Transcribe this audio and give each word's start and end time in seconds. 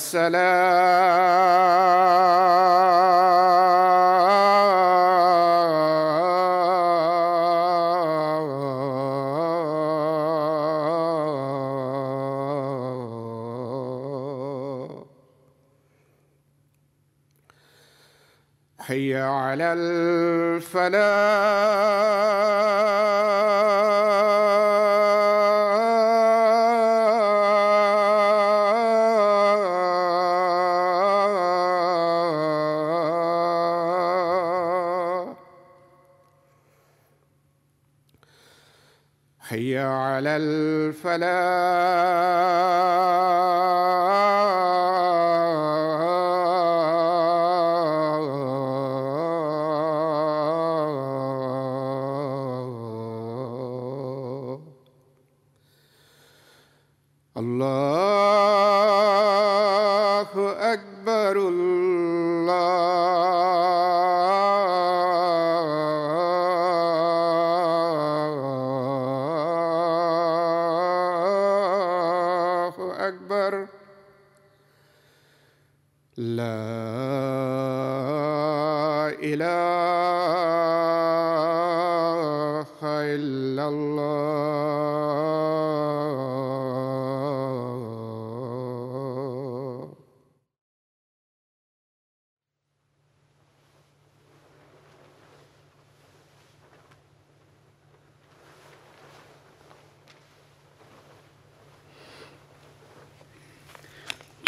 السلام 0.00 0.59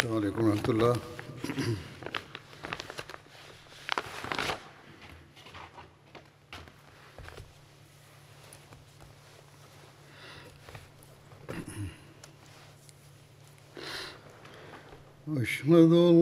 السلام 0.02 0.16
عليكم 0.16 0.44
ورحمة 0.44 0.68
الله 0.68 0.96
أشهد 15.36 15.92
أن 15.92 16.21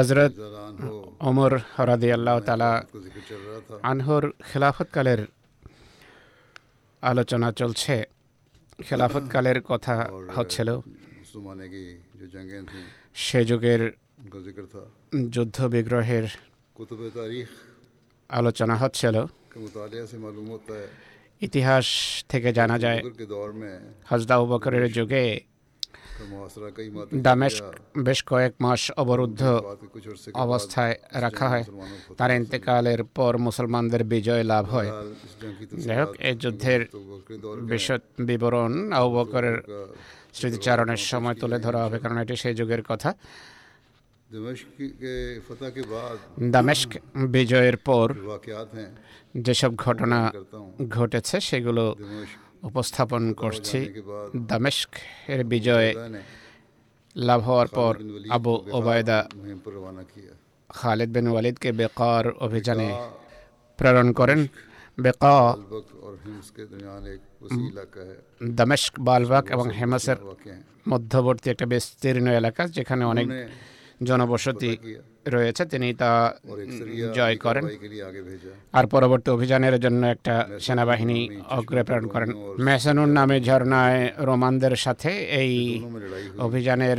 হজরত 0.00 0.32
অমর 1.28 1.52
হরাদি 1.76 2.08
আল্লাহ 2.16 2.36
তালা 2.48 2.72
আনহর 3.90 4.24
খেলাফতকালের 4.48 5.20
আলোচনা 7.10 7.48
চলছে। 7.60 7.96
খেলাফতকালের 8.86 9.58
কথা 9.70 9.94
হচ্ছিল 10.36 10.68
সে 13.24 13.40
যুগের 13.50 13.82
যুদ্ধ 15.34 15.58
বিগ্রহের 15.74 16.26
আলোচনা 18.30 18.74
হচ্ছিল। 18.82 19.16
ইতিহাস 21.46 21.86
থেকে 22.30 22.48
জানা 22.58 22.76
যায় 22.84 23.00
হজদা 24.10 24.36
উবকরের 24.44 24.86
যুগে 24.96 25.24
দামেস্ক 27.22 27.64
বেশ 27.98 28.20
কয়েক 28.22 28.52
মাস 28.60 28.82
অবরুদ্ধ 28.96 29.42
অবস্থায় 30.36 30.94
রাখা 31.20 31.46
হয় 31.48 31.64
তার 32.16 32.30
ইন্তেকালের 32.30 33.00
পর 33.14 33.32
মুসলমানদের 33.38 34.02
বিজয় 34.04 34.42
লাভ 34.44 34.64
হয় 34.70 34.90
যাই 35.78 35.98
হোক 36.00 36.10
এই 36.20 36.34
যুদ্ধের 36.34 36.80
বিশদ 37.62 38.02
বিবরণ 38.20 38.72
আউবকরের 38.92 39.56
স্মৃতিচারণের 40.34 41.02
সময় 41.04 41.36
তুলে 41.40 41.58
ধরা 41.58 41.80
হবে 41.84 41.96
কারণ 41.98 42.16
এটি 42.18 42.34
সেই 42.36 42.54
যুগের 42.54 42.82
কথা 42.82 43.10
দামেস্ক 46.50 46.90
বিজয়ের 47.28 47.76
পর 47.78 48.06
যেসব 49.38 49.70
ঘটনা 49.76 50.18
ঘটেছে 50.88 51.36
সেগুলো 51.40 51.84
উপস্থাপন 52.68 53.22
করছি। 53.42 53.78
দামেস্ক 54.50 54.90
এর 55.32 55.40
বিজয়ে 55.52 55.90
লাভ 57.16 57.40
হওয়ার 57.48 57.68
পর 57.78 57.92
আবু 58.36 58.52
ওবায়দা 58.78 59.18
খালেদ 60.70 61.10
বিন 61.14 61.26
ওয়ালিদকে 61.32 61.70
বেকার 61.80 62.24
অভিযানে 62.46 62.88
প্রেরণ 63.78 64.08
করেন। 64.18 64.40
দামেস্ক 68.58 68.92
বালবাক 69.08 69.44
এবং 69.54 69.66
হেমাসের 69.78 70.18
মধ্যবর্তী 70.92 71.46
একটা 71.50 71.66
বিস্তীর্ণ 71.72 72.26
এলাকা 72.40 72.62
যেখানে 72.76 73.02
অনেক 73.12 73.26
জনবসতি 74.08 74.70
রয়েছে 75.26 75.64
তিনি 75.64 75.94
তা 75.94 76.34
জয় 77.14 77.36
করেন। 77.36 77.64
আর 78.72 78.86
পরবর্তী 78.86 79.30
অভিযানের 79.30 79.80
জন্য 79.80 80.06
একটা 80.06 80.34
সেনাবাহিনী 80.60 81.28
অগ্রে 81.50 81.82
প্রেরণ 81.84 82.06
করেন। 82.06 82.30
মেসানুর 82.58 83.08
নামে 83.08 83.40
ঝর্ণায় 83.40 84.12
রোমানদের 84.18 84.76
সাথে 84.76 85.10
এই 85.42 85.54
অভিযানের 86.38 86.98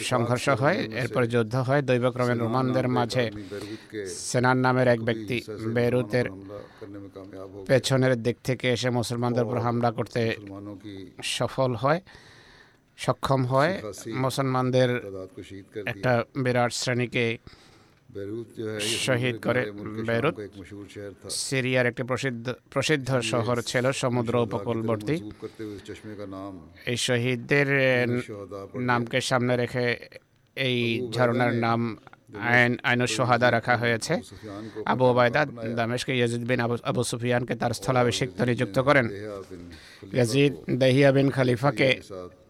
সংঘর্ষ 0.00 0.48
হয় 0.48 0.78
এরপরে 1.02 1.26
যুদ্ধ 1.26 1.54
হয়। 1.54 1.82
দৈবক্রমে 1.82 2.34
রোমানদের 2.34 2.88
মাঝে 2.88 3.30
সেনার 4.30 4.56
নামের 4.56 4.88
এক 4.88 5.00
ব্যক্তি 5.02 5.36
বেরুতের 5.74 6.26
পেছনের 7.66 8.22
দিক 8.22 8.36
থেকে 8.44 8.66
এসে 8.72 8.90
মুসলমানদের 8.90 9.44
উপর 9.44 9.58
হামলা 9.58 9.90
করতে 9.90 10.36
সফল 11.22 11.74
হয়। 11.74 12.00
সক্ষম 12.98 13.40
হয় 13.52 13.72
মুসলমানদের 14.24 14.90
একটা 15.92 16.12
বিরাট 16.44 16.72
শ্রেণীকে 16.80 17.26
শহীদ 19.06 19.36
করে 19.46 19.62
বেরুত। 20.08 20.34
সিরিয়ার 21.46 21.86
একটি 21.90 22.02
প্রসিদ্ধ 22.10 22.46
প্রসিদ্ধ 22.72 23.08
শহর 23.32 23.56
ছিল 23.70 23.84
সমুদ্র 24.02 24.34
উপকূলবর্তী। 24.46 25.16
এই 26.90 26.98
শহীদদের 27.06 27.68
নামকে 28.90 29.18
সামনে 29.30 29.54
রেখে 29.62 29.84
এই 30.56 30.76
ঝরনার 31.14 31.52
নাম 31.66 31.80
আইন 32.50 32.72
আইন 32.88 33.00
সোহাদা 33.16 33.48
রাখা 33.56 33.74
হয়েছে। 33.82 34.14
আবু 34.92 35.04
ওবায়দা 35.10 35.42
দামেশকে 35.78 36.12
ইয়াজিদ 36.18 36.42
বিন 36.50 36.60
আবু 36.90 37.02
সুফিয়ানকে 37.10 37.54
তার 37.60 37.72
স্থলাভিষিক্ত 37.78 38.38
নিযুক্ত 38.50 38.78
করেন। 38.78 39.06
ইয়াজিদ 40.16 40.52
দেহিয়া 40.80 41.10
বিন 41.16 41.28
খালিফাকে 41.36 41.88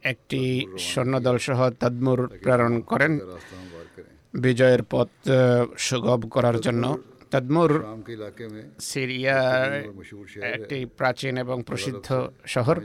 একটি 0.05 0.67
সৈন্যদলসহ 0.79 1.71
তাদমুর 1.71 2.29
প্রেরণ 2.43 2.81
করেন। 2.81 3.19
বিজয়ের 4.35 4.83
পথ 4.83 5.09
সুগম 5.79 6.21
করার 6.21 6.61
জন্য। 6.61 6.99
তাদমুর 7.31 7.85
সিরিয়ার 8.81 9.73
একটি 10.43 10.87
প্রাচীন 10.87 11.37
এবং 11.37 11.62
প্রসিদ্ধ 11.67 12.31
শহর। 12.47 12.81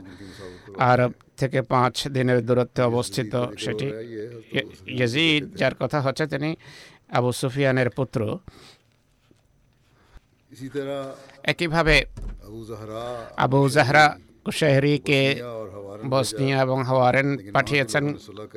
আরব 0.78 1.12
থেকে 1.36 1.62
পাঁচ 1.62 2.08
দিনের 2.08 2.46
দূরত্বে 2.46 2.82
অবস্থিত 2.82 3.34
সেটি 3.58 3.86
ইয়ে- 3.86 4.64
ইয়াজিদ 4.86 5.54
যার 5.54 5.74
কথা 5.74 6.00
হচ্ছে 6.00 6.26
তিনি 6.26 6.56
আবু 7.10 7.32
সুফিয়ানের 7.32 7.90
পুত্র। 7.90 8.38
একইভাবে 11.42 12.04
আবু 13.36 13.68
জাহরা 13.68 14.18
কুশাহরিকে 14.44 15.20
বসনিয়া 16.10 16.58
এবং 16.62 16.78
হাওয়ারেন 16.84 17.28
পাঠিয়েছেন 17.52 18.04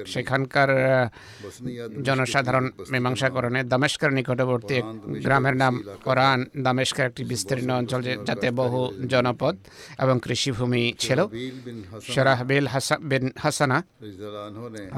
সেখানকার 0.05 0.69
জনসাধারণ 2.03 2.65
মীমাংসাকরণে 2.91 3.63
দামেশকের 3.63 4.11
নিকটবর্তী 4.13 4.77
গ্রামের 5.23 5.55
নাম 5.55 5.73
কোরআন 6.03 6.39
দামেশকের 6.63 7.05
একটি 7.05 7.23
বিস্তীর্ণ 7.23 7.69
অঞ্চল 7.71 8.01
যাতে 8.25 8.51
বহু 8.51 8.81
জনপদ 9.07 9.55
এবং 9.99 10.19
কৃষিভূমি 10.19 10.93
ছিল। 10.99 11.19
সরাহবিল 12.07 12.67
হাসা 12.67 12.95
বিন 13.01 13.25
হাসানা 13.37 13.77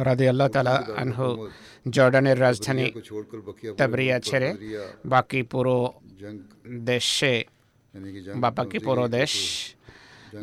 রাদি 0.04 0.26
আল্লাহ 0.28 0.48
তালা 0.48 0.76
আনহু 0.98 1.28
জর্ডানের 1.90 2.38
রাজধানী 2.40 2.88
তাবরিয়া 3.78 4.20
ছেড়ে 4.20 4.50
বাকি 5.06 5.42
পুরো 5.44 5.78
দেশে 6.86 7.36
বাপাকি 8.36 8.80
পুরো 8.80 9.08
দেশ 9.08 9.32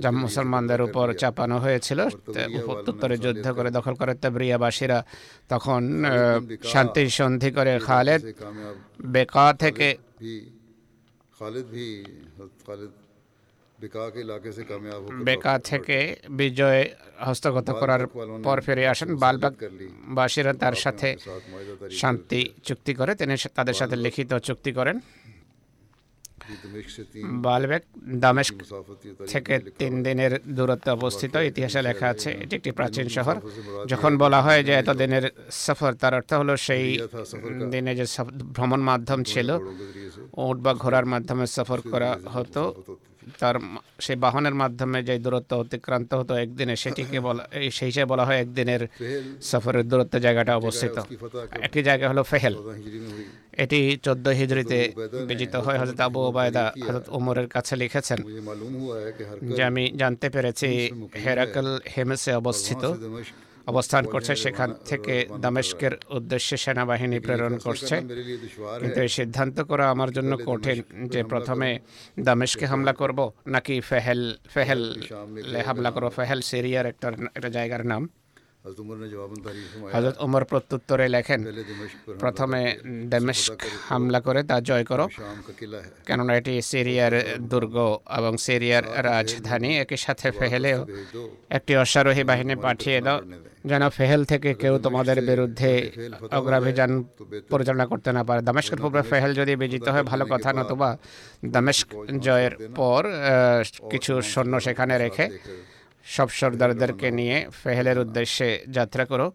যা 0.02 0.10
মুসলমানদের 0.22 0.80
উপর 0.82 1.06
চাপানো 1.22 1.56
হয়েছিল। 1.58 2.00
উত্তরে 2.90 3.16
যুদ্ধ 3.24 3.46
করে 3.52 3.70
দখল 3.70 3.94
করে 4.00 4.12
তাবরিয়াবাসীরা 4.22 4.98
তখন 5.48 5.82
শান্তি 6.72 7.02
সন্ধি 7.18 7.50
করে 7.50 7.72
খালেদ 7.88 8.22
বেকা 9.14 9.46
থেকে 9.62 9.88
বেকা 15.28 15.54
থেকে 15.58 15.98
বিজয় 16.30 16.82
হস্তগত 17.26 17.68
করার 17.80 18.02
পর 18.44 18.56
ফিরে 18.60 18.84
আসেন। 18.92 19.10
বালবাগ 19.16 19.54
বাসীরা 20.18 20.52
তার 20.62 20.76
সাথে 20.84 21.08
শান্তি 22.00 22.40
চুক্তি 22.64 22.92
করে 22.94 23.12
তিনি 23.14 23.34
তাদের 23.54 23.76
সাথে 23.80 23.96
লিখিত 23.96 24.30
চুক্তি 24.48 24.72
করেন। 24.72 24.96
বালবেক 27.46 27.82
দামেস্ক 28.24 28.54
থেকে 29.32 29.54
তিন 29.80 30.02
দিনের 30.02 30.32
দূরত্বে 30.56 30.90
অবস্থিত। 30.90 31.36
ইতিহাসে 31.36 31.82
লেখা 31.82 32.06
আছে, 32.08 32.30
এটি 32.42 32.56
একটি 32.56 32.70
প্রাচীন 32.70 33.08
শহর। 33.08 33.36
যখন 33.86 34.18
বলা 34.18 34.42
হয় 34.42 34.62
যে 34.64 34.72
এতদিনের 34.72 35.24
সফর, 35.50 35.92
তার 35.92 36.14
অর্থ 36.14 36.32
হলো 36.32 36.54
সেই 36.56 36.86
দিনে 37.70 37.92
যে 37.96 38.04
ভ্রমণ 38.56 38.80
মাধ্যম 38.90 39.20
ছিল 39.22 39.48
ওট 40.44 40.56
বা 40.64 40.72
ঘোড়ার 40.74 41.06
মাধ্যমে 41.06 41.46
সফর 41.46 41.78
করা 41.92 42.10
হতো। 42.34 42.62
তার 43.38 43.54
সেই 44.00 44.16
বাহনের 44.16 44.54
মাধ্যমে 44.54 45.02
যে 45.02 45.18
দূরত্ব 45.18 45.56
অতিক্রান্ত 45.56 46.14
হতো 46.14 46.34
একদিনে 46.34 46.76
সেটিকে 46.76 47.20
বলা 47.20 47.48
সেই 47.70 47.86
হিসেবে 47.86 48.04
বলা 48.04 48.24
হয় 48.24 48.40
একদিনের 48.40 48.88
সফরের 49.42 49.88
দূরত্ব 49.88 50.18
জায়গাটা 50.18 50.56
অবস্থিত। 50.56 50.96
একটি 51.60 51.82
জায়গা 51.82 52.08
হলো 52.08 52.22
ফেহেল। 52.22 52.54
এটি 53.52 53.98
চোদ্দ 54.02 54.28
হিজড়িতে 54.28 54.92
বিজিত 55.26 55.56
হয়। 55.56 55.78
হজরত 55.78 56.00
আবু 56.00 56.20
ওবায়দা 56.20 56.72
হজরত 56.88 57.08
ওমরের 57.08 57.48
কাছে 57.48 57.76
লিখেছেন। 57.76 58.18
যে 59.56 59.62
আমি 59.64 59.92
জানতে 59.96 60.30
পেরেছি 60.30 60.90
হেরাকল 61.24 61.80
হেমেসে 61.96 62.32
অবস্থিত। 62.34 62.84
অবস্থান 63.66 64.04
করছে 64.06 64.32
সেখান 64.36 64.70
থেকে 64.84 65.14
দামেশকের 65.40 65.94
উদ্দেশ্যে 66.10 66.56
সেনাবাহিনী 66.56 67.18
প্রেরণ 67.20 67.54
করছে। 67.58 67.96
কিন্তু 68.80 68.98
এই 69.00 69.10
সিদ্ধান্ত 69.18 69.56
করা 69.60 69.84
আমার 69.90 70.10
জন্য 70.12 70.32
কঠিন 70.46 70.78
যে 71.12 71.20
প্রথমে 71.22 71.70
দামেশকে 72.20 72.64
হামলা 72.66 72.92
করব, 72.92 73.18
নাকি 73.46 73.74
ফেহেল 73.80 74.22
ফেহেল 74.54 74.82
হামলা 75.66 75.90
করব। 75.90 76.08
ফেহেল 76.16 76.40
সিরিয়ার 76.50 76.86
একটা 76.86 77.08
একটা 77.36 77.50
জায়গার 77.56 77.84
নাম। 77.86 78.08
হজরত 79.92 80.16
ওমর 80.24 80.44
প্রত্যুত্তরে 80.44 81.06
লেখেন, 81.08 81.40
প্রথমে 82.22 82.62
দামেশক 83.12 83.56
হামলা 83.88 84.20
করে 84.20 84.40
তা 84.42 84.56
জয় 84.68 84.84
করো। 84.84 85.06
কেননা 86.06 86.32
এটি 86.36 86.54
সিরিয়ার 86.62 87.14
দুর্গ 87.50 87.76
এবং 88.18 88.32
সিরিয়ার 88.36 88.84
রাজধানী। 89.04 89.70
একই 89.82 89.96
সাথে 89.96 90.30
ফেহেলেও 90.30 90.80
একটি 91.56 91.72
অশ্বারোহী 91.76 92.24
বাহিনী 92.30 92.54
পাঠিয়ে 92.66 93.00
দাও। 93.00 93.20
যেন 93.70 93.82
ফেহেল 93.96 94.22
থেকে 94.32 94.50
কেউ 94.62 94.74
তোমাদের 94.86 95.18
বিরুদ্ধে 95.30 95.70
অগ্রাভিযান 96.38 96.90
পরিচালনা 97.52 97.86
করতে 97.92 98.10
না 98.16 98.22
পারে। 98.28 98.40
দামেস্কের 98.48 98.78
পূর্বে 98.82 99.02
ফেহেল 99.10 99.32
যদি 99.40 99.52
বিজিত 99.62 99.86
হয় 99.94 100.04
ভালো 100.12 100.24
কথা 100.32 100.50
নতুবা 100.58 100.90
দামেস্ক 101.54 101.88
জয়ের 102.26 102.54
পর 102.78 103.02
কিছু 103.92 104.12
সৈন্য 104.32 104.54
সেখানে 104.66 104.94
রেখে 105.04 105.26
সব 106.06 106.28
সর্দারদেরকে 106.40 107.08
নিয়ে 107.18 107.36
ফেহেলের 107.62 107.98
উদ্দেশ্যে 108.04 108.48
যাত্রা 108.76 109.04
করো। 109.10 109.26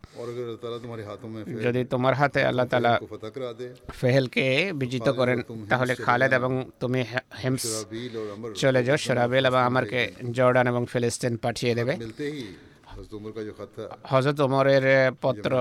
যদি 1.65 1.81
তোমার 1.93 2.13
হাতে 2.19 2.39
আল্লাহ 2.49 2.65
তালা 2.71 2.93
ফেহেলকে 3.99 4.45
বিজিত 4.81 5.07
করেন 5.19 5.39
তাহলে 5.71 5.93
খালেদ 6.05 6.31
এবং 6.39 6.51
তুমি 6.81 7.01
হেমস 7.41 7.65
চলে 8.61 8.81
যাও 8.87 8.97
সরাবেল 9.05 9.43
এবং 9.49 9.61
আমারকে 9.69 9.99
জর্ডান 10.37 10.65
এবং 10.71 10.83
ফিলিস্তিন 10.91 11.33
পাঠিয়ে 11.45 11.73
দেবে। 11.79 11.93
হজরত 14.03 14.39
ওমরের 14.39 14.85
পত্র 15.21 15.51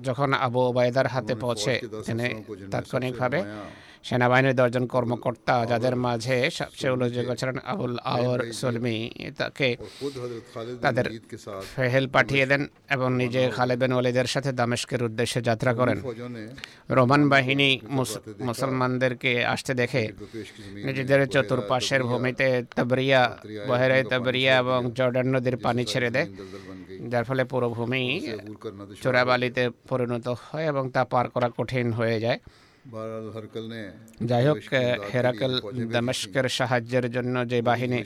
যখন 0.00 0.28
আবু 0.40 0.60
ওবায়দার 0.60 1.06
হাতে 1.06 1.34
পৌঁছে 1.34 1.74
তিনি 2.06 2.26
তাৎক্ষণিকভাবে 2.70 3.38
সেনাবাহিনীর 4.08 4.56
দশজন 4.60 4.84
কর্মকর্তা 4.94 5.54
যাদের 5.70 5.94
মাঝে 6.06 6.36
সবচেয়ে 6.58 6.92
উল্লেখযোগ্য 6.94 7.30
ছিলেন 7.40 7.58
আবুল 7.72 7.94
আওর 8.14 8.40
সলমি। 8.60 8.96
তাকে 9.40 9.68
তাদের 10.84 11.06
ফেহেল 11.74 12.06
পাঠিয়ে 12.14 12.44
দেন 12.50 12.62
এবং 12.94 13.08
নিজে 13.22 13.42
খালেবেন 13.56 13.90
ওয়ালিদের 13.92 14.28
সাথে 14.34 14.50
দামেশকের 14.60 15.00
উদ্দেশ্যে 15.08 15.40
যাত্রা 15.48 15.72
করেন। 15.80 15.98
রোমান 16.96 17.22
বাহিনী 17.32 17.70
মুসলমানদেরকে 18.48 19.32
আসতে 19.52 19.72
দেখে 19.80 20.02
নিজেদের 20.86 21.20
চতুর্পাশের 21.34 22.02
ভূমিতে 22.10 22.46
তাবরিয়া 22.76 23.22
বহেরাই 23.68 24.02
তাবরিয়া 24.12 24.52
এবং 24.62 24.80
জর্ডান 24.98 25.26
নদীর 25.34 25.56
পানি 25.66 25.82
ছেড়ে 25.92 26.10
দেয়। 26.16 26.28
যার 27.12 27.24
ফলে 27.28 27.42
পুরো 27.52 27.68
ভূমি 27.76 28.02
চোরাবালিতে 29.02 29.62
পরিণত 29.88 30.26
হয় 30.44 30.66
এবং 30.72 30.84
তা 30.94 31.02
পার 31.12 31.26
করা 31.34 31.48
কঠিন 31.58 31.86
হয়ে 31.98 32.18
যায়। 32.26 32.38
যাই 34.30 34.44
হোক 34.48 34.56
হেরাকল 35.12 35.52
দামেশকের 35.94 36.46
সাহায্যের 36.58 37.06
জন্য 37.16 37.34
যে 37.50 37.58
বাহিনী 37.70 37.98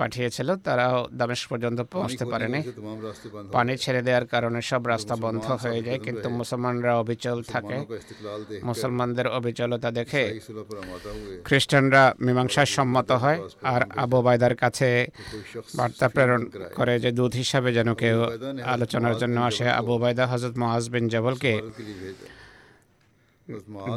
পাঠিয়েছিল 0.00 0.48
তারাও 0.66 0.98
দামেশ 1.20 1.42
পর্যন্ত 1.50 1.78
পৌঁছতে 1.94 2.24
পারেনি। 2.32 2.60
পানি 3.56 3.72
ছেড়ে 3.82 4.02
দেওয়ার 4.06 4.26
কারণে 4.26 4.60
সব 4.70 4.82
রাস্তা 4.92 5.14
বন্ধ 5.24 5.44
হয়ে 5.62 5.80
যায় 5.86 6.00
কিন্তু 6.06 6.26
মুসলমানরা 6.40 6.92
অবিচল 7.02 7.38
থাকে। 7.52 7.76
মুসলমানদের 8.68 9.26
অবিচলতা 9.38 9.90
দেখে 9.98 10.22
খ্রিস্টানরা 11.44 12.02
মীমাংসায় 12.26 12.70
সম্মত 12.76 13.10
হয় 13.22 13.38
আর 13.74 13.82
আবু 14.04 14.18
বায়দার 14.26 14.54
কাছে 14.62 14.88
বার্তা 15.78 16.06
প্রেরণ 16.14 16.42
করে 16.78 16.94
যে 17.04 17.10
দূত 17.18 17.32
হিসাবে 17.42 17.70
যেন 17.72 17.88
কেউ 18.02 18.18
আলোচনার 18.74 19.14
জন্য 19.22 19.36
আসে। 19.50 19.66
আবু 19.80 19.94
বায়দা 20.02 20.24
হজরত 20.26 20.54
মহাজ 20.62 20.84
বিন 20.92 21.04
জবলকে 21.08 21.52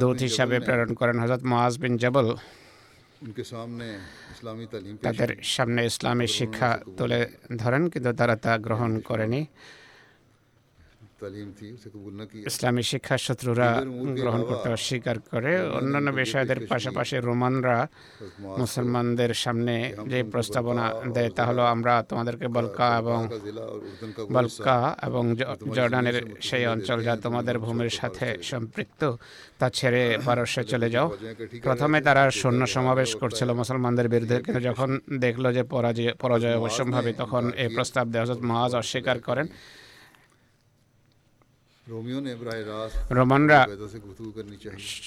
দূত 0.02 0.20
হিসাবে 0.28 0.58
প্রেরণ 0.66 0.92
করেন 1.00 1.18
হজরত 1.24 1.44
মহাজ 1.52 1.74
বিন 1.82 1.94
জবল। 2.04 2.28
তাদের 5.06 5.30
সামনে 5.56 5.82
ইসলামী 5.92 6.28
শিক্ষা 6.38 6.70
তুলে 6.98 7.20
ধরেন 7.62 7.84
কিন্তু 7.92 8.12
তারা 8.20 8.36
তা 8.46 8.54
গ্রহণ 8.66 8.92
করেনি। 9.10 9.42
ইসলামী 12.46 12.84
শিক্ষা 12.84 13.18
শত্রুরা 13.18 13.84
গ্রহণ 14.22 14.44
করতে 14.44 14.70
অস্বীকার 14.70 15.20
করে 15.32 15.62
অন্যান্য 15.72 16.12
বিষয়দের 16.12 16.68
পাশাপাশি 16.68 17.16
রোমানরা 17.18 17.88
মুসলমানদের 18.62 19.34
সামনে 19.34 19.94
যে 20.08 20.24
প্রস্তাবনা 20.24 20.94
দেয় 21.14 21.30
তা 21.30 21.46
হলো 21.46 21.66
আমরা 21.66 22.04
তোমাদেরকে 22.04 22.48
বলকা 22.48 22.98
এবং 22.98 23.30
বলকা 24.32 24.96
এবং 25.04 25.36
জর্ডানের 25.76 26.18
সেই 26.42 26.66
অঞ্চল 26.66 27.04
যা 27.04 27.16
তোমাদের 27.16 27.60
ভূমির 27.60 27.90
সাথে 27.90 28.38
সম্পৃক্ত 28.44 29.02
তা 29.60 29.70
ছেড়ে 29.70 30.18
পারস্যে 30.26 30.64
চলে 30.64 30.90
যাও। 30.90 31.08
প্রথমে 31.64 32.02
তারা 32.02 32.32
সৈন্য 32.32 32.68
সমাবেশ 32.68 33.16
করছিল 33.16 33.54
মুসলমানদের 33.54 34.10
বিরুদ্ধে 34.10 34.42
কিন্তু 34.42 34.62
যখন 34.62 35.00
দেখল 35.20 35.54
যে 35.54 35.64
পরাজয় 35.64 36.14
পরাজয় 36.14 36.56
অবশ্যম্ভাবী 36.56 37.14
তখন 37.14 37.52
এই 37.58 37.70
প্রস্তাব 37.76 38.08
দেওয়া 38.08 38.26
হজরত 38.26 38.42
মহাজ 38.44 38.76
অস্বীকার 38.76 39.20
করেন। 39.20 39.48
রোমানরা 43.18 43.60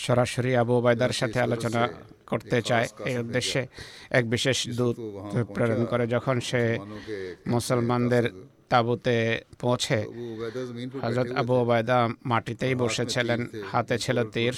সরাসরি 0.06 0.50
আবু 0.56 0.72
ওবায়দার 0.78 1.12
সাথে 1.20 1.38
আলোচনা 1.40 1.82
করতে 2.26 2.58
চায়। 2.62 2.88
এই 3.04 3.16
উদ্দেশ্যে 3.18 3.66
এক 4.18 4.24
বিশেষ 4.30 4.58
দূত 4.78 4.96
প্রেরণ 5.54 5.84
করে 5.84 6.04
যখন 6.06 6.36
সে 6.48 6.62
মুসলমানদের 7.46 8.24
তাঁবুতে 8.68 9.16
পৌঁছে 9.60 9.98
হজরত 11.02 11.30
আবু 11.40 11.54
ওবায়দা 11.62 11.98
মাটিতেই 12.24 12.74
বসেছিলেন 12.74 13.40
হাতে 13.72 13.96
ছিল 13.98 14.18
তীর। 14.34 14.54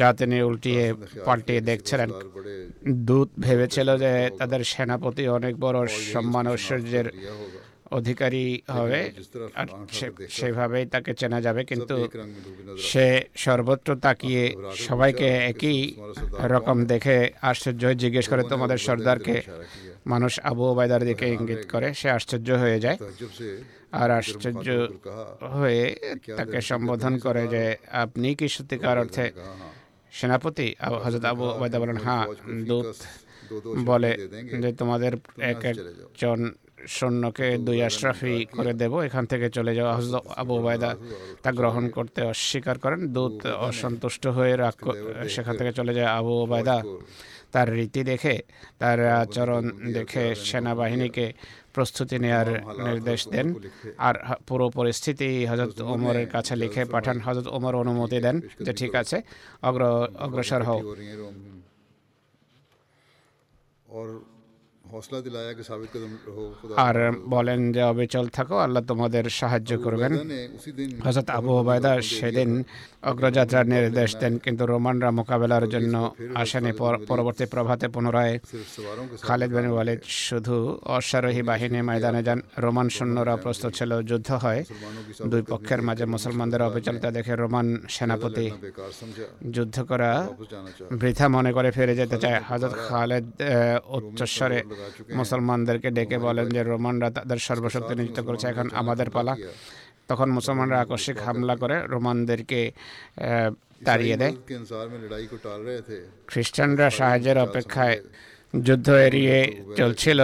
যা 0.00 0.08
তিনি 0.18 0.36
উল্টিয়ে 0.42 0.84
পাল্টিয়ে 1.24 1.60
দেখছিলেন। 1.60 2.10
দূত 3.08 3.28
ভেবেছিল 3.40 3.88
যে 4.02 4.12
তাদের 4.38 4.62
সেনাপতি 4.72 5.24
অনেক 5.38 5.54
বড় 5.64 5.78
সম্মান 6.12 6.44
ঐশ্বর্যের 6.52 7.06
অধিকারী 7.98 8.46
হবে। 8.76 9.00
সেভাবেই 10.28 10.84
তাকে 10.86 11.10
চেনা 11.20 11.38
যাবে 11.46 11.62
কিন্তু 11.70 11.96
সে 12.90 13.06
সর্বত্র 13.44 13.88
তাকিয়ে 14.04 14.44
সবাইকে 14.88 15.28
একই 15.52 15.80
রকম 16.54 16.76
দেখে 16.92 17.16
আশ্চর্য 17.50 17.82
হয়ে 17.84 18.00
জিজ্ঞেস 18.04 18.26
করে 18.28 18.42
তোমাদের 18.52 18.78
সর্দারকে 18.86 19.36
মানুষ 20.12 20.32
আবু 20.50 20.62
ওবায়দার 20.72 21.02
দিকে 21.04 21.26
ইঙ্গিত 21.36 21.62
করে 21.72 21.88
সে 21.94 22.08
আশ্চর্য 22.10 22.48
হয়ে 22.62 22.78
যায়। 22.84 22.98
আর 24.00 24.08
আশ্চর্য 24.10 24.66
হয়ে 25.54 25.84
তাকে 26.36 26.58
সম্বোধন 26.70 27.14
করে 27.18 27.42
যে 27.54 27.64
আপনি 28.04 28.28
কি 28.38 28.46
সত্যিকার 28.48 28.96
অর্থে 29.02 29.26
সেনাপতি? 30.12 30.68
হজরত 31.04 31.24
আবু 31.32 31.44
ওবায়দা 31.54 31.78
বলেন 31.82 31.98
হ্যাঁ 32.04 32.24
দূত 32.68 32.86
বলে 33.90 34.12
যে 34.62 34.70
তোমাদের 34.80 35.12
এক 35.52 35.60
একজন 35.72 36.38
সৈন্যকে 36.96 37.46
দুই 37.58 37.78
আশরাফি 37.82 38.34
করে 38.56 38.72
দেব 38.74 38.92
এখান 39.00 39.24
থেকে 39.26 39.46
চলে 39.56 39.72
যাওয়া 39.74 39.92
হজরত 39.96 40.14
আবু 40.36 40.54
ওবায়দা 40.58 40.90
তা 41.42 41.50
গ্রহণ 41.50 41.84
করতে 41.96 42.20
অস্বীকার 42.24 42.76
করেন 42.78 43.00
দূত 43.12 43.38
অসন্তুষ্ট 43.68 44.24
হয়ে 44.36 44.54
রাগ 44.56 44.76
সেখান 45.28 45.54
থেকে 45.56 45.72
চলে 45.72 45.92
যায় 45.94 46.10
আবু 46.18 46.32
ওবায়দা 46.38 46.76
তার 47.52 47.68
রীতি 47.72 48.02
দেখে 48.02 48.34
তার 48.78 48.98
আচরণ 49.16 49.64
দেখে 49.92 50.24
সেনাবাহিনীকে 50.44 51.26
প্রস্তুতি 51.74 52.16
নেওয়ার 52.18 52.48
নির্দেশ 52.86 53.20
দেন 53.32 53.46
আর 53.98 54.14
পুরো 54.48 54.66
পরিস্থিতি 54.70 55.28
হজরত 55.44 55.78
ওমরের 55.86 56.26
কাছে 56.28 56.54
লিখে 56.56 56.82
পাঠান 56.84 57.16
হজরত 57.20 57.46
ওমর 57.48 57.74
অনুমতি 57.74 58.18
দেন 58.20 58.36
যে 58.66 58.72
ঠিক 58.72 58.92
আছে 58.94 59.16
অগ্র 59.62 59.82
অগ্রসর 60.18 60.62
হও 60.62 60.80
আর 66.86 66.96
বলেন 67.34 67.60
যে 67.74 67.82
অবিচল 67.92 68.26
থাকো 68.36 68.56
আল্লাহ 68.66 68.82
তোমাদের 68.90 69.24
সাহায্য 69.40 69.70
করবেন। 69.84 70.12
হজরত 71.04 71.28
আবু 71.38 71.50
ওবায়দা 71.60 71.92
সেদিন 72.16 72.50
অগ্রযাত্রার 73.10 73.66
নির্দেশ 73.74 74.10
দেন 74.20 74.34
কিন্তু 74.44 74.62
রোমানরা 74.72 75.10
মোকাবেলার 75.18 75.64
জন্য 75.74 75.94
আসেনি। 76.40 76.72
পরবর্তী 77.10 77.44
প্রভাতে 77.54 77.86
পুনরায় 77.94 78.34
খালেদ 79.26 79.50
বিন 79.56 79.66
ওয়ালিদ 79.74 80.00
শুধু 80.28 80.56
অশ্বারোহী 80.96 81.42
বাহিনী 81.50 81.80
ময়দানে 81.88 82.22
যান। 82.26 82.38
রোমান 82.64 82.88
সৈন্যরা 82.96 83.34
প্রস্তুত 83.44 83.70
ছিল 83.78 83.90
যুদ্ধ 84.10 84.28
হয়। 84.44 84.60
দুই 85.32 85.42
পক্ষের 85.52 85.80
মাঝে 85.88 86.04
মুসলমানদের 86.14 86.62
অবিচলতা 86.68 87.08
দেখে 87.16 87.32
রোমান 87.42 87.66
সেনাপতি 87.94 88.46
যুদ্ধ 89.56 89.76
করা 89.90 90.10
বৃথা 91.00 91.26
মনে 91.36 91.50
করে 91.56 91.68
ফিরে 91.76 91.94
যেতে 92.00 92.16
চায়। 92.22 92.38
হজরত 92.48 92.74
খালেদ 92.86 93.26
উচ্চস্বরে 93.96 94.58
মুসলমানদেরকে 95.18 95.88
ডেকে 95.90 96.18
বলেন 96.18 96.46
যে 96.48 96.62
রোমানরা 96.62 97.08
তাদের 97.10 97.38
সর্বশক্তি 97.48 97.92
নিযুক্ত 97.94 98.20
করেছে। 98.20 98.46
এখন 98.52 98.66
আমাদের 98.72 99.10
পালা। 99.10 99.34
তখন 100.08 100.28
মুসলমানরা 100.30 100.80
আকস্মিক 100.80 101.18
হামলা 101.26 101.54
করে 101.56 101.76
রোমানদেরকে 101.86 102.60
তাড়িয়ে 103.84 104.16
দেয়। 104.16 104.34
খ্রিস্টানরা 106.26 106.90
সাহায্যের 106.90 107.38
অপেক্ষায় 107.38 107.96
যুদ্ধ 108.66 108.88
এড়িয়ে 109.06 109.38
চলছিল। 109.76 110.20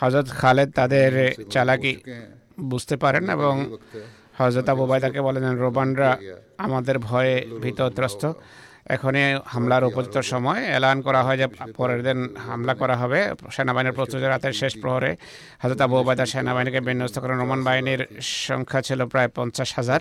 হজরত 0.00 0.28
খালেদ 0.40 0.70
তাদের 0.72 1.10
চালাকি 1.50 1.92
বুঝতে 2.60 2.94
পারেন 2.96 3.24
এবং 3.30 3.54
হজরত 4.38 4.68
আবুবাই 4.68 5.00
তাকে 5.00 5.20
বলেন 5.20 5.44
রোমানরা 5.64 6.10
আমাদের 6.58 6.96
ভয়ে 6.98 7.34
ভীতত্রস্ত। 7.62 8.22
এখনই 8.94 9.24
হামলার 9.52 9.84
উপযুক্ত 9.90 10.16
সময়। 10.32 10.60
এলান 10.78 10.98
করা 11.06 11.20
হয় 11.26 11.38
যে 11.42 11.46
পরের 11.78 12.00
দিন 12.06 12.18
হামলা 12.48 12.74
করা 12.80 12.96
হবে। 13.02 13.20
সেনাবাহিনীর 13.54 13.96
প্রস্তুতি 13.98 14.26
রাতের 14.26 14.54
শেষ 14.60 14.72
প্রহরে 14.82 15.10
হাজত 15.62 15.80
আবু 15.84 15.94
ওবায়দা 16.00 16.24
সেনাবাহিনীকে 16.32 16.80
বিন্যস্ত 16.88 17.16
করেন। 17.22 17.36
রোমান 17.42 17.60
বাহিনীর 17.68 18.00
সংখ্যা 18.48 18.80
ছিল 18.88 19.00
প্রায় 19.12 19.30
পঞ্চাশ 19.36 19.70
হাজার। 19.78 20.00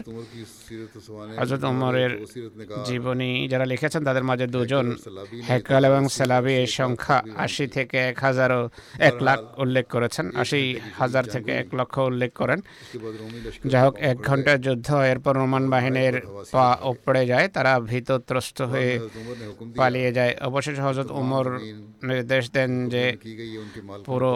হজরত 1.39 1.63
উমরের 1.71 2.11
জীবনী 2.87 3.31
যারা 3.51 3.65
লিখেছেন, 3.71 4.01
তাদের 4.07 4.23
মাঝে 4.29 4.45
দুজন 4.55 4.85
হেকাল 5.49 5.83
এবং 5.89 6.03
সেলাবি 6.15 6.53
এই 6.63 6.69
সংখ্যা 6.79 7.17
আশি 7.45 7.65
থেকে 7.75 7.97
এক 8.11 8.17
হাজারও 8.25 8.61
এক 9.09 9.15
লাখ 9.27 9.39
উল্লেখ 9.63 9.85
করেছেন। 9.95 10.25
আশি 10.41 10.59
হাজার 10.99 11.23
থেকে 11.33 11.51
এক 11.61 11.69
লক্ষ 11.79 11.95
উল্লেখ 12.09 12.31
করেন। 12.41 12.59
যাই 13.71 13.81
হোক, 13.85 13.95
এক 14.11 14.17
ঘণ্টা 14.29 14.53
যুদ্ধ, 14.65 14.87
এরপর 15.11 15.33
রোমান 15.41 15.63
বাহিনীর 15.73 16.15
পা 16.53 16.65
ওপরে 16.91 17.21
যায়। 17.31 17.47
তারা 17.55 17.71
ভীতত্রস্ত 17.89 18.57
হয়ে 18.71 18.78
হয়ে 18.79 18.95
পালিয়ে 19.81 20.11
যায়। 20.17 20.33
অবশেষে 20.49 20.81
হজরত 20.87 21.09
উমর 21.19 21.45
নির্দেশ 22.09 22.43
দেন 22.55 22.71
যে 22.93 23.03
পুরো 24.07 24.31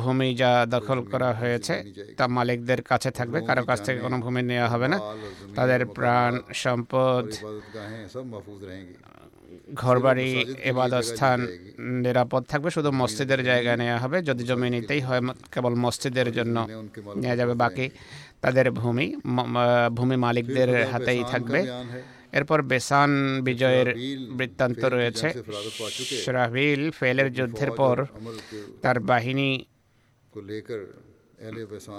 ভূমি 0.00 0.28
যা 0.40 0.50
দখল 0.74 0.98
করা 1.12 1.30
হয়েছে 1.40 1.74
তা 2.18 2.24
মালিকদের 2.36 2.80
কাছে 2.90 3.10
থাকবে। 3.18 3.38
কারও 3.48 3.64
কাছ 3.70 3.78
থেকে 3.86 3.98
কোনো 4.06 4.16
ভূমি 4.24 4.40
নেওয়া 4.50 4.68
হবে 4.72 4.86
না। 4.92 4.98
তাদের 5.58 5.80
প্রাণ, 5.96 6.32
সম্পদ, 6.62 7.24
ঘরবাড়ি 9.82 10.30
এবাদত 10.70 11.04
স্থান 11.10 11.38
নিরাপদ 12.04 12.42
থাকবে। 12.50 12.68
শুধু 12.76 12.90
মসজিদের 13.00 13.40
জায়গা 13.50 13.72
নেওয়া 13.80 13.98
হবে। 14.02 14.16
যদি 14.28 14.42
জমি 14.48 14.68
নিতেই 14.74 15.00
হয় 15.06 15.22
কেবল 15.52 15.74
মসজিদের 15.84 16.28
জন্য 16.38 16.56
নেওয়া 17.22 17.36
যাবে। 17.40 17.54
বাকি 17.64 17.86
তাদের 18.44 18.66
ভূমি 18.80 19.06
ভূমি 19.96 20.16
মালিকদের 20.24 20.68
হাতেই 20.92 21.20
থাকবে। 21.32 21.60
এরপর 22.32 22.58
বেসান 22.62 23.10
বিজয়ের 23.46 23.88
বৃত্তান্ত 24.38 24.82
রয়েছে। 24.84 25.28
সরাহিল 26.24 26.82
ফেলের 26.98 27.28
যুদ্ধের 27.36 27.70
পর 27.80 27.96
তার 28.82 28.98
বাহিনী 29.10 29.50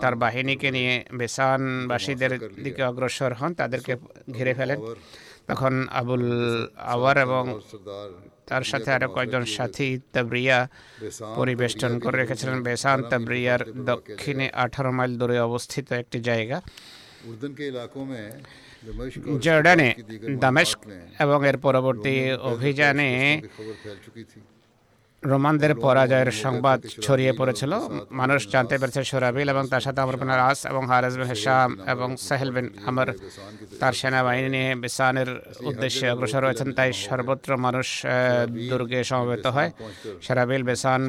তার 0.02 0.16
বাহিনীকে 0.24 0.70
নিয়ে 0.78 0.94
বেসানবাসীদের 1.20 2.34
দিকে 2.64 2.82
অগ্রসর 2.90 3.32
হন 3.40 3.52
তাদেরকে 3.54 3.94
ঘিরে 4.38 4.54
ফেলেন। 4.60 4.80
তখন 5.50 5.74
আবুল 6.02 6.26
আওয়ার 6.94 7.18
এবং 7.26 7.44
তার 8.50 8.64
সাথে 8.64 8.90
আরও 8.98 9.08
কয়েকজন 9.16 9.44
সাথী 9.56 9.90
তাবরিয়া 10.14 10.58
পরিবেষ্টন 11.40 11.94
করে 12.04 12.18
রেখেছিলেন। 12.18 12.58
বেসান 12.68 13.00
তাবরিয়ার 13.12 13.62
দক্ষিণে 13.90 14.48
আঠারো 14.64 14.92
মাইল 14.98 15.12
দূরে 15.20 15.38
অবস্থিত 15.50 15.88
একটি 16.02 16.18
জায়গা। 16.30 16.58
জর্ডানে, 19.46 19.90
দামেস্ক 20.44 20.80
এবং 21.24 21.40
এর 21.50 21.58
পরবর্তী 21.66 22.16
অভিযানে 22.52 23.10
রোমানদের 25.24 25.74
পরাজয়ের 25.86 26.32
সংবাদ 26.44 26.80
ছড়িয়ে 27.06 27.34
পড়েছিল। 27.40 27.72
মানুষ 28.22 28.40
জানতে 28.54 28.76
পেরেছে 28.82 29.02
সোরাবিল 29.10 29.48
এবং 29.54 29.64
তার 29.72 29.84
সাথে 29.86 30.00
আমর 30.04 30.16
বিন 30.22 30.32
আস 30.50 30.60
এবং 30.72 30.84
হারেজ 30.92 31.14
বিন 31.20 31.28
হেসাম 31.32 31.70
এবং 31.94 32.10
সাহেল 32.28 32.50
বিন 32.56 32.68
আমর, 32.90 33.08
তার 33.82 33.94
সেনাবাহিনী 34.00 34.50
নিয়ে 34.56 34.70
বিসানের 34.84 35.30
উদ্দেশ্যে 35.70 36.06
অগ্রসর 36.14 36.46
হয়েছেন, 36.48 36.70
তাই 36.78 36.90
সর্বত্র 37.08 37.50
মানুষ 37.66 37.88
দুর্গে 38.70 39.00
সমবেত 39.10 39.46
হয়। 39.56 39.70
সোরাবিল 40.26 40.64
বেসান 40.70 41.02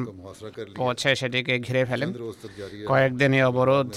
পৌঁছে 0.79 1.09
সেটিকে 1.19 1.55
ঘিরে 1.65 1.83
ফেলেন। 1.89 2.09
কয়েকদিনই 2.89 3.41
অবরোধ 3.51 3.89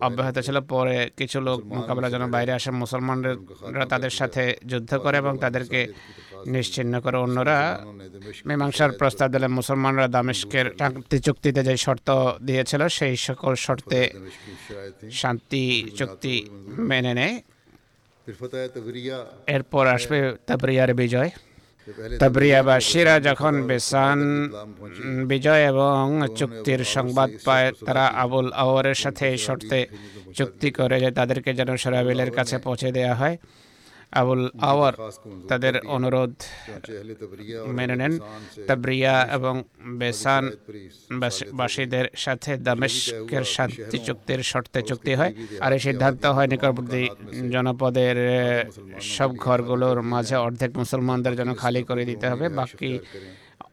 অব্যাহত 0.00 0.38
ছিল 0.38 0.60
পরে 0.60 1.10
কিছু 1.16 1.40
লোক 1.40 1.64
মোকাবেলার 1.64 2.10
জন্য 2.10 2.26
বাইরে 2.26 2.52
আসে 2.52 2.70
মুসলমানরা 2.70 3.86
তাদের 3.86 4.10
সাথে 4.10 4.56
যুদ্ধ 4.66 4.94
করে 4.94 5.16
এবং 5.18 5.38
তাদেরকে 5.38 5.80
নিশ্চিন্ন 6.46 7.00
করে 7.00 7.16
অন্যরা 7.16 7.58
মীমাংসার 8.46 8.92
প্রস্তাব 8.92 9.32
দিলে 9.32 9.48
মুসলমানরা 9.48 10.08
দামেশকের 10.08 10.66
শান্তি 10.78 11.18
চুক্তিতে 11.18 11.62
যে 11.62 11.76
শর্ত 11.76 12.08
দিয়েছিল 12.42 12.88
সেই 12.88 13.16
সকল 13.16 13.54
শর্তে 13.54 14.00
শান্তি 15.10 15.90
চুক্তি 15.96 16.34
মেনে 16.90 17.14
নেয়। 17.14 17.40
এরপর 19.46 19.86
আসবে 19.86 20.36
তাবরিয়ার 20.46 20.94
বিজয়। 20.94 21.30
তাবরিয়াবাসীরা 22.20 23.14
যখন 23.28 23.54
বেসান, 23.68 24.20
বিজয় 25.30 25.62
এবং 25.72 26.02
চুক্তির 26.38 26.80
সংবাদ 26.96 27.30
পায়, 27.46 27.68
তারা 27.86 28.04
আবুল 28.24 28.48
আওয়ারের 28.62 28.98
সাথে 29.04 29.26
শর্তে 29.46 29.80
চুক্তি 30.38 30.68
করে 30.78 30.96
যে 31.04 31.10
তাদেরকে 31.18 31.50
যেন 31.58 31.70
সরাবিলের 31.82 32.30
কাছে 32.38 32.56
পৌঁছে 32.66 32.88
দেওয়া 32.96 33.14
হয়। 33.14 33.36
আবুল 34.12 34.42
আওয়ার 34.62 34.94
তাদের 35.48 35.74
অনুরোধ 35.86 36.32
মেনে 37.68 37.96
নেন 37.96 38.12
তাবরিয়া 38.68 39.14
এবং 39.32 39.54
বেসান 39.98 40.44
বাসীদের 41.52 42.06
সাথে 42.16 42.52
দামেশকের 42.58 43.44
শান্তি 43.54 43.98
চুক্তির 43.98 44.40
শর্তে 44.42 44.80
চুক্তি 44.82 45.12
হয়. 45.14 45.32
আর 45.60 45.70
এই 45.72 45.80
সিদ্ধান্ত 45.80 46.22
হয় 46.26 46.48
নিকটবর্তী 46.48 47.02
জনপদের 47.50 48.16
সব 49.14 49.30
ঘরগুলোর 49.36 49.98
মাঝে 50.04 50.36
অর্ধেক 50.36 50.70
মুসলমানদের 50.76 51.34
জন্য 51.36 51.52
খালি 51.56 51.80
করে 51.82 52.02
দিতে 52.04 52.26
হবে 52.28 52.46
বাকি 52.50 52.90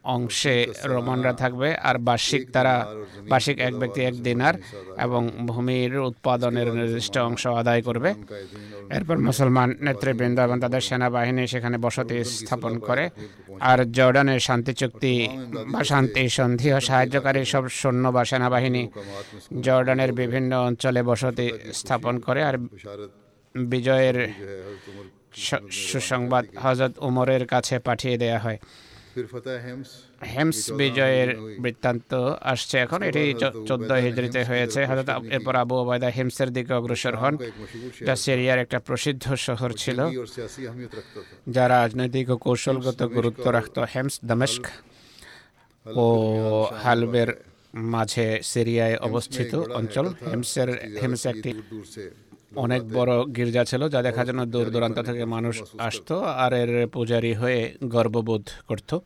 অংশে 0.04 0.66
রোমানরা 0.84 1.34
থাকবে 1.34 1.76
আর 1.76 1.98
বার্ষিক 1.98 2.52
তারা 2.52 2.88
বার্ষিক 3.30 3.60
এক 3.60 3.74
ব্যক্তি 3.78 4.02
এক 4.02 4.14
দিনার 4.24 4.56
এবং 5.00 5.30
ভূমির 5.48 6.00
উৎপাদনের 6.00 6.74
নির্দিষ্ট 6.74 7.18
অংশ 7.18 7.48
আদায় 7.48 7.82
করবে। 7.82 8.14
এরপর 8.90 9.18
মুসলমান 9.18 9.76
নেতৃবৃন্দ 9.82 10.40
এবং 10.40 10.60
তাদের 10.60 10.82
সেনাবাহিনী 10.82 11.48
সেখানে 11.48 11.78
বসতি 11.78 12.24
স্থাপন 12.24 12.80
করে 12.80 13.10
আর 13.60 13.92
জর্ডানের 13.92 14.40
শান্তি 14.40 14.74
চুক্তি 14.74 15.30
বা 15.68 15.84
শান্তি 15.84 16.30
সন্ধি 16.30 16.74
ও 16.74 16.80
সাহায্যকারী 16.80 17.46
সব 17.46 17.68
সৈন্য 17.68 18.08
বা 18.08 18.26
সেনাবাহিনী 18.26 18.88
জর্ডানের 19.62 20.12
বিভিন্ন 20.14 20.54
অঞ্চলে 20.54 21.04
বসতি 21.04 21.52
স্থাপন 21.74 22.20
করে 22.20 22.44
আর 22.44 22.56
বিজয়ের 23.56 24.18
সুসংবাদ 25.72 26.46
হজরত 26.64 26.94
উমরের 27.00 27.46
কাছে 27.48 27.80
পাঠিয়ে 27.80 28.18
দেয়া 28.18 28.40
হয়। 28.40 28.58
হেমস 30.34 30.60
বিজয়ের 30.80 31.30
বৃত্তান্ত 31.64 32.12
আসছে 32.54 32.76
এখন। 32.86 33.00
এটি 33.10 33.24
চোদ্দ 33.70 33.90
হিজড়িতে 34.06 34.42
হয়েছে। 34.50 34.80
হজরত 34.90 35.10
এরপর 35.36 35.56
আবু 35.64 35.76
ওবায়দা 35.82 36.10
হেমসের 36.18 36.50
দিকে 36.56 36.72
অগ্রসর 36.80 37.16
হন। 37.22 37.34
যা 38.08 38.14
সিরিয়ার 38.24 38.60
একটা 38.64 38.80
প্রসিদ্ধ 38.88 39.26
শহর 39.48 39.70
ছিল। 39.84 40.00
যা 41.56 41.64
রাজনৈতিক 41.78 42.28
ও 42.34 42.36
কৌশলগত 42.46 43.00
গুরুত্ব 43.18 43.46
রাখত। 43.58 43.78
হেমস 43.94 44.16
দামেস্ক 44.30 44.64
ও 46.04 46.06
হালবের 46.84 47.30
মাঝে 47.94 48.28
সিরিয়ায় 48.52 48.98
অবস্থিত 49.08 49.52
অঞ্চল। 49.80 50.06
হেমসের 50.32 50.70
হেমস 51.02 51.24
একটি 51.34 51.52
অনেক 52.56 52.82
বড় 52.94 53.26
গির্জা 53.36 53.64
ছিল 53.66 53.90
যা 53.90 54.02
দেখার 54.02 54.26
জন্য 54.26 54.46
দূর 54.46 54.70
দূরান্ত 54.70 55.00
থেকে 55.00 55.26
মানুষ 55.26 55.64
আসতো 55.78 56.20
আর 56.24 56.54
এর 56.54 56.88
পূজারী 56.88 57.34
হয়ে 57.34 57.74
গর্ববোধ 57.84 58.50
করত। 58.68 58.98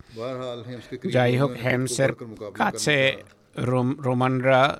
যাই 1.11 1.37
হোক 1.37 1.51
হেমসের 1.65 2.11
কাছে 2.53 2.97
রোমানরা 4.07 4.77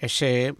এসে 0.00 0.52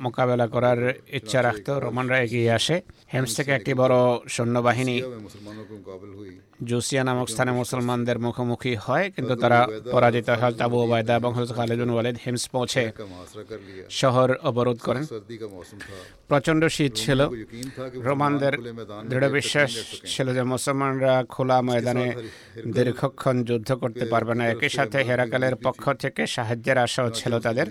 মোকাবেলা 0.00 0.46
করার 0.46 0.94
ইচ্ছা 1.08 1.42
রাখত 1.42 1.70
রোমানরা 1.70 2.18
এগিয়ে 2.20 2.50
আসে। 2.50 2.82
হেমস 3.14 3.36
থেকে 3.36 3.52
একটি 3.52 3.74
বড় 3.74 3.96
সৈন্যবাহিনী। 4.28 5.02
জুসিয়া 6.64 7.04
নামক 7.04 7.28
স্থানে 7.28 7.52
মুসলমানদের 7.52 8.18
মুখোমুখি 8.18 8.74
হয় 8.74 9.06
কিন্তু 9.16 9.34
তারা 9.36 9.68
পরাজিত 9.92 10.28
হয় 10.30 10.54
আবু 10.60 10.76
ওবায়দা 10.84 11.14
এবং 11.16 11.32
হজরত 11.34 11.56
খালিদুন 11.56 11.90
ওয়ালিদ 11.90 12.16
হিমস 12.24 12.44
পৌঁছে 12.48 12.92
শহর 13.90 14.28
অবরোধ 14.42 14.78
করেন। 14.78 15.04
প্রচণ্ড 16.28 16.62
শীত 16.66 16.92
ছিল। 16.94 17.20
রোমানদের 17.94 18.54
দৃঢ় 19.10 19.28
বিশ্বাস 19.30 19.70
ছিল 20.06 20.34
যে 20.34 20.42
মুসলমানরা 20.42 21.24
খোলা 21.28 21.62
ময়দানে 21.62 22.12
দীর্ঘক্ষণ 22.66 23.44
যুদ্ধ 23.44 23.72
করতে 23.72 24.04
পারবে 24.04 24.34
না। 24.34 24.44
একই 24.46 24.68
সাথে 24.68 24.98
হেরাকালের 25.02 25.56
পক্ষ 25.56 25.92
থেকে 25.92 26.26
সাহায্যের 26.26 26.78
আশাও 26.78 27.10
ছিল 27.10 27.32
তাদের। 27.40 27.66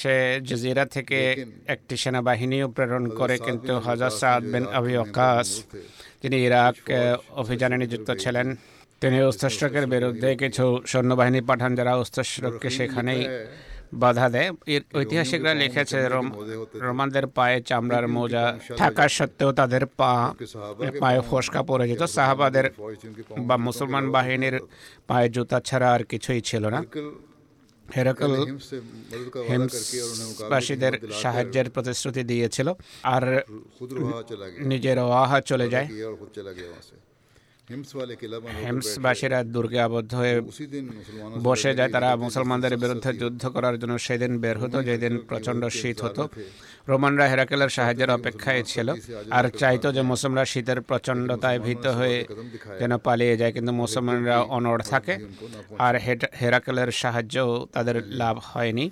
সে 0.00 0.40
জজিরা 0.42 0.84
থেকে 0.86 1.18
একটি 1.66 1.94
সেনাবাহিনীও 1.96 2.68
প্রেরণ 2.68 3.08
করে 3.08 3.38
কিন্তু 3.38 3.72
হজরত 3.78 4.12
সাদ 4.12 4.42
বিন 4.42 4.64
আবি 4.66 4.96
ওকাস 4.96 5.48
তিনি 6.22 6.36
ইরাক 6.46 6.76
অভিযানে 7.42 7.76
নিযুক্ত 7.82 8.08
ছিলেন। 8.22 8.48
তিনি 9.02 9.18
অস্ত্রশকের 9.30 9.86
বিরুদ্ধে 9.94 10.30
কিছু 10.42 10.64
সৈন্যবাহিনী 10.90 11.40
পাঠান 11.50 11.70
যারা 11.78 11.92
অস্ত্রশককে 12.02 12.68
সেখানেই 12.78 13.22
বাধা 14.02 14.26
দেয়। 14.34 14.50
ঐতিহাসিকরা 14.98 15.52
লিখেছে 15.62 15.98
রোমানদের 16.86 17.26
পায়ে 17.36 17.58
চামড়ার 17.68 18.06
মোজা 18.16 18.44
থাকা 18.80 19.04
সত্ত্বেও 19.16 19.50
তাদের 19.60 19.82
পা 19.98 20.12
পায়ে 21.02 21.20
ফসকা 21.28 21.60
পড়ে 21.70 21.84
যেত। 21.90 22.02
সাহাবাদের 22.16 22.66
বা 23.48 23.56
মুসলমান 23.66 24.04
বাহিনীর 24.14 24.56
পায়ে 25.08 25.28
জুতা 25.34 25.58
ছাড়া 25.68 25.88
আর 25.96 26.02
কিছুই 26.12 26.40
ছিল 26.48 26.64
না। 26.74 26.80
হেরাকল 27.96 28.32
হেমসবাসীদের 29.48 30.92
সাহায্যের 31.22 31.70
প্রতিশ্রুতি 31.70 32.22
দিয়েছিল। 32.22 32.68
আর 33.02 33.22
নিজের 34.58 34.98
ওয়াহা 34.98 35.40
চলে 35.40 35.66
যায়। 35.70 35.86
হেমসবাসীরা 38.64 39.44
দুর্গে 39.44 39.80
আবদ্ধ 39.80 40.14
হয়ে 40.14 40.40
বসে 41.42 41.74
যায় 41.74 41.88
তারা 41.88 42.16
মুসলমানদের 42.16 42.76
বিরুদ্ধে 42.76 43.12
যুদ্ধ 43.12 43.46
করার 43.48 43.78
জন্য 43.78 43.98
সেদিন 43.98 44.40
বের 44.40 44.58
হতো 44.58 44.82
যেদিন 44.82 45.18
প্রচণ্ড 45.28 45.68
শীত 45.68 45.98
হতো। 46.04 46.28
রোমানরা 46.88 47.28
হেরাকেলের 47.28 47.68
সাহায্যের 47.68 48.10
অপেক্ষায় 48.10 48.62
ছিল 48.62 48.88
আর 49.30 49.44
চাইতো 49.50 49.92
যে 49.92 50.02
মুসলমানরা 50.02 50.44
শীতের 50.44 50.80
প্রচণ্ডতায় 50.80 51.58
ভীত 51.58 51.86
হয়ে 51.86 52.18
যেন 52.78 52.98
পালিয়ে 52.98 53.36
যায় 53.36 53.52
কিন্তু 53.52 53.72
মুসলমানরা 53.72 54.36
অনড় 54.56 54.82
থাকে 54.90 55.14
আর 55.78 55.94
হেরাকেলের 56.40 56.90
সাহায্যও 56.92 57.66
তাদের 57.72 57.96
লাভ 58.06 58.36
হয়নি। 58.42 58.90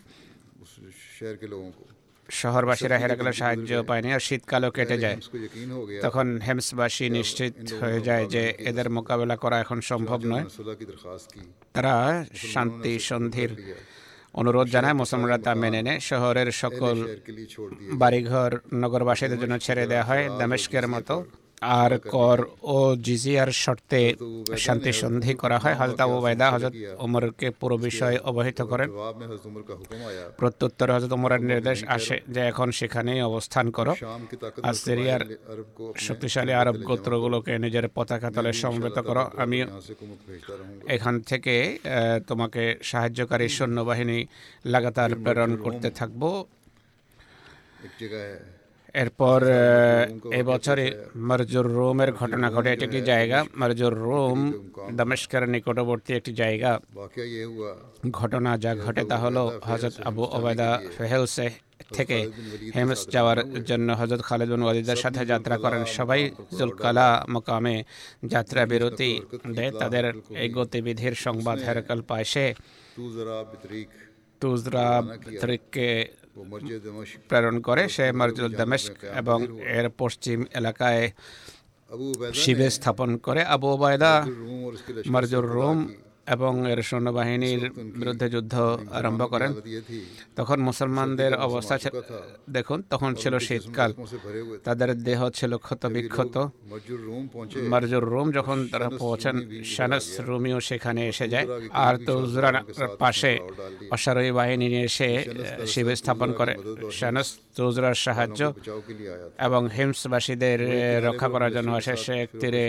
শহরবাসীরা 2.31 2.99
হেরাগুলোর 2.99 3.33
সাহায্য 3.33 3.85
পায়নি 3.85 4.13
আর 4.13 4.21
শীতকালও 4.21 4.71
কেটে 4.71 4.99
যায়। 4.99 5.17
তখন 6.03 6.27
হেমসবাসী 6.47 7.11
নিশ্চিত 7.11 7.55
হয়ে 7.81 8.01
যায় 8.01 8.27
যে 8.27 8.43
এদের 8.59 8.91
মোকাবেলা 8.91 9.37
করা 9.37 9.61
এখন 9.61 9.81
সম্ভব 9.81 10.21
নয়। 10.25 10.45
তারা 11.75 12.25
শান্তি 12.35 12.99
সন্ধির 12.99 13.51
অনুরোধ 14.35 14.67
জানায় 14.69 14.95
মুসলমানরা 14.95 15.39
তা 15.39 15.55
মেনে 15.55 15.83
নেয়। 15.83 16.01
শহরের 16.01 16.51
সকল 16.53 16.97
বাড়িঘর 17.93 18.51
নগরবাসীদের 18.75 19.41
জন্য 19.41 19.59
ছেড়ে 19.59 19.87
দেওয়া 19.87 20.05
হয় 20.05 20.25
দামেস্কের 20.39 20.89
মতো। 20.89 21.25
আর 21.63 21.93
কর 22.15 22.39
ও 22.75 22.79
জিজিয়ার 23.07 23.51
শর্তে 23.63 24.01
শান্তি 24.65 24.93
সন্ধি 25.01 25.33
করা 25.43 25.59
হয়। 25.63 25.77
হজরত 25.81 26.01
আবু 26.07 26.19
বাইদা 26.25 26.47
হজরত 26.55 26.75
ওমরকে 27.05 27.49
পুরো 27.61 27.77
বিষয়ে 27.87 28.17
অবহিত 28.31 28.61
করেন। 28.71 28.89
প্রত্যুত্তরে 30.41 30.91
হজরত 30.97 31.13
ওমরের 31.17 31.43
নির্দেশ 31.51 31.79
আসে 31.97 32.17
যে 32.35 32.41
এখন 32.51 32.69
সেখানেই 32.79 33.21
অবস্থান 33.31 33.67
করো। 33.79 33.93
আর 34.69 34.75
সিরিয়ার 34.85 35.23
শক্তিশালী 36.07 36.53
আরব 36.61 36.77
গোত্রগুলোকে 36.89 37.53
নিজের 37.65 37.87
পতাকা 37.97 38.29
তলে 38.37 38.53
সমবেত 38.63 38.99
করো। 39.09 39.25
আমি 39.43 39.59
এখান 40.97 41.15
থেকে 41.31 41.55
তোমাকে 42.29 42.63
সাহায্যকারী 42.91 43.47
সৈন্যবাহিনী 43.57 44.19
লাগাতার 44.73 45.11
প্রেরণ 45.23 45.53
করতে 45.65 45.89
থাকব। 45.99 46.23
এরপর 48.95 49.43
এবছরে 50.33 51.05
মারজুর 51.17 51.73
রোমের 51.73 52.13
ঘটনা 52.13 52.51
ঘটে 52.51 52.73
এটি 52.73 52.85
একটি 52.85 53.01
জায়গা। 53.01 53.45
মরজুর 53.57 53.95
রোম 53.95 54.53
দমেস্কের 54.93 55.49
নিকটবর্তী 55.49 56.15
একটি 56.15 56.33
জায়গা। 56.33 56.81
ঘটনা 58.11 58.59
যা 58.59 58.77
ঘটে 58.77 59.05
তা 59.05 59.17
হলো 59.17 59.61
হজরত 59.65 60.01
আবু 60.01 60.23
ওবায়দা 60.23 60.81
ফেহেলসে 60.99 61.51
থেকে 61.95 62.31
হেমস 62.77 63.09
যাওয়ার 63.09 63.65
জন্য 63.65 63.93
হজরত 63.93 64.23
খালেদ 64.23 64.49
বিন 64.51 64.63
ওয়ালিদের 64.63 64.97
সাথে 64.97 65.27
যাত্রা 65.27 65.59
করেন। 65.59 65.85
সবাই 65.85 66.31
জুলকালা 66.59 67.25
মোকামে 67.29 67.85
যাত্রা 68.25 68.67
বিরতি 68.67 69.21
দেয়। 69.55 69.73
তাদের 69.73 70.13
এই 70.37 70.49
গতিবিধির 70.49 71.15
সংবাদ 71.15 71.59
হেরকাল 71.59 72.03
পায় 72.03 72.25
সে। 72.25 72.55
তুজরা 74.41 75.03
তরিককে 75.41 76.20
প্রেরণ 77.29 77.57
করে 77.67 77.83
সে 77.95 78.05
মসজিদুল 78.19 78.53
দামেস্ক 78.61 78.95
এবং 79.21 79.39
এর 79.79 79.87
পশ্চিম 80.01 80.39
এলাকায় 80.59 81.05
শিবির 82.43 82.73
স্থাপন 82.77 83.11
করে। 83.27 83.41
আবু 83.55 83.67
ওবায়দা 83.75 84.13
মরজুর 85.13 85.47
রোম 85.57 85.79
এবং 86.31 86.53
এর 86.73 86.81
সৈন্যবাহিনীর 86.83 87.63
বিরুদ্ধে 88.01 88.27
যুদ্ধ 88.29 88.55
আরম্ভ 88.99 89.23
করেন 89.33 89.51
তখন 90.37 90.59
মুসলমানদের 90.61 91.33
অবস্থা 91.41 91.77
দেখুন 92.51 92.79
তখন 92.91 93.11
ছিল 93.15 93.35
শীতকাল 93.39 93.91
তাদের 94.65 94.91
দেহ 95.05 95.21
ছিল 95.31 95.53
ক্ষত 95.59 95.83
বিক্ষত 95.95 96.35
মার্জুর 97.73 98.05
রোম 98.05 98.29
যখন 98.31 98.59
তারা 98.73 98.89
পৌঁছান 99.01 99.37
শানাস 99.75 100.05
রুমিও 100.21 100.59
সেখানে 100.61 101.01
এসে 101.09 101.27
যায় 101.29 101.47
আর 101.81 101.95
তৌজরার 102.07 102.57
পাশে 102.99 103.33
অশ্বারোহী 103.91 104.33
বাহিনী 104.33 104.67
নিয়ে 104.67 104.89
এসে 104.91 105.09
শিবির 105.67 105.99
স্থাপন 106.01 106.29
করে 106.39 106.53
শানাস 106.99 107.29
তৌজরার 107.57 107.97
সাহায্য 108.05 108.41
এবং 109.47 109.63
হিমসবাসীদের 109.77 110.59
রক্ষা 111.07 111.29
করার 111.29 111.51
জন্য 111.53 111.71
আসে 111.77 111.95
সে 112.05 112.17
তীরে 112.41 112.65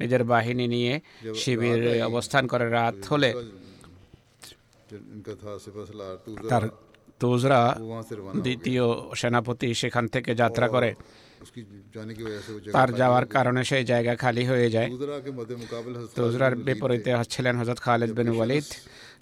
নিজের 0.00 0.22
বাহিনী 0.24 0.66
নিয়ে 0.66 0.92
শিবির 1.34 1.82
অবস্থান 2.04 2.44
করে 2.46 2.66
রাত 2.70 2.99
হলে 3.10 3.30
তার 6.52 6.64
তুজরা 7.22 7.60
দ্বিতীয় 8.46 8.84
সেনাপতি 9.20 9.68
সেখান 9.80 10.04
থেকে 10.14 10.30
যাত্রা 10.42 10.66
করে। 10.74 10.90
তার 12.76 12.88
যাওয়ার 13.00 13.24
কারণে 13.34 13.62
সেই 13.70 13.84
জায়গা 13.92 14.12
খালি 14.22 14.44
হয়ে 14.50 14.68
যায়। 14.74 14.88
তুজরার 16.18 16.54
বিপরীতে 16.66 17.10
ছিলেন 17.34 17.54
হজরত 17.60 17.78
খালিদ 17.86 18.10
বিন 18.18 18.28
ওয়ালিদ। 18.36 18.66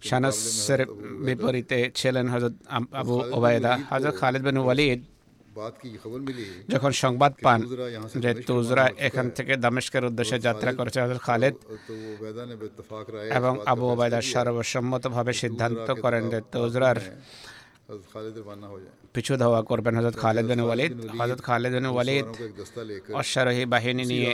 শানাসের 0.08 0.80
বিপরীতে 1.26 1.78
ছিলেন 1.98 2.26
হজরত 2.32 2.54
আবু 3.00 3.16
ওবায়দা। 3.36 3.72
হজরত 3.92 4.14
খালিদ 4.20 4.42
বিন 4.48 4.58
ওয়ালিদ 4.64 5.00
যখন 6.68 6.92
সংবাদ 7.02 7.32
পান 7.42 7.60
যে 8.24 8.30
তুজরা 8.48 8.84
এখান 8.98 9.26
থেকে 9.30 9.52
দামেস্কের 9.56 10.04
উদ্দেশ্যে 10.04 10.38
যাত্রা 10.38 10.70
করেছে 10.72 10.98
হজরত 11.00 11.20
খালেদ। 11.22 11.54
এবং 13.38 13.52
আবু 13.66 13.84
ওবায়দা 13.92 14.20
সর্বসম্মতভাবে 14.32 15.32
সিদ্ধান্ত 15.32 15.88
করেন 16.04 16.22
যে 16.30 16.38
তুজরার 16.52 16.98
পিছু 19.14 19.32
ধাওয়া 19.36 19.60
করবেন 19.62 19.94
হজরত 19.98 20.16
খালেদ 20.22 20.46
বিন 20.50 20.60
ওয়ালিদ 20.60 20.92
হজরত 21.18 21.40
খালেদ 21.40 21.72
বিন 21.76 21.86
ওয়ালিদ 21.88 22.26
অশ্বারোহী 23.14 23.64
বাহিনী 23.66 24.04
নিয়ে 24.12 24.30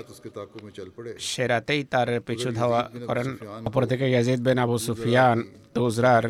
সেরাতেই 1.28 1.80
তার 1.84 2.08
পিছু 2.26 2.48
ধাওয়া 2.52 2.80
করেন 3.08 3.28
অপর 3.66 3.82
থেকে 3.90 4.04
ইয়াজিদ 4.06 4.40
বিন 4.46 4.58
আবু 4.64 4.76
সুফিয়ান 4.86 5.38
তুজরার 5.74 6.24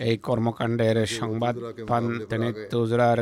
এই 0.00 0.14
কর্মকাণ্ডের 0.18 0.98
সংবাদ 1.12 1.54
পান 1.88 2.04
তিনি 2.30 2.48
তুজরার 2.70 3.20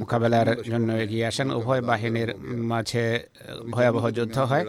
মোকাবেলার 0.00 0.48
জন্য 0.64 0.88
এগিয়ে 1.04 1.26
আসেন 1.26 1.48
উভয় 1.58 1.82
বাহিনীর 1.82 2.30
মাঝে 2.70 3.04
ভয়াবহ 3.74 4.04
যুদ্ধ 4.10 4.36
হয় 4.50 4.64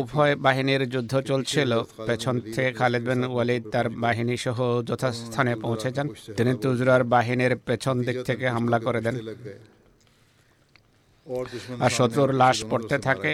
উভয় 0.00 0.36
বাহিনীর 0.36 0.82
যুদ্ধ 0.90 1.12
চলছিল। 1.20 1.70
পেছন 2.06 2.34
থেকে 2.54 2.70
খালেদ 2.72 3.04
বিন 3.08 3.24
ওয়ালিদ 3.24 3.64
তার 3.68 3.88
বাহিনী 4.04 4.36
সহ 4.36 4.58
যথাস্থানে 4.82 5.52
পৌঁছে 5.56 5.88
যান 5.92 6.08
তিনি 6.36 6.52
তুজরার 6.62 7.04
বাহিনীর 7.04 7.54
পেছন 7.56 7.96
দিক 8.02 8.18
থেকে 8.22 8.46
হামলা 8.48 8.78
করে 8.78 9.00
দেন। 9.00 9.16
আর 11.80 11.90
শত্রুর 11.90 12.30
লাশ 12.32 12.64
পড়তে 12.70 12.96
থাকে 12.98 13.32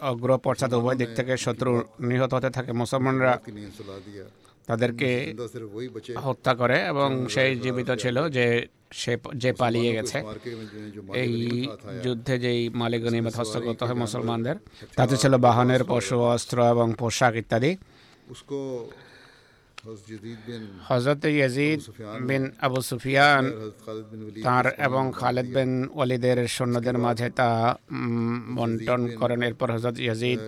অগ্র 0.00 0.30
পশ্চাৎ 0.42 0.72
উভয় 0.72 0.96
দিক 0.96 1.10
থেকে 1.18 1.36
শত্রু 1.36 1.70
নিহত 2.00 2.34
হতে 2.34 2.50
থাকে। 2.50 2.72
মুসলমানরা 2.72 3.32
তাদেরকে 4.66 5.08
হত্যা 6.16 6.52
করে 6.54 6.76
এবং 6.86 7.08
সেই 7.28 7.50
জীবিত 7.56 7.90
ছিল 7.90 8.16
যে 8.28 8.46
সে 9.00 9.12
যে 9.42 9.50
পালিয়ে 9.60 9.90
গেছে 9.96 10.18
এই 11.22 11.34
যুদ্ধে 12.04 12.34
যেই 12.44 12.60
মালিক 12.80 13.00
গনিমত 13.04 13.34
হস্তগত 13.40 13.80
হয় 13.82 13.98
মুসলমানদের 14.04 14.56
তাতে 14.98 15.14
ছিল 15.22 15.34
বাহনের 15.46 15.82
পশু 15.90 16.16
অস্ত্র 16.34 16.56
এবং 16.74 16.86
পোশাক 17.00 17.34
ইত্যাদি। 17.42 17.72
হজরত 20.88 21.22
ইয়াজিদ 21.24 21.80
বিন 22.28 22.44
আবু 22.66 22.78
সুফিয়ান 22.90 23.44
তার 24.46 24.66
এবং 24.86 25.04
খালেদ 25.20 25.48
বিন 25.56 25.70
ওয়ালিদের 25.96 26.38
সৈন্যদের 26.56 26.96
মাঝে 27.04 27.28
তা 27.38 27.48
বন্টন 28.56 29.00
করেন। 29.20 29.40
এরপর 29.48 29.68
হজরত 29.76 29.96
ইয়াজিদ 30.06 30.38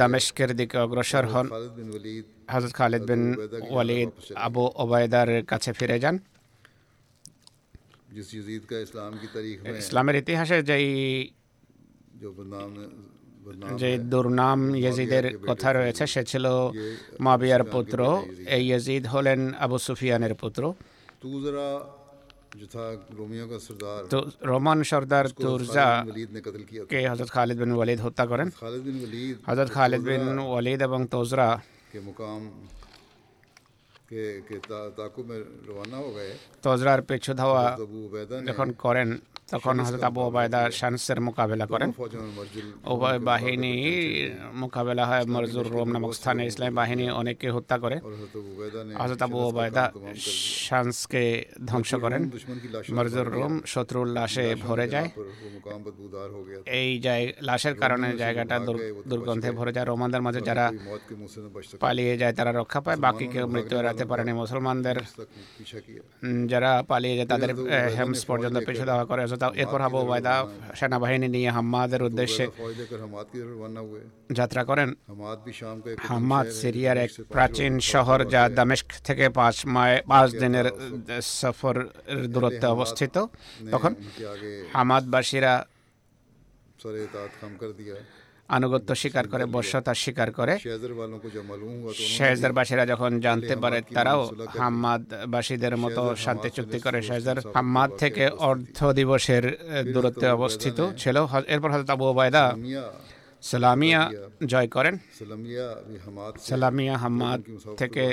দামেশকের 0.00 0.50
দিকে 0.58 0.76
অগ্রসর 0.84 1.24
হন। 1.32 1.46
হজরত 2.52 2.72
খালিদ 2.78 3.04
বিন 3.10 3.22
ওয়ালিদ 3.72 4.10
আবু 4.46 4.64
ওবায়দার 4.82 5.30
কাছে 5.50 5.70
ফিরে 5.78 5.98
যান। 6.04 6.16
ইসলামের 9.82 10.16
ইতিহাসে 10.22 10.58
যেই 10.70 10.88
যে 13.80 13.90
দুর্নাম 14.12 14.60
ইয়াজিদের 14.82 15.26
কথা 15.48 15.68
রয়েছে 15.72 16.04
সে 16.12 16.22
ছিল 16.30 16.46
মাবিয়ার 17.26 17.64
পুত্র। 17.74 17.98
এই 18.56 18.62
ইয়াজিদ 18.68 19.04
হলেন 19.14 19.40
আবু 19.64 19.76
সুফিয়ানের 19.86 20.34
পুত্র। 20.42 20.62
তো 24.12 24.18
রোমান 24.42 24.78
সর্দার 24.82 25.26
তুরজা 25.36 25.86
কে 26.90 26.98
হজরত 27.08 27.30
খালিদ 27.30 27.56
বিন 27.58 27.70
ওয়ালিদ 27.72 28.00
হত্যা 28.00 28.24
করেন 28.26 28.48
হজরত 29.48 29.70
খালিদ 29.70 30.02
বিন 30.08 30.24
ওয়ালিদ 30.42 30.80
এবং 30.82 31.00
তোজরা 31.12 31.48
তোজরার 36.62 37.00
পেছু 37.02 37.30
ধাওয়া 37.34 37.64
যখন 38.48 38.68
করেন 38.78 39.08
তখন 39.52 39.74
হজরত 39.84 40.02
আবু 40.08 40.20
ওবায়দা 40.28 40.60
শানসের 40.78 41.18
মোকাবেলা 41.26 41.66
করেন। 41.72 41.90
উভয় 42.92 43.18
বাহিনী 43.30 43.74
মোকাবেলা 44.62 45.04
হয় 45.10 45.24
মরজুর 45.34 45.66
রোম 45.76 45.88
নামক 45.94 46.12
স্থানে 46.18 46.42
ইসলাম 46.50 46.72
বাহিনী 46.80 47.04
অনেককে 47.20 47.48
হত্যা 47.56 47.76
করে। 47.84 47.96
হজরত 49.00 49.20
আবু 49.26 49.38
ওবায়দা 49.48 49.84
শানসকে 50.66 51.24
ধ্বংস 51.70 51.90
করেন। 52.04 52.22
মরজুর 52.96 53.28
রোম 53.36 53.54
শত্রুর 53.72 54.08
লাশে 54.16 54.46
ভরে 54.66 54.86
যায়। 54.94 55.08
এই 56.80 56.90
লাশের 57.48 57.74
কারণে 57.82 58.08
জায়গাটা 58.22 58.56
দুর্গন্ধে 59.10 59.50
ভরে 59.58 59.72
যায়। 59.76 59.86
রোমানদের 59.92 60.22
মাঝে 60.26 60.40
যারা 60.48 60.66
পালিয়ে 61.84 62.14
যায় 62.20 62.34
তারা 62.38 62.52
রক্ষা 62.60 62.80
পায়। 62.84 62.98
বাকি 63.06 63.26
কেউ 63.34 63.44
মৃত্যু 63.54 63.74
এড়াতে 63.80 64.04
পারেনি 64.10 64.32
মুসলমানদের। 64.42 64.96
যারা 66.52 66.70
পালিয়ে 66.90 67.14
যায় 67.18 67.28
তাদের 67.32 67.50
হেমস 67.96 68.20
পর্যন্ত 68.30 68.56
পিছু 68.66 68.84
দেওয়া 68.90 69.04
করে। 69.10 69.22
এরপর 69.54 69.80
আবু 69.80 69.98
ওবায়দা 70.00 70.34
সেনাবাহিনী 70.74 71.28
নিয়ে 71.28 71.50
হাম্মাদের 71.50 72.02
উদ্দেশ্যে 72.02 72.44
যাত্রা 74.30 74.62
করেন 74.64 74.88
হাম্মাদ 76.08 76.46
সিরিয়ার 76.60 76.98
এক 76.98 77.10
প্রাচীন 77.34 77.72
শহর 77.92 78.18
যা 78.34 78.42
দামেস্ক 78.50 78.88
থেকে 79.04 79.24
পাঁচ 79.38 79.56
মায় 79.66 79.96
পাঁচ 80.08 80.28
দিনের 80.42 80.66
সফর 81.40 81.74
দূরত্বে 82.28 82.66
অবস্থিত 82.66 83.14
তখন 83.72 83.92
হামাদবাসীরা 84.72 85.54
আনুগত্য 88.56 88.90
স্বীকার 89.02 89.24
করে 89.32 89.44
বর্ষতা 89.56 89.92
স্বীকার 90.02 90.28
করে। 90.38 90.54
শেহজারবাসীরা 92.16 92.84
যখন 92.92 93.10
জানতে 93.26 93.54
পারে 93.62 93.78
তারাও 93.96 94.20
হাম্মাদবাসীদের 94.60 95.74
মতো 95.82 96.02
শান্তি 96.24 96.48
চুক্তি 96.56 96.78
করে। 96.84 96.98
শেহজার 97.08 97.38
হাম্মাদ 97.56 97.90
থেকে 98.02 98.24
অর্ধ 98.48 98.78
দিবসের 98.98 99.44
দূরত্বে 99.94 100.26
অবস্থিত 100.38 100.78
ছিল। 101.00 101.16
এরপর 101.54 101.70
হয়তো 101.72 101.92
আবু 101.96 102.04
ওবায়দা 102.12 102.44
সালামিয়া 103.50 104.02
জয় 104.52 104.68
করেন। 104.76 104.94
সালামিয়া 106.48 106.96
হাম্মাদ 107.02 107.40
থেকে 107.80 108.04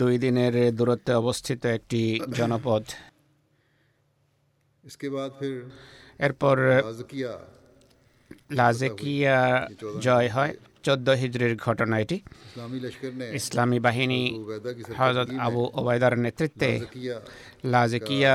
দুই 0.00 0.14
দিনের 0.24 0.54
দূরত্বে 0.78 1.12
অবস্থিত 1.22 1.60
একটি 1.78 2.02
জনপদ। 2.38 2.82
এরপর 6.26 6.56
লাজেকিয়া 8.52 9.38
জয় 10.00 10.28
হয়। 10.28 10.52
চোদ্দ 10.84 11.08
হিজড়ির 11.20 11.54
ঘটনা 11.56 11.96
এটি। 12.00 12.16
ইসলামী 13.40 13.78
বাহিনী 13.80 14.20
হজরত 14.98 15.28
আবু 15.46 15.62
ওবায়দার 15.74 16.14
নেতৃত্বে 16.18 16.70
লাজেকিয়া 17.64 18.34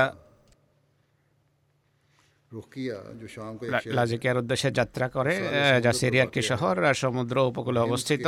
লাজিকিয়ার 3.86 4.38
উদ্দেশ্যে 4.38 4.70
যাত্রা 4.70 5.08
করে 5.08 5.40
যা 5.82 5.92
সিরিয়ার 5.92 6.42
শহর 6.42 6.84
আর 6.84 6.94
সমুদ্র 6.94 7.38
উপকূলে 7.38 7.80
অবস্থিত 7.80 8.26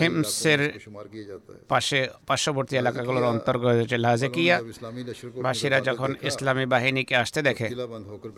হিমসের 0.00 0.72
পাশে 1.68 2.08
পার্শ্ববর্তী 2.26 2.76
এলাকাগুলোর 2.76 3.24
অন্তর্গত 3.24 3.66
হচ্ছে 3.66 3.98
লাজেকিয়া 3.98 4.62
বাসীরা 5.36 5.80
যখন 5.80 6.14
ইসলামী 6.22 6.66
বাহিনীকে 6.66 7.16
আসতে 7.16 7.42
দেখে 7.42 7.68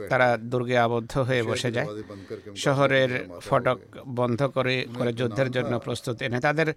তারা 0.09 0.37
দুর্গে 0.37 0.79
আবদ্ধ 0.79 1.18
হয়ে 1.18 1.42
বসে 1.42 1.70
যায়। 1.73 1.87
শহরের 2.57 3.27
ফটক 3.40 3.79
বন্ধ 4.07 4.42
করে 4.42 4.87
করে 4.99 5.12
যুদ্ধের 5.12 5.51
জন্য 5.51 5.79
প্রস্তুত 5.79 6.23
এনে 6.23 6.40
তাদের 6.40 6.73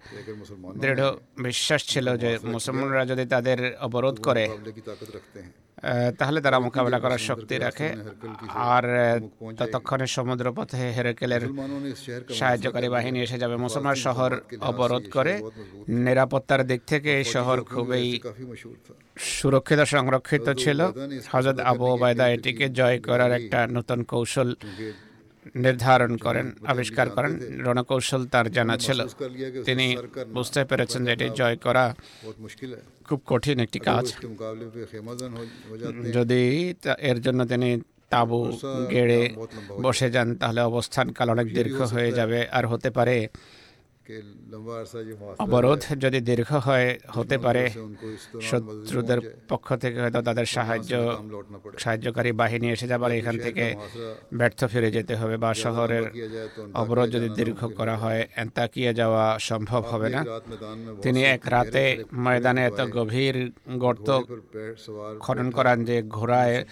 দৃঢ় 0.76 1.12
বিশ্বাস 1.42 1.86
ছিল 1.86 2.16
যে 2.16 2.38
মুসলমানরা 2.42 3.06
যদি 3.06 3.26
তাদের 3.26 3.76
অবরোধ 3.80 4.20
করে 4.22 4.48
তাহলে 6.18 6.38
তারা 6.40 6.58
মোকাবেলা 6.58 6.98
করার 6.98 7.22
শক্তি 7.28 7.54
রাখে। 7.58 7.88
আর 8.72 8.84
ততক্ষণে 9.58 10.06
সমুদ্রপথে 10.06 10.82
হেরেকেলের 10.96 11.42
সাহায্যকারী 12.38 12.88
বাহিনী 12.88 13.18
এসে 13.22 13.38
যাবে। 13.38 13.56
মুসলমান 13.56 13.94
শহর 14.06 14.30
অবরোধ 14.60 15.04
করে। 15.12 15.34
নিরাপত্তার 15.88 16.66
দিক 16.66 16.80
থেকে 16.86 17.10
এই 17.20 17.26
শহর 17.34 17.56
খুবই 17.72 18.20
সুরক্ষিত 19.18 19.80
সংরক্ষিত 19.94 20.46
ছিল। 20.62 20.80
হজরত 21.32 21.58
আবু 21.70 21.84
ওবায়দা 21.94 22.24
এটিকে 22.34 22.66
জয় 22.68 22.98
করার 22.98 23.32
একটা 23.32 23.60
নতুন 23.76 23.98
কৌশল 24.12 24.48
নির্ধারণ 25.64 26.16
করেন 26.16 26.46
আবিষ্কার 26.66 27.06
করেন। 27.10 27.32
রণকৌশল 27.66 28.22
তার 28.26 28.46
জানা 28.52 28.76
ছিল। 28.76 28.98
তিনি 29.64 29.86
বুঝতে 30.32 30.64
পেরেছেন 30.64 31.04
যে 31.04 31.12
এটি 31.12 31.26
জয় 31.36 31.56
করা 31.56 31.84
খুব 33.04 33.20
কঠিন 33.26 33.60
একটি 33.60 33.78
কাজ। 33.78 34.04
যদি 36.12 36.42
এর 37.10 37.18
জন্য 37.20 37.40
তিনি 37.46 37.80
তাবু 38.10 38.58
গেড়ে 38.90 39.20
বসে 39.82 40.08
যান 40.10 40.28
তাহলে 40.36 40.60
অবস্থানকাল 40.60 41.30
অনেক 41.30 41.46
দীর্ঘ 41.54 41.78
হয়ে 41.94 42.10
যাবে 42.12 42.40
আর 42.48 42.64
হতে 42.66 42.90
পারে 42.90 43.16
অবরোধ 45.38 45.82
যদি 45.98 46.20
দীর্ঘ 46.20 46.50
হয় 46.66 46.88
হতে 47.08 47.38
পারে। 47.38 47.64
শত্রুদের 48.40 49.20
পক্ষ 49.48 49.66
থেকে 49.74 50.00
হয়তো 50.00 50.22
তাদের 50.22 50.46
সাহায্য 50.46 50.92
সাহায্যকারী 51.78 52.32
বাহিনী 52.32 52.66
এসে 52.70 52.86
যাবার 52.86 53.12
এখান 53.12 53.36
থেকে 53.38 53.64
ব্যর্থ 54.34 54.64
ফিরে 54.64 54.90
যেতে 54.90 55.14
হবে 55.16 55.36
বা 55.36 55.50
শহরের 55.54 56.04
অবরোধ 56.74 57.08
যদি 57.10 57.28
দীর্ঘ 57.28 57.60
করা 57.76 57.96
হয় 57.96 58.22
তাকিয়ে 58.54 58.94
যাওয়া 58.94 59.38
সম্ভব 59.38 59.82
হবে 59.82 60.08
না। 60.08 60.20
তিনি 61.02 61.20
এক 61.24 61.42
রাতে 61.50 61.84
ময়দানে 62.14 62.62
এত 62.66 62.80
গভীর 62.90 63.36
গর্ত 63.78 64.08
খনন 65.20 65.50
করান 65.50 65.84
যে 65.84 65.96
ঘোড়ায় 66.02 66.64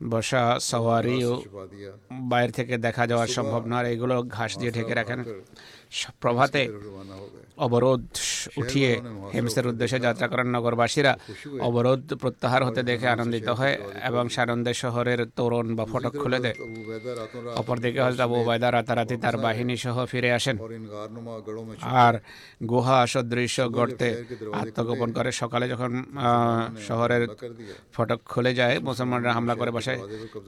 বসা 0.00 0.42
সওয়ারিও 0.60 1.32
বাইরে 2.22 2.52
থেকে 2.52 2.74
দেখা 2.78 3.04
যাওয়া 3.06 3.26
সম্ভব 3.26 3.62
না 3.66 3.76
আর 3.78 3.86
এগুলো 3.86 4.22
ঘাস 4.22 4.50
দিয়ে 4.58 4.72
ঢেকে 4.72 4.94
রাখেন। 4.94 5.20
প্রভাতে 6.20 6.62
অবরোধ 7.64 8.04
উঠিয়ে 8.60 8.90
হেমসের 9.34 9.66
উদ্দেশ্যে 9.66 9.98
যাত্রা 10.06 10.26
করেন 10.32 10.48
নগরবাসীরা। 10.56 11.12
অবরোধ 11.68 12.02
প্রত্যাহার 12.22 12.62
হতে 12.66 12.82
দেখে 12.90 13.06
আনন্দিত 13.08 13.48
হয় 13.58 13.74
এবং 14.08 14.24
সানন্দে 14.34 14.72
শহরের 14.82 15.20
তোরণ 15.36 15.66
বা 15.76 15.84
ফটক 15.92 16.14
খুলে 16.22 16.38
দেয়। 16.44 16.56
অপরদিকে 17.60 18.00
হজরত 18.04 18.20
আবু 18.26 18.34
ওবায়দা 18.42 18.68
রাতারাতি 18.72 19.16
তার 19.24 19.36
বাহিনী 19.46 19.74
সহ 19.84 19.96
ফিরে 20.12 20.30
আসেন। 20.38 20.56
আর 22.04 22.14
গুহা 22.70 22.98
সদৃশ্য 23.12 23.58
গড়তে 23.76 24.08
আত্মগোপন 24.60 25.08
করে। 25.16 25.30
সকালে 25.32 25.66
যখন 25.72 25.92
শহরের 26.88 27.22
ফটক 27.94 28.20
খুলে 28.32 28.52
যায় 28.60 28.76
মুসলমানরা 28.88 29.32
হামলা 29.36 29.54
করে 29.60 29.70
বসে 29.76 29.94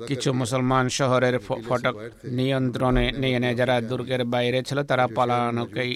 কিছু 0.09 0.29
মুসলমান 0.33 0.85
শহরের 0.99 1.37
ফটক 1.69 1.95
নিয়ন্ত্রণে 2.39 3.05
নিয়ে 3.23 3.39
নেয়। 3.43 3.57
যারা 3.61 3.77
দুর্গের 3.91 4.23
বাইরে 4.35 4.59
ছিল 4.69 4.79
তারা 4.91 5.05
পালানোকেই 5.17 5.91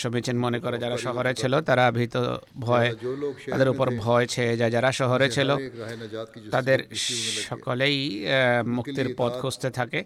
সমীচীন 0.00 0.36
মনে 0.44 0.55
মনে 0.56 0.64
করে 0.66 0.76
যারা 0.84 0.96
শহরে 1.06 1.32
ছিল, 1.34 1.52
তারা 1.60 1.84
ভীত 1.96 2.16
ভয়, 2.66 2.88
তাদের 3.52 3.68
উপর 3.68 3.86
ভয় 4.04 4.26
ছেয়ে 4.34 4.54
যায়। 4.60 4.72
যারা 4.76 4.90
শহরে 5.00 5.26
ছিল, 5.36 5.50
তাদের 6.50 6.78
সকলেই 7.48 7.98
মুক্তির 8.76 9.08
পথ 9.18 9.32
খুঁজতে 9.42 9.68
থাকে। 9.78 10.00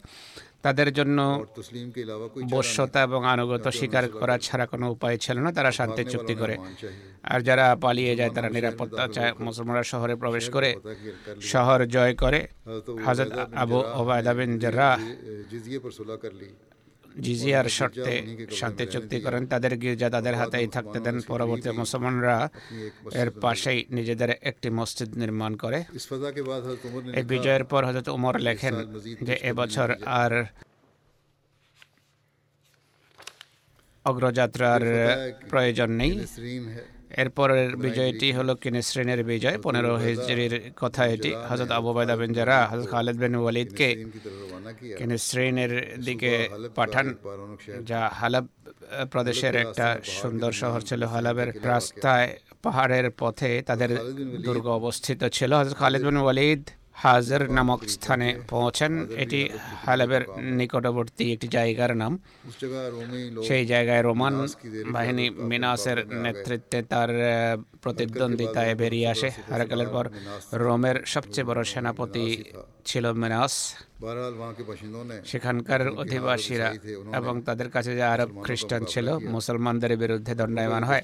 তাদের 0.64 0.88
জন্য 0.98 1.18
বশ্যতা 2.50 2.98
এবং 3.08 3.20
আনুগত 3.34 3.64
স্বীকার 3.78 4.04
করা 4.20 4.36
ছাড়া 4.46 4.66
কোনো 4.72 4.86
উপায় 4.94 5.16
ছিল 5.24 5.36
না। 5.44 5.50
তারা 5.58 5.70
শান্তি 5.78 6.02
চুক্তি 6.12 6.34
করে। 6.34 6.54
আর 7.32 7.40
যারা 7.48 7.66
পালিয়ে 7.84 8.12
যায়, 8.18 8.30
তারা 8.36 8.48
নিরাপত্তা 8.56 9.04
চায়। 9.16 9.32
মুসলমানরা 9.46 9.84
শহরে 9.92 10.14
প্রবেশ 10.22 10.46
করে, 10.50 10.70
শহর 11.52 11.78
জয় 11.94 12.14
করে। 12.22 12.40
হাজর 13.06 13.28
আবু 13.62 13.78
ওবায়দা 14.00 14.32
বিন 14.34 14.50
জার্রাহ 14.62 14.98
জিজিয়ার 17.26 17.66
শর্তে 17.78 18.14
শান্তি 18.59 18.85
চুক্তি 18.92 19.16
করেন 19.24 19.42
তাদের 19.52 19.72
গির্জা 19.83 20.09
তাদের 20.16 20.35
হাতেই 20.40 20.68
থাকতে 20.76 20.98
দেন। 21.04 21.16
পরবর্তী 21.30 21.70
মুসলমানরা 21.80 22.37
এর 23.22 23.28
পাশেই 23.42 23.80
নিজেদের 23.96 24.30
একটি 24.50 24.68
মসজিদ 24.78 25.11
নির্মাণ 25.22 25.52
করে। 25.62 25.78
এই 27.18 27.24
বিজয়ের 27.33 27.64
পর 27.70 27.83
হজরত 27.88 28.09
উমর 28.16 28.35
লেখেন 28.48 28.74
যে 29.26 29.35
এবছর 29.50 29.88
আর 30.20 30.33
অগ্রযাত্রার 34.04 34.83
প্রয়োজন 35.50 35.90
নেই। 36.00 36.12
এরপরের 37.23 37.70
বিজয়টি 37.77 38.29
হলো 38.38 38.53
শ্রেণির 38.88 39.23
বিজয় 39.31 39.57
পনেরো 39.64 39.92
হিজরির 40.07 40.55
কথা 40.83 41.03
এটি। 41.14 41.31
হজরত 41.49 41.70
আবু 41.79 41.90
বাইদা 41.96 42.14
বিন 42.20 42.31
জারা 42.38 42.59
হজরত 42.70 42.87
খালেদ 42.92 43.16
বিন 43.23 43.35
ওয়ালিদকে 43.37 43.88
কিনেসরিনের 44.99 45.73
দিকে 46.07 46.33
পাঠান 46.79 47.07
যা 47.90 48.01
হালাব 48.20 48.46
প্রদেশের 49.12 49.55
একটা 49.64 49.87
সুন্দর 50.20 50.53
শহর 50.53 50.81
ছিল 50.88 51.01
হালাবের 51.14 51.51
রাস্তায় 51.73 52.29
পাহাড়ের 52.62 53.07
পথে 53.20 53.51
তাদের 53.68 53.90
দুর্গ 54.46 54.66
অবস্থিত 54.81 55.20
ছিল। 55.37 55.51
হজরত 55.61 55.77
খালেদ 55.83 56.03
বিন 56.09 56.18
ওয়ালিদ 56.25 56.62
হাজের 57.02 57.42
নামক 57.56 57.80
স্থানে 57.94 58.28
পৌঁছেন। 58.52 58.92
এটি 59.24 59.40
হালেবের 59.84 60.22
নিকটবর্তী 60.58 61.24
একটি 61.34 61.46
জায়গার 61.56 61.92
নাম। 62.02 62.12
সেই 63.48 63.64
জায়গায় 63.72 64.02
রোমান 64.08 64.34
বাহিনী 64.94 65.26
মিনাসের 65.50 65.98
নেতৃত্বে 66.24 66.78
তার 66.92 67.10
প্রতিদ্বন্দ্বিতায় 67.82 68.72
বেরিয়ে 68.80 69.08
আসে। 69.14 69.28
হারাকালের 69.50 69.90
পর 69.94 70.04
রোমের 70.64 70.96
সবচেয়ে 71.12 71.48
বড় 71.48 71.60
সেনাপতি 71.72 72.26
ছিল 72.88 73.04
মিনাস। 73.22 73.54
সেখানকার 75.24 75.88
অধিবাসীরা 75.88 76.74
এবং 77.14 77.42
তাদের 77.42 77.70
কাছে 77.70 77.96
যে 77.96 78.02
আরব 78.02 78.42
খ্রিস্টান 78.42 78.84
ছিল 78.84 79.18
মুসলমানদের 79.18 79.96
বিরুদ্ধে 79.96 80.34
দণ্ডায়মান 80.34 80.84
হয়। 80.84 81.02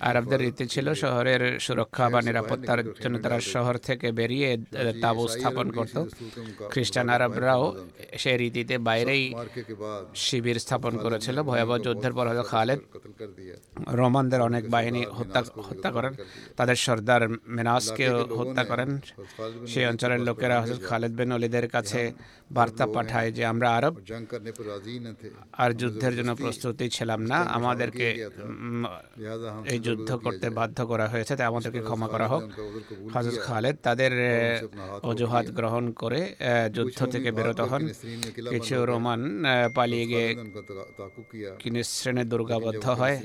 আরবদের 0.00 0.40
রীতি 0.40 0.66
ছিল 0.66 0.94
শহরের 0.94 1.60
সুরক্ষা 1.60 2.10
বা 2.10 2.22
নিরাপত্তার 2.22 2.84
জন্য 3.02 3.18
তারা 3.18 3.40
শহর 3.40 3.76
থেকে 3.76 4.12
বেরিয়ে 4.12 4.56
তাবু 5.02 5.28
স্থাপন 5.28 5.70
করত। 5.70 6.04
খ্রিস্টান 6.70 7.08
আরবরাও 7.08 7.76
সেই 8.18 8.36
রীতিতে 8.36 8.78
বাইরেই 8.78 9.34
শিবির 10.14 10.58
স্থাপন 10.58 10.96
করেছিল। 10.96 11.42
ভয়াবহ 11.42 11.78
যুদ্ধের 11.78 12.12
পর 12.12 12.28
হলো 12.28 12.42
খালেদ 12.42 12.78
রোমানদের 13.92 14.40
অনেক 14.40 14.70
বাহিনী 14.70 15.06
হত্যা 15.06 15.42
হত্যা 15.68 15.90
করেন। 15.90 16.14
তাদের 16.56 16.76
সর্দার 16.76 17.28
মেনাসকেও 17.28 18.26
হত্যা 18.36 18.64
করেন। 18.64 19.00
সেই 19.66 19.86
অঞ্চলের 19.86 20.20
লোকেরা 20.20 20.60
হজরত 20.62 20.82
খালেদ 20.88 21.12
বিন 21.12 21.32
অলিদের 21.32 21.68
কাছে 21.68 22.07
বার্তা 22.56 22.84
পাঠায় 22.94 23.30
যে 23.36 23.42
আমরা 23.52 23.68
আরব 23.78 23.94
আর 25.62 25.70
যুদ্ধের 25.80 26.12
জন্য 26.18 26.32
প্রস্তুতি 26.42 26.86
ছিলাম 26.96 27.20
না। 27.30 27.38
আমাদেরকে 27.58 28.06
এই 29.72 29.78
যুদ্ধ 29.86 30.10
করতে 30.24 30.46
বাধ্য 30.58 30.78
করা 30.90 31.06
হয়েছে, 31.12 31.32
তাই 31.38 31.46
আমাদেরকে 31.52 31.80
ক্ষমা 31.88 32.08
করা 32.14 32.26
হোক। 32.32 32.42
হাজর 33.14 33.34
খালেদ 33.46 33.76
তাদের 33.86 34.12
অজুহাত 35.10 35.46
গ্রহণ 35.58 35.84
করে 36.02 36.20
যুদ্ধ 36.76 36.98
থেকে 37.14 37.28
বেরোতে 37.36 37.64
হন। 37.70 37.82
কিছু 38.52 38.74
রোমান 38.90 39.20
পালিয়ে 39.76 40.06
গিয়ে 40.10 40.28
কিনিস্রেনে 41.62 42.24
দুর্গাবদ্ধ 42.32 42.84
হয়। 43.00 43.16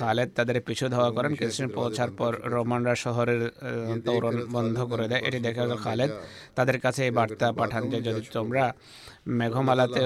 খালেদ 0.00 0.28
তাদের 0.38 0.56
পিছু 0.66 0.84
ধাওয়া 0.94 1.10
করেন। 1.16 1.32
কিনিস্রেন 1.38 1.68
পৌঁছার 1.78 2.10
পর 2.18 2.32
রোমানরা 2.54 2.94
শহরের 3.04 3.42
তোরণ 4.06 4.36
বন্ধ 4.54 4.76
করে 4.90 5.06
দেয়। 5.10 5.22
এটি 5.28 5.38
দেখা 5.46 5.62
খালেদ 5.84 6.10
তাদের 6.58 6.78
কাছে 6.84 7.00
এই 7.08 7.12
বার্তা 7.18 7.46
পাঠান 7.60 7.82
যে 8.03 8.03
যদি 8.06 8.28
তোমরা 8.32 8.64
মেঘমালাতে 9.26 10.00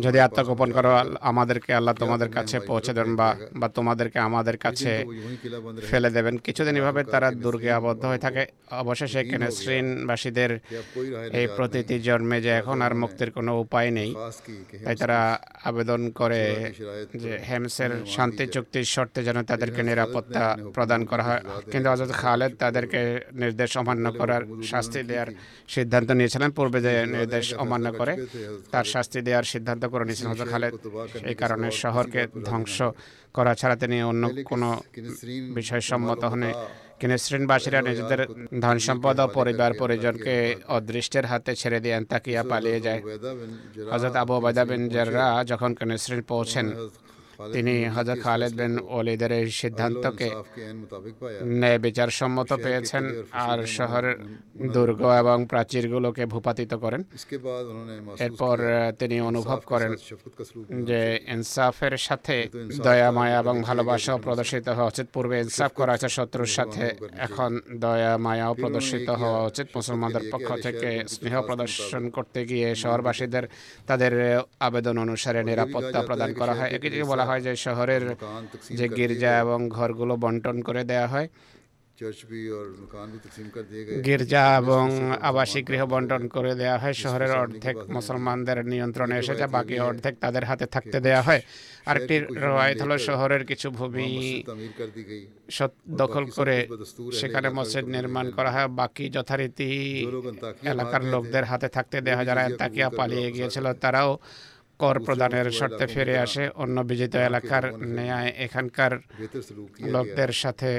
যদি 0.00 0.18
আত্মগোপন 0.20 0.68
করো 0.72 0.90
আমাদেরকে 1.20 1.70
আল্লাহ 1.78 1.94
তোমাদের 1.94 2.30
কাছে 2.36 2.56
পৌঁছে 2.70 2.92
দেন 2.94 3.10
বা 3.16 3.28
বা 3.60 3.68
তোমাদেরকে 3.68 4.18
আমাদের 4.18 4.56
কাছে 4.56 4.92
ফেলে 5.88 6.10
দেবেন। 6.10 6.34
কিছুদিন 6.46 6.76
এভাবে 6.76 7.00
তারা 7.04 7.28
দুর্গে 7.44 7.70
আবদ্ধ 7.72 8.02
হয়ে 8.04 8.18
থাকে। 8.18 8.42
অবশেষে 8.70 9.18
এখানে 9.20 9.46
শ্রীনবাসীদের 9.50 10.50
এই 11.40 11.46
প্রতিটি 11.56 11.96
জন্মে 12.00 12.38
যে 12.40 12.50
এখন 12.60 12.82
আর 12.82 12.92
মুক্তির 12.94 13.30
কোনো 13.30 13.52
উপায় 13.64 13.90
নেই। 13.90 14.10
তাই 14.84 14.96
তারা 14.96 15.20
আবেদন 15.64 16.00
করে 16.10 16.42
যে 17.22 17.32
হেমসের 17.48 17.92
শান্তি 18.14 18.44
চুক্তির 18.54 18.86
শর্তে 18.94 19.20
যেন 19.24 19.38
তাদেরকে 19.42 19.80
নিরাপত্তা 19.82 20.44
প্রদান 20.74 21.00
করা 21.04 21.22
হয়। 21.22 21.42
কিন্তু 21.72 21.88
হজরত 21.90 22.12
খালেদ 22.22 22.52
তাদেরকে 22.58 23.00
নির্দেশ 23.42 23.70
অমান্য 23.76 24.12
করার 24.12 24.42
শাস্তি 24.70 25.00
দেওয়ার 25.02 25.28
সিদ্ধান্ত 25.68 26.08
নিয়েছিলেন। 26.10 26.50
পূর্বে 26.58 26.78
যে 26.86 26.92
নির্দেশ 27.06 27.46
অমান্য 27.54 27.86
করে 27.92 28.12
তার 28.72 28.86
শাস্তি 28.94 29.18
দেওয়ার 29.26 29.46
সিদ্ধান্ত 29.52 29.82
করে 29.92 30.04
নিয়েছেন 30.08 30.28
হজর 30.32 30.48
খালেদ। 30.52 30.72
এই 31.30 31.36
কারণে 31.42 31.68
শহরকে 31.82 32.22
ধ্বংস 32.48 32.76
করা 33.36 33.52
ছাড়া 33.60 33.76
তিনি 33.82 33.96
অন্য 34.10 34.24
কোনো 34.50 34.68
বিষয় 35.58 35.82
সম্মত 35.90 36.22
হনে 36.32 36.50
কিনেসরিনবাসীরা 37.00 37.80
নিজেদের 37.88 38.20
ধন 38.64 38.76
সম্পদ 38.86 39.16
ও 39.24 39.26
পরিবার 39.38 39.70
পরিজনকে 39.82 40.34
অদৃষ্টের 40.76 41.24
হাতে 41.30 41.52
ছেড়ে 41.60 41.78
দিয়ে 41.84 41.96
তাকিয়া 42.12 42.42
পালিয়ে 42.50 42.80
যায়। 42.86 43.00
হজরত 43.92 44.14
আবু 44.22 44.32
ওবায়দা 44.38 44.64
বিন 44.68 44.82
জাররা 44.94 45.26
যখন 45.50 45.70
কিনেসরিন 45.78 46.22
পৌঁছেন 46.32 46.66
তিনি 47.52 47.74
হজরত 47.84 48.18
খালেদ 48.22 48.52
বিন 48.60 48.78
ওলিদের 48.88 49.32
এই 49.32 49.50
সিদ্ধান্তকে 49.50 50.28
ন্যায় 51.60 51.78
বিচার 51.78 52.08
সম্মত 52.08 52.50
পেয়েছেন 52.64 53.04
আর 53.32 53.58
শহরের 53.66 54.16
দুর্গ 54.74 55.00
এবং 55.22 55.46
প্রাচীরগুলোকে 55.46 56.26
ভূপাতিত 56.26 56.74
করেন। 56.74 57.02
এরপর 58.18 58.56
তিনি 58.98 59.20
অনুভব 59.20 59.58
করেন 59.66 59.92
যে 60.88 61.00
ইনসাফের 61.26 61.94
সাথে 61.96 62.36
দয়া 62.86 63.10
মায়া 63.10 63.38
এবং 63.38 63.62
ভালোবাসাও 63.62 64.18
প্রদর্শিত 64.18 64.68
হওয়া 64.68 64.88
উচিত। 64.88 65.06
পূর্বে 65.12 65.36
ইনসাফ 65.40 65.72
করা 65.74 65.92
আছে 65.92 66.08
শত্রুর 66.08 66.46
সাথে 66.46 66.84
এখন 67.18 67.60
দয়া 67.84 68.12
মায়াও 68.18 68.54
প্রদর্শিত 68.54 69.08
হওয়া 69.10 69.40
উচিত। 69.44 69.66
মুসলমানদের 69.76 70.24
পক্ষ 70.32 70.48
থেকে 70.62 71.04
স্নেহ 71.08 71.42
প্রদর্শন 71.42 72.10
করতে 72.10 72.40
গিয়ে 72.46 72.68
শহরবাসীদের 72.74 73.44
তাদের 73.86 74.12
আবেদন 74.60 74.98
অনুসারে 74.98 75.40
নিরাপত্তা 75.44 76.02
প্রদান 76.02 76.30
করা 76.34 76.54
হয়। 76.54 76.70
বলা 77.10 77.24
হয় 77.28 77.42
যে 77.46 77.52
শহরের 77.66 78.04
যে 78.78 78.86
গির্জা 78.98 79.32
এবং 79.44 79.58
ঘরগুলো 79.76 80.14
বন্টন 80.24 80.56
করে 80.68 80.82
দেয়া 80.90 81.08
হয়। 81.14 81.28
গির্জা 84.06 84.42
এবং 84.60 84.86
আবাসিক 85.28 85.64
গৃহ 85.68 85.82
বন্টন 85.92 86.22
করে 86.34 86.52
দেয়া 86.60 86.76
হয়। 86.82 86.94
শহরের 87.02 87.32
অর্ধেক 87.42 87.76
মুসলমানদের 87.96 88.58
নিয়ন্ত্রণে 88.72 89.16
এসে 89.22 89.34
বাকি 89.56 89.76
অর্ধেক 89.88 90.14
তাদের 90.24 90.44
হাতে 90.50 90.66
থাকতে 90.74 90.98
দেয়া 91.06 91.22
হয়। 91.28 91.42
আরেকটি 91.90 92.16
রয়েত 92.46 92.78
হলো 92.84 92.96
শহরের 93.08 93.42
কিছু 93.50 93.68
ভূমি 93.78 94.10
দখল 96.00 96.24
করে 96.38 96.56
সেখানে 97.20 97.48
মসজিদ 97.58 97.86
নির্মাণ 97.96 98.26
করা 98.36 98.50
হয়। 98.54 98.68
বাকি 98.80 99.04
যথারীতি 99.16 99.70
এলাকার 100.72 101.02
লোকদের 101.12 101.44
হাতে 101.50 101.68
থাকতে 101.76 101.96
দেয়া 102.04 102.16
হয়। 102.18 102.26
যারা 102.30 102.42
তাকিয়া 102.62 102.88
পালিয়ে 102.98 103.28
গিয়েছিল 103.36 103.66
তারাও 103.84 104.10
কর 104.82 104.96
প্রদানের 105.06 105.48
শর্তে 105.58 105.86
ফিরে 105.94 106.14
আসে 106.24 106.44
অন্য 106.62 106.76
বিজিত 106.90 107.14
এলাকার 107.28 107.64
ন্যায় 107.96 108.30
এখানকার 108.46 108.92
লোকদের 109.94 110.30
সাথে 110.42 110.70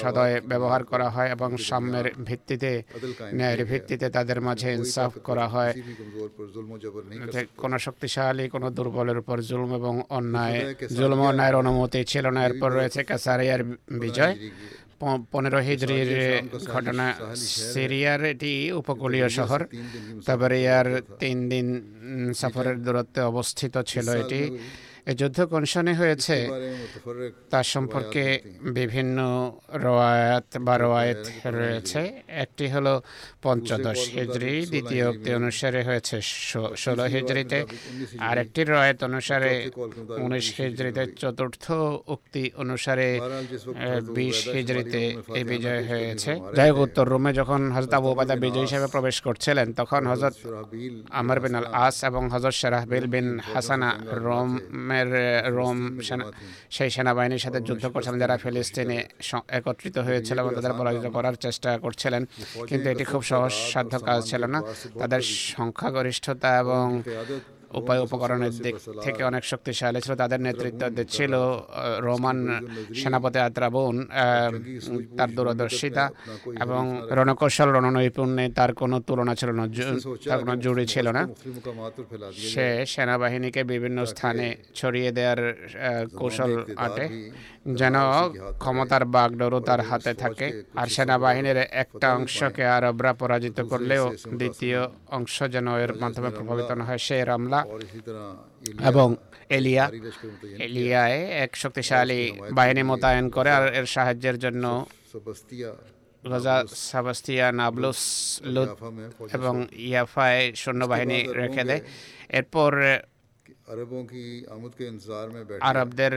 সদয় 0.00 0.34
ব্যবহার 0.50 0.82
করা 0.84 1.08
হয় 1.14 1.28
এবং 1.36 1.50
সাম্যের 1.68 2.06
ভিত্তিতে 2.28 2.72
ন্যায়ের 3.38 3.62
ভিত্তিতে 3.70 4.06
তাদের 4.16 4.38
মাঝে 4.40 4.68
ইনসাফ 4.72 5.12
করা 5.28 5.46
হয়। 5.48 5.72
কোনো 7.62 7.76
শক্তিশালী 7.78 8.44
কোনো 8.54 8.66
দুর্বলের 8.70 9.18
উপর 9.22 9.36
জুলুম 9.48 9.70
এবং 9.80 9.94
অন্যায় 10.18 10.58
জুলুম 10.98 11.20
অন্যায়ের 11.30 11.56
অনুমতি 11.62 12.00
ছিল 12.04 12.24
না। 12.36 12.40
এরপর 12.48 12.70
রয়েছে 12.78 13.00
কাসারিয়ার 13.04 13.62
বিজয়। 14.02 14.34
পনেরো 15.32 15.60
হিজড়ির 15.68 16.12
ঘটনা 16.72 17.06
সিরিয়ার 17.72 18.20
এটি 18.32 18.52
উপকূলীয় 18.80 19.28
শহর। 19.38 19.60
তারপরে 20.26 20.56
ইয়ার 20.64 20.88
তিন 21.20 21.36
দিন 21.52 21.66
সফরের 22.40 22.78
দূরত্বে 22.84 23.20
অবস্থিত 23.32 23.74
ছিল 23.90 24.06
এটি। 24.22 24.42
যুদ্ধ 25.20 25.38
কোন 25.52 25.62
সনে 25.72 25.92
হয়েছে? 26.00 26.36
তার 27.52 27.66
সম্পর্কে 27.74 28.24
বিভিন্ন 28.78 29.18
রওয়ায়াত 29.84 30.48
বা 30.66 30.74
রওয়ায়ত 30.84 31.24
রয়েছে। 31.58 32.00
একটি 32.44 32.64
হলো 32.74 32.92
পঞ্চদশ 33.44 34.00
হিজড়ি 34.16 34.54
দ্বিতীয় 34.72 35.04
উক্তি 35.10 35.30
অনুসারে 35.40 35.80
হয়েছে 35.88 36.16
ষোলো 36.82 37.04
হিজড়িতে 37.14 37.58
আর 38.28 38.36
একটি 38.44 38.60
রয়েত 38.64 38.98
অনুসারে 39.10 39.52
উনিশ 40.24 40.46
হিজড়িতে 40.60 41.02
চতুর্থ 41.22 41.64
উক্তি 42.14 42.44
অনুসারে 42.62 43.08
বিশ 44.18 44.38
হিজড়িতে 44.56 45.02
এই 45.38 45.44
বিজয় 45.52 45.82
হয়েছে। 45.90 46.32
যাই 46.56 46.70
হোক, 46.70 46.78
উত্তর 46.86 47.04
রোমে 47.12 47.30
যখন 47.40 47.60
হজরত 47.74 47.92
আবু 47.98 48.08
উবাদা 48.12 48.34
বিজয় 48.44 48.64
হিসেবে 48.66 48.86
প্রবেশ 48.94 49.16
করছিলেন, 49.26 49.66
তখন 49.80 50.02
হজরত 50.10 50.34
আমর 51.18 51.38
বিন 51.44 51.54
আল 51.60 51.66
আস 51.86 51.96
এবং 52.08 52.22
হজরত 52.32 52.54
শারাহবিল 52.60 53.06
বিন 53.14 53.28
হাসানা 53.52 53.90
রোমে 54.24 54.97
ইরানের 54.98 55.54
রোম 55.58 55.78
সেই 56.76 56.90
সেনাবাহিনীর 56.94 57.42
সাথে 57.44 57.58
যুদ্ধ 57.68 57.84
করছিলেন 57.86 58.18
যারা 58.24 58.36
ফিলিস্তিনে 58.44 58.98
একত্রিত 59.58 59.96
হয়েছিল 60.06 60.36
এবং 60.42 60.52
তাদের 60.54 60.72
পরাজিত 60.80 61.06
করার 61.16 61.36
চেষ্টা 61.44 61.70
করছিলেন। 61.84 62.22
কিন্তু 62.68 62.86
এটি 62.92 63.04
খুব 63.04 63.22
সহজ 63.30 63.54
সাধ্য 63.72 63.92
কাজ 64.08 64.20
ছিল 64.30 64.42
না। 64.54 64.60
তাদের 65.00 65.22
সংখ্যাগরিষ্ঠতা 65.56 66.48
এবং 66.62 66.84
উপায় 67.74 68.00
উপকরণের 68.02 68.50
দিক 68.50 68.74
থেকে 69.02 69.20
অনেক 69.24 69.44
শক্তিশালী 69.44 70.00
ছিল 70.00 70.14
তাদের 70.14 70.40
নেতৃত্ব 70.40 71.04
ছিল 71.08 71.34
রোমান 71.98 72.38
সেনাপতি 72.94 73.38
আদ্রাবন 73.38 73.94
তার 75.18 75.30
দূরদর্শিতা 75.34 76.04
এবং 76.60 76.82
রণকৌশল 77.10 77.68
রণনৈপুণ্যে 77.68 78.44
তার 78.58 78.74
কোনো 78.74 79.00
তুলনা 79.00 79.34
ছিল 79.34 79.50
না 79.50 79.64
তার 80.28 80.38
কোনো 80.40 80.56
জুড়ি 80.56 80.86
ছিল 80.86 81.06
না। 81.08 81.22
সে 82.32 82.86
সেনাবাহিনীকে 82.86 83.64
বিভিন্ন 83.64 83.98
স্থানে 84.04 84.46
ছড়িয়ে 84.74 85.10
দেওয়ার 85.12 85.40
কৌশল 86.16 86.52
আটে। 86.76 87.06
যেন 87.80 87.94
ক্ষমতার 88.58 89.04
বাগডোরও 89.04 89.60
তার 89.60 89.80
হাতে 89.80 90.12
থাকে। 90.14 90.62
আর 90.76 90.86
সেনাবাহিনীর 90.86 91.56
একটা 91.56 92.14
অংশকে 92.14 92.64
আরবরা 92.66 93.12
পরাজিত 93.12 93.60
করলেও 93.60 94.04
দ্বিতীয় 94.40 94.80
অংশ 95.08 95.42
যেন 95.42 95.66
এর 95.84 95.92
মাধ্যমে 96.00 96.30
প্রভাবিত 96.30 96.70
না 96.70 96.84
হয়। 96.84 96.98
সে 96.98 97.24
রামলা 97.24 97.57
তালা 97.66 98.26
এবং 98.90 99.08
এলিয়া 99.56 99.84
এলিয়ায় 100.66 101.18
এক 101.44 101.50
শক্তিশালী 101.56 102.22
বাহিনী 102.52 102.82
মোতায়েন 102.82 103.26
করে 103.30 103.50
আর 103.50 103.64
এর 103.78 103.86
সাহায্যের 103.86 104.36
জন্য 104.38 104.64
রাজা 106.22 106.54
সাবাস্তিয়া 106.90 107.46
নাবলুস 107.52 108.02
লুত 108.54 108.70
এবং 109.34 109.54
ইয়াফায় 109.88 110.42
সৈন্যবাহিনী 110.54 111.18
রেখে 111.40 111.62
দেয়। 111.64 111.82
এরপর 112.28 112.72
আরবদের 115.70 116.12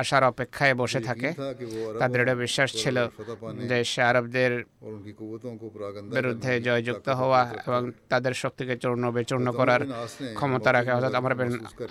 আসার 0.00 0.24
অপেক্ষায় 0.32 0.74
বসে 0.82 1.00
থাকে। 1.08 1.28
তাদের 2.00 2.18
এটা 2.24 2.34
বিশ্বাস 2.44 2.70
ছিল 2.82 2.96
যে 3.70 3.78
সে 3.92 4.00
আরবদের 4.10 4.52
বিরুদ্ধে 6.16 6.52
জয়যুক্ত 6.68 7.08
হওয়া 7.20 7.40
এবং 7.66 7.82
তাদের 8.12 8.32
শক্তিকে 8.42 8.74
চূর্ণ 8.82 9.04
বিচূর্ণ 9.18 9.46
করার 9.60 9.82
ক্ষমতা 10.38 10.70
রাখে। 10.72 10.92
অর্থাৎ 10.96 11.14
আমার 11.20 11.32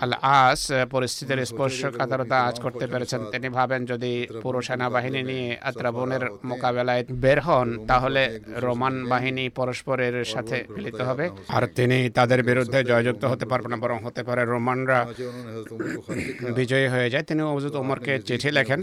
আল 0.04 0.14
আস 0.40 0.62
পরিস্থিতির 0.94 1.40
স্পর্শকাতরতা 1.52 2.38
আজ 2.48 2.56
করতে 2.66 2.86
পেরেছেন। 2.92 3.22
তিনি 3.34 3.48
ভাবেন 3.58 3.82
যদি 3.92 4.14
পুরো 4.44 4.60
সেনাবাহিনী 4.68 5.22
নিয়ে 5.32 5.50
আত্রাবনের 5.70 6.24
মোকাবেলায় 6.50 7.04
বের 7.24 7.40
হন 7.48 7.68
তাহলে 7.92 8.22
রোমান 8.66 8.96
বাহিনী 9.12 9.46
পরস্পরের 9.60 10.16
সাথে 10.34 10.58
মিলিত 10.76 11.00
হবে। 11.10 11.26
আর 11.56 11.64
তিনি 11.78 11.98
তাদের 12.18 12.40
বিরুদ্ধে 12.50 12.80
জয়যুক্ত 12.92 13.24
হতে 13.32 13.46
পারবেন 13.52 13.72
না 13.74 13.78
বরং 13.84 13.98
হতে 14.06 14.22
পারে 14.28 14.42
রোমানরা 14.54 14.95
ওমররা 15.04 16.54
বিজয়ী 16.58 16.88
হয়ে 16.88 17.10
যায়। 17.10 17.24
তিনি 17.24 17.42
অবজুত 17.42 17.76
ওমরকে 17.76 18.20
চিঠি 18.20 18.52
লেখেন। 18.52 18.82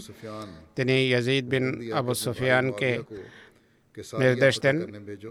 তিনি 0.76 1.08
ইয়াজিদ 1.08 1.48
বিন 1.48 1.92
আবু 1.92 2.14
সুফিয়ানকে 2.14 2.98
নির্দেশ 4.18 4.60
দেন 4.60 4.76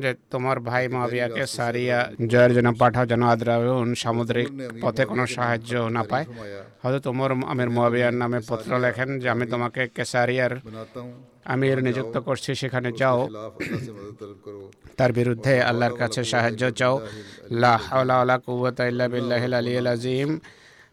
যে 0.02 0.14
তোমার 0.32 0.60
ভাই 0.60 0.88
মাবিয়াকে 0.88 1.46
সারিয়া 1.48 2.12
জয়ের 2.28 2.54
জন্য 2.54 2.74
পাঠাও 2.80 3.06
যেন 3.06 3.24
আদ্রাউন 3.24 3.96
সামুদ্রিক 3.96 4.48
পথে 4.82 5.06
কোনো 5.06 5.28
সাহায্য 5.28 5.76
না 5.76 6.04
পায়। 6.04 6.26
হয়তো 6.82 7.00
তোমার 7.00 7.32
আমির 7.32 7.70
মাবিয়ার 7.70 8.14
নামে 8.14 8.40
পত্র 8.48 8.80
লেখেন 8.80 9.20
যে 9.20 9.30
আমি 9.30 9.46
তোমাকে 9.48 9.88
কেসারিয়ার 9.96 10.60
আমির 11.46 11.84
নিযুক্ত 11.84 12.18
করছি 12.18 12.56
সেখানে 12.56 12.92
যাও। 12.92 13.28
তার 14.98 15.14
বিরুদ্ধে 15.14 15.62
আল্লাহর 15.62 15.96
কাছে 15.98 16.24
সাহায্য 16.24 16.72
চাও। 16.72 17.02
লা 17.52 17.78
হাওলা 17.78 18.16
ওয়ালা 18.16 18.38
কুওয়াতা 18.38 18.88
ইল্লা 18.88 19.08
বিল্লাহিল 19.08 19.54
আলিয়্যিল 19.54 19.88
আজিম 19.88 20.40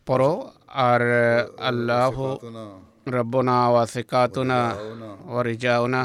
পড়ো 0.08 0.32
আর 0.86 1.02
আল্লাহ 1.70 2.14
রব্বনা 3.16 3.56
ওয়া 3.68 3.84
সিকাতুনা 3.86 4.60
ওয়া 5.30 5.42
রিজাউনা 5.44 6.02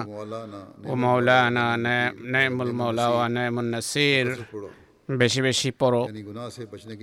ও 0.90 0.94
মাওলানা 0.96 1.66
নেমুল 2.34 2.72
মৌলা 2.80 3.06
ও 3.10 3.18
নেমুন 3.36 3.68
নাসির। 3.74 4.28
বেশি 5.20 5.40
বেশি 5.42 5.70
পড়ো। 5.80 6.02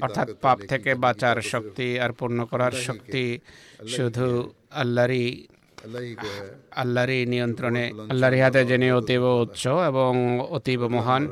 অর্থাৎ 0.04 0.28
পাপ 0.44 0.58
থেকে 0.70 0.90
বাঁচার 1.04 1.36
শক্তি 1.52 1.88
আর 1.98 2.10
পূর্ণ 2.18 2.38
করার 2.50 2.74
শক্তি 2.86 3.24
শুধু 3.94 4.28
আল্লাহরই 4.82 5.24
আল্লাহরই 6.82 7.26
নিয়ন্ত্রণে 7.26 7.84
আল্লাহরই 8.10 8.40
হাতে 8.40 8.64
যিনি 8.64 8.88
অতীব 8.92 9.22
উৎস 9.22 9.66
এবং 9.66 10.12
অতীব 10.40 10.80
মহান 10.96 11.22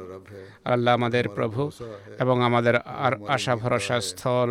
আল্লাহ 0.65 0.95
আমাদের 0.95 1.29
প্রভু 1.29 1.71
এবং 2.21 2.37
আমাদের 2.43 2.77
আর 2.77 3.13
আশা 3.29 3.57
ভরসা 3.57 4.01
স্থল। 4.01 4.51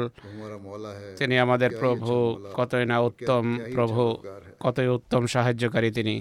তিনি 1.18 1.36
আমাদের 1.40 1.72
প্রভু 1.80 2.14
কতই 2.54 2.86
না 2.86 2.98
উত্তম 3.00 3.44
প্রভু 3.74 4.18
কতই 4.60 4.88
উত্তম 4.88 5.26
সাহায্যকারী 5.26 5.92
তিনি। 5.92 6.16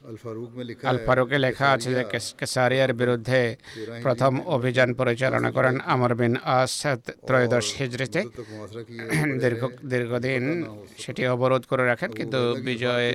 আল 0.00 0.96
ফারুকে 1.06 1.36
লেখা 1.38 1.66
আছে 1.74 1.90
যে 1.96 2.02
কেসারিয়ার 2.38 2.92
বিরুদ্ধে 2.94 3.40
প্রথম 4.04 4.32
অভিযান 4.48 4.90
পরিচালনা 5.00 5.50
করেন 5.56 5.74
আমর 5.86 6.12
বিন 6.20 6.34
আস 6.54 6.74
ত্রয়োদশ 7.26 7.66
হিজড়িতে 7.78 8.20
দীর্ঘ 9.42 9.62
দীর্ঘদিন 9.92 10.44
সেটি 10.98 11.22
অবরোধ 11.26 11.62
করে 11.70 11.84
রাখেন 11.86 12.10
কিন্তু 12.18 12.40
বিজয় 12.64 13.08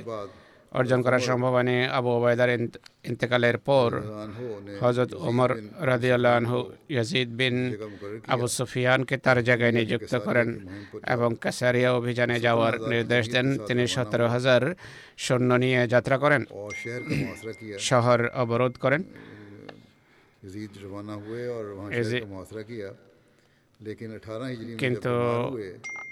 অর্জন 0.78 1.00
করার 1.06 1.22
সম্ভাবনা 1.28 1.76
আবু 1.98 2.10
ওবায়দার 2.16 2.50
ইন্তেকালের 3.10 3.56
পর 3.68 3.90
হজরত 4.82 5.10
ওমর 5.28 5.50
রাজিউল্লাহু 5.90 6.58
ইয়াজিদ 6.94 7.28
বিন 7.40 7.56
আবু 8.34 8.46
সুফিয়ানকে 8.56 9.16
তার 9.24 9.38
জায়গায় 9.48 9.74
নিযুক্ত 9.78 10.12
করেন 10.26 10.48
এবং 11.14 11.30
কাসারিয়া 11.44 11.90
অভিযানে 12.00 12.36
যাওয়ার 12.46 12.74
নির্দেশ 12.92 13.24
দেন। 13.34 13.46
তিনি 13.68 13.84
সতেরো 13.94 14.26
হাজার 14.34 14.62
সৈন্য 15.24 15.50
নিয়ে 15.64 15.80
যাত্রা 15.94 16.16
করেন 16.24 16.42
শহর 17.90 18.18
অবরোধ 18.42 18.74
করেন। 18.84 19.02
কিন্তু 24.82 25.12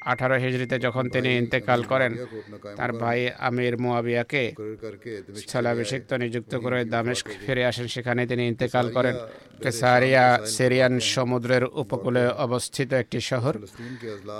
আঠারো 0.05 0.37
হিজড়িতে 0.45 0.77
যখন 0.79 1.05
তিনি 1.11 1.31
ইন্তেকাল 1.37 1.81
করেন 1.83 2.12
তার 2.79 2.91
ভাই 3.03 3.19
আমির 3.41 3.75
মোয়াবিয়াকে 3.79 4.43
স্থলাভিষিক্ত 5.41 6.11
নিযুক্ত 6.15 6.53
করে 6.65 6.79
দামেস্ক 6.87 7.27
ফিরে 7.37 7.62
আসেন 7.65 7.87
সেখানে 7.87 8.23
তিনি 8.27 8.43
ইন্তেকাল 8.47 8.87
করেন 8.97 9.15
কেসারিয়া 9.62 10.25
সিরিয়ান 10.49 10.95
সমুদ্রের 11.12 11.65
উপকূলে 11.83 12.25
অবস্থিত 12.39 12.91
একটি 12.93 13.19
শহর 13.23 13.55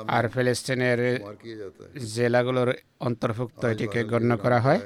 আর 0.09 0.25
ফিলিস্তিনের 0.29 1.01
জেলাগুলোর 2.15 2.71
অন্তর্ভুক্ত 3.01 3.63
এটিকে 3.65 4.01
গণ্য 4.05 4.33
করা 4.37 4.59
হয় 4.61 4.81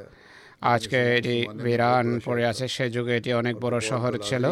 আজকে 0.66 0.98
এটি 1.16 1.36
বিরান 1.64 2.06
পড়ে 2.24 2.44
আছে 2.44 2.64
সে 2.68 2.84
যুগে 2.90 3.12
এটি 3.16 3.30
অনেক 3.32 3.54
বড় 3.60 3.76
শহর 3.90 4.12
ছিল 4.18 4.44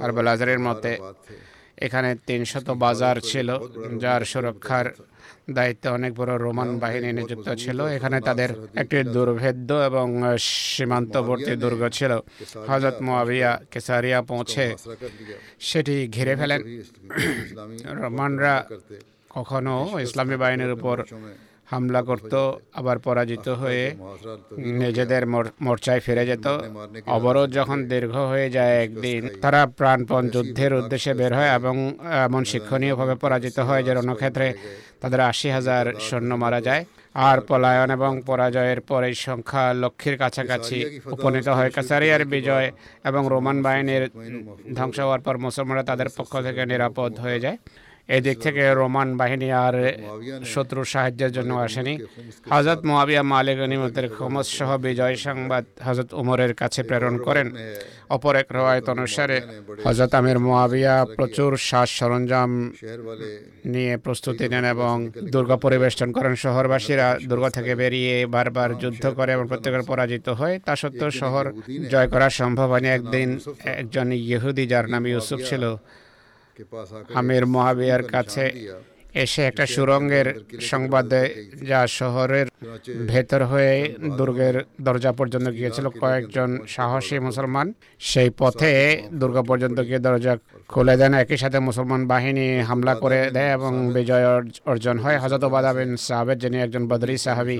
আর 0.00 0.10
বেলাজারের 0.12 0.60
মতে 0.60 0.92
এখানে 1.86 2.10
তিনশত 2.28 2.68
বাজার 2.84 3.16
ছিল, 3.30 3.48
যার 4.02 4.22
সুরক্ষার 4.32 4.86
দায়িত্বে 5.56 5.88
অনেক 5.96 6.12
বড় 6.20 6.32
রোমান 6.44 6.70
বাহিনী 6.82 7.10
নিযুক্ত 7.18 7.48
ছিল। 7.62 7.78
এখানে 7.96 8.18
তাদের 8.28 8.50
একটি 8.82 8.98
দুর্ভেদ্য 9.16 9.70
এবং 9.88 10.06
সীমান্তবর্তী 10.72 11.52
দুর্গ 11.62 11.82
ছিল। 11.96 12.12
হজরত 12.68 12.96
মোয়াবিয়া 13.06 13.52
কেসারিয়া 13.72 14.18
পৌঁছে 14.30 14.64
সেটি 15.68 15.96
ঘিরে 16.16 16.34
ফেলেন। 16.40 16.60
রোমানরা 18.02 18.54
কখনো 19.36 19.74
ইসলামী 20.06 20.36
বাহিনীর 20.42 20.72
উপর 20.76 20.96
হামলা 21.74 22.00
করত 22.08 22.34
আবার 22.80 22.96
পরাজিত 23.06 23.46
হয়ে 23.62 23.84
নিজেদের 24.82 25.22
মোর্চায় 25.66 26.00
ফিরে 26.04 26.24
যেত। 26.30 26.46
অবরোধ 27.16 27.48
যখন 27.58 27.78
দীর্ঘ 27.92 28.14
হয়ে 28.32 28.48
যায় 28.56 28.74
একদিন 28.84 29.20
তারা 29.42 29.60
প্রাণপণ 29.78 30.22
যুদ্ধের 30.34 30.72
উদ্দেশ্যে 30.80 31.12
বের 31.20 31.32
হয় 31.38 31.50
এবং 31.58 31.74
এমন 32.26 32.42
শিক্ষণীয়ভাবে 32.52 33.14
পরাজিত 33.22 33.56
হয় 33.68 33.82
যে 33.86 33.92
রণক্ষেত্রে 33.92 34.46
তাদের 35.02 35.20
আশি 35.30 35.48
হাজার 35.56 35.84
সৈন্য 36.06 36.30
মারা 36.44 36.60
যায়। 36.68 36.84
আর 37.28 37.38
পলায়ন 37.48 37.88
এবং 37.98 38.12
পরাজয়ের 38.28 38.80
পরে 38.90 39.08
সংখ্যা 39.26 39.64
লক্ষ্মীর 39.82 40.16
কাছাকাছি 40.22 40.78
উপনীত 41.14 41.48
হয় 41.58 41.70
কাছারিয়ার 41.76 42.22
বিজয় 42.34 42.68
এবং 43.08 43.22
রোমান 43.34 43.58
বাহিনীর 43.66 44.04
ধ্বংস 44.78 44.96
হওয়ার 45.04 45.22
পর 45.26 45.34
মুসলমানরা 45.46 45.84
তাদের 45.90 46.08
পক্ষ 46.18 46.32
থেকে 46.46 46.62
নিরাপদ 46.72 47.12
হয়ে 47.24 47.38
যায়। 47.44 47.58
এদিক 48.08 48.36
থেকে 48.38 48.74
রোমান 48.74 49.16
বাহিনী 49.16 49.50
আর 49.50 49.74
শত্রুর 50.44 50.84
সাহায্যের 50.84 51.32
জন্য 51.32 51.54
আসেনি। 51.54 51.94
হজরত 52.50 52.80
মোয়াবিয়া 52.84 53.22
মালিক 53.22 53.58
নিমতের 53.58 54.06
খমস 54.16 54.46
সহ 54.58 54.70
বিজয় 54.78 55.16
সংবাদ 55.16 55.64
হজরত 55.86 56.10
উমরের 56.14 56.54
কাছে 56.54 56.82
প্রেরণ 56.82 57.18
করেন। 57.18 57.50
অপর 58.08 58.34
এক 58.36 58.48
রায়ত 58.52 58.88
অনুসারে 58.88 59.40
হজরত 59.84 60.14
আমির 60.14 60.38
মোয়াবিয়া 60.38 61.06
প্রচুর 61.16 61.56
সাজ 61.56 61.88
সরঞ্জাম 61.88 62.50
নিয়ে 63.64 63.96
প্রস্তুতি 63.96 64.48
নেন 64.48 64.64
এবং 64.64 64.94
দুর্গ 65.32 65.56
পরিবেষ্টন 65.56 66.12
করেন। 66.12 66.34
শহরবাসীরা 66.34 67.18
দুর্গ 67.28 67.48
থেকে 67.48 67.74
বেরিয়ে 67.74 68.26
বারবার 68.26 68.78
যুদ্ধ 68.78 69.06
করে 69.08 69.32
এবং 69.32 69.46
প্রত্যেকের 69.48 69.82
পরাজিত 69.82 70.28
হয়। 70.28 70.60
তা 70.64 70.76
সত্ত্বেও 70.76 71.10
শহর 71.10 71.44
জয় 71.90 72.08
করা 72.08 72.30
সম্ভব 72.30 72.68
হয়নি। 72.70 72.88
একদিন 72.88 73.38
একজন 73.64 74.12
ইহুদি 74.12 74.66
যার 74.66 74.88
নাম 74.88 75.06
ইউসুফ 75.06 75.40
ছিল। 75.50 75.76
আমির 77.18 77.44
মহাবিয়ার 77.54 78.02
কাছে 78.14 78.44
এসে 79.24 79.42
একটা 79.50 79.64
সুরঙ্গের 79.74 80.28
সংবাদ 80.70 81.04
দেয়, 81.12 81.30
যা 81.70 81.80
শহরের 81.98 82.46
ভেতর 83.12 83.40
হয়ে 83.50 83.74
দুর্গের 84.18 84.56
দরজা 84.86 85.12
পর্যন্ত 85.18 85.46
গিয়েছিল। 85.58 85.86
কয়েকজন 86.02 86.50
সাহসী 86.74 87.16
মুসলমান 87.28 87.66
সেই 88.10 88.30
পথে 88.40 88.72
দুর্গ 89.20 89.36
পর্যন্ত 89.50 89.78
গিয়ে 89.88 90.00
দরজা 90.06 90.34
খুলে 90.72 90.94
দেন। 91.00 91.12
একই 91.22 91.38
সাথে 91.42 91.58
মুসলমান 91.68 92.00
বাহিনী 92.12 92.46
হামলা 92.68 92.94
করে 93.02 93.20
দেয় 93.36 93.50
এবং 93.58 93.72
বিজয় 93.96 94.26
অর্জন 94.72 94.96
হয়। 95.04 95.18
হজরত 95.22 95.42
ওবাদা 95.48 95.72
বিন 95.76 95.90
যিনি 96.42 96.58
একজন 96.66 96.82
বদরি 96.90 97.14
সাহাবি 97.26 97.58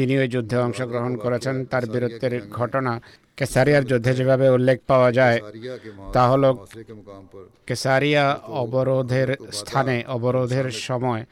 তিনি 0.00 0.14
ওই 0.22 0.28
যুদ্ধে 0.34 0.56
অংশগ্রহণ 0.66 1.12
করেছেন, 1.24 1.56
তার 1.70 1.84
বীরত্বের 1.92 2.34
ঘটনা 2.58 2.92
কেসারিয়ার 3.38 3.88
যুদ্ধে 3.90 4.12
যেভাবে 4.18 4.46
উল্লেখ 4.56 4.78
পাওয়া 4.90 5.10
যায়, 5.18 5.38
তা 6.14 6.22
হল 6.30 6.44
কেসারিয়া 7.68 8.24
অবরোধের 8.62 9.30
স্থানে, 9.60 9.96
অবরোধের 10.16 10.66
সময় 10.88 11.24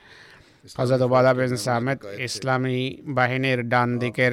হজরত 0.79 1.03
ওবাদা 1.07 1.33
বিন 1.39 1.53
সামেদ 1.67 1.99
ইসলামী 2.29 2.79
বাহিনীর 3.19 3.61
ডান 3.73 3.89
দিকের 4.03 4.33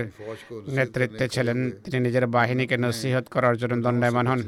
নেতৃত্বে 0.77 1.25
ছিলেন। 1.35 1.59
তিনি 1.83 1.97
নিজের 2.05 2.25
বাহিনীকে 2.37 2.75
নসিহত 2.85 3.25
করার 3.33 3.55
জন্য 3.61 3.73
দণ্ডায়মান 3.85 4.25
হন। 4.31 4.41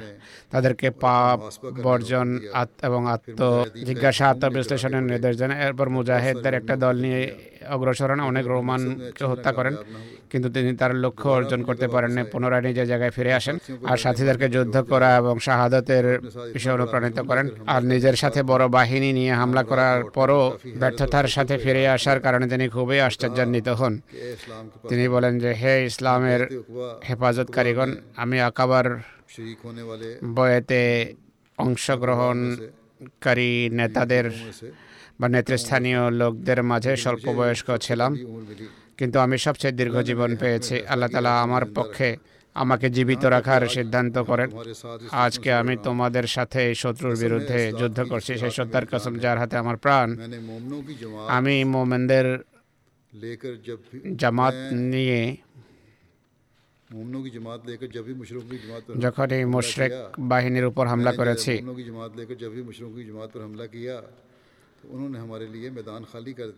তাদেরকে 0.54 0.88
পাপ, 1.04 1.40
বর্জন 1.86 2.30
এবং 2.88 3.02
আত্ম 3.16 3.40
জিজ্ঞাসা 3.88 4.26
আত্মবিশ্লেষণের 4.34 5.04
নির্দেশ 5.10 5.34
দেন। 5.42 5.52
এরপর 5.66 5.88
মুজাহিদদের 5.96 6.54
একটা 6.60 6.76
দল 6.84 6.96
নিয়ে 7.06 7.22
অগ্রসর 7.74 8.10
হন 8.12 8.20
অনেক 8.20 8.46
রোমানকে 8.48 9.26
হত্যা 9.32 9.52
করেন। 9.52 9.76
কিন্তু 10.32 10.50
তিনি 10.50 10.72
তার 10.78 10.96
লক্ষ্য 10.96 11.30
অর্জন 11.30 11.64
করতে 11.64 11.88
পারেন 11.88 12.12
না 12.12 12.22
পুনরায় 12.24 12.62
নিজের 12.62 12.88
জায়গায় 12.88 13.12
ফিরে 13.12 13.34
আসেন। 13.34 13.56
আর 13.86 13.98
সাথীদেরকে 13.98 14.50
যুদ্ধ 14.50 14.76
করা 14.92 15.10
এবং 15.18 15.36
শাহাদতের 15.40 16.06
বিষয়ে 16.54 16.74
অনুপ্রাণিত 16.74 17.20
করেন। 17.20 17.50
আর 17.68 17.82
নিজের 17.84 18.16
সাথে 18.16 18.44
বড় 18.44 18.68
বাহিনী 18.68 19.10
নিয়ে 19.14 19.34
হামলা 19.34 19.64
করার 19.64 20.04
পরও 20.18 20.58
ব্যর্থতার 20.82 21.28
সাথে 21.28 21.58
ফিরে 21.58 21.88
আসার 21.88 22.20
কারণে 22.20 22.46
তিনি 22.48 22.66
খুবই 22.70 23.00
আশ্চর্যান্বিত 23.00 23.68
হন। 23.70 23.94
তিনি 24.90 25.08
বলেন 25.08 25.40
যে 25.40 25.52
হে 25.54 25.74
ইসলামের 25.86 26.42
হেফাজতকারীগণ 27.10 27.96
আমি 28.16 28.38
আকাবার 28.42 28.88
বয়েতে 30.36 30.82
অংশগ্রহণকারী 31.58 33.52
নেতাদের 33.70 34.26
বা 35.20 35.30
নেতৃস্থানীয় 35.30 36.12
লোকদের 36.12 36.64
মাঝে 36.64 36.96
স্বল্প 36.96 37.30
বয়স্ক 37.30 37.78
ছিলাম। 37.78 38.16
কিন্তু 38.98 39.20
আমি 39.20 39.38
সবচেয়ে 39.38 39.74
দীর্ঘ 39.74 40.02
জীবন 40.02 40.36
পেয়েছি। 40.36 40.86
আল্লাহ 40.88 41.10
তালা 41.10 41.42
আমার 41.42 41.66
পক্ষে 41.76 42.18
আমাকে 42.56 42.90
জীবিত 42.90 43.26
রাখার 43.26 43.68
সিদ্ধান্ত 43.68 44.18
করেন। 44.20 44.50
আজকে 45.12 45.54
আমি 45.54 45.78
তোমাদের 45.84 46.24
সাথে 46.28 46.76
শত্রুর 46.76 47.16
বিরুদ্ধে 47.20 47.72
যুদ্ধ 47.80 48.02
করছি। 48.10 48.38
সেই 48.38 48.52
সত্যার 48.52 48.86
কসম 48.92 49.16
যার 49.20 49.38
হাতে 49.38 49.58
আমার 49.58 49.78
প্রাণ। 49.78 50.18
আমি 51.28 51.64
মোমেনদের 51.64 52.40
জামাত 54.18 54.54
নিয়ে 54.72 55.38
যখন 59.00 59.30
এই 59.30 59.46
মোশরেক 59.46 59.92
বাহিনীর 60.20 60.66
উপর 60.66 60.88
হামলা 60.88 61.12
করেছি 61.12 61.54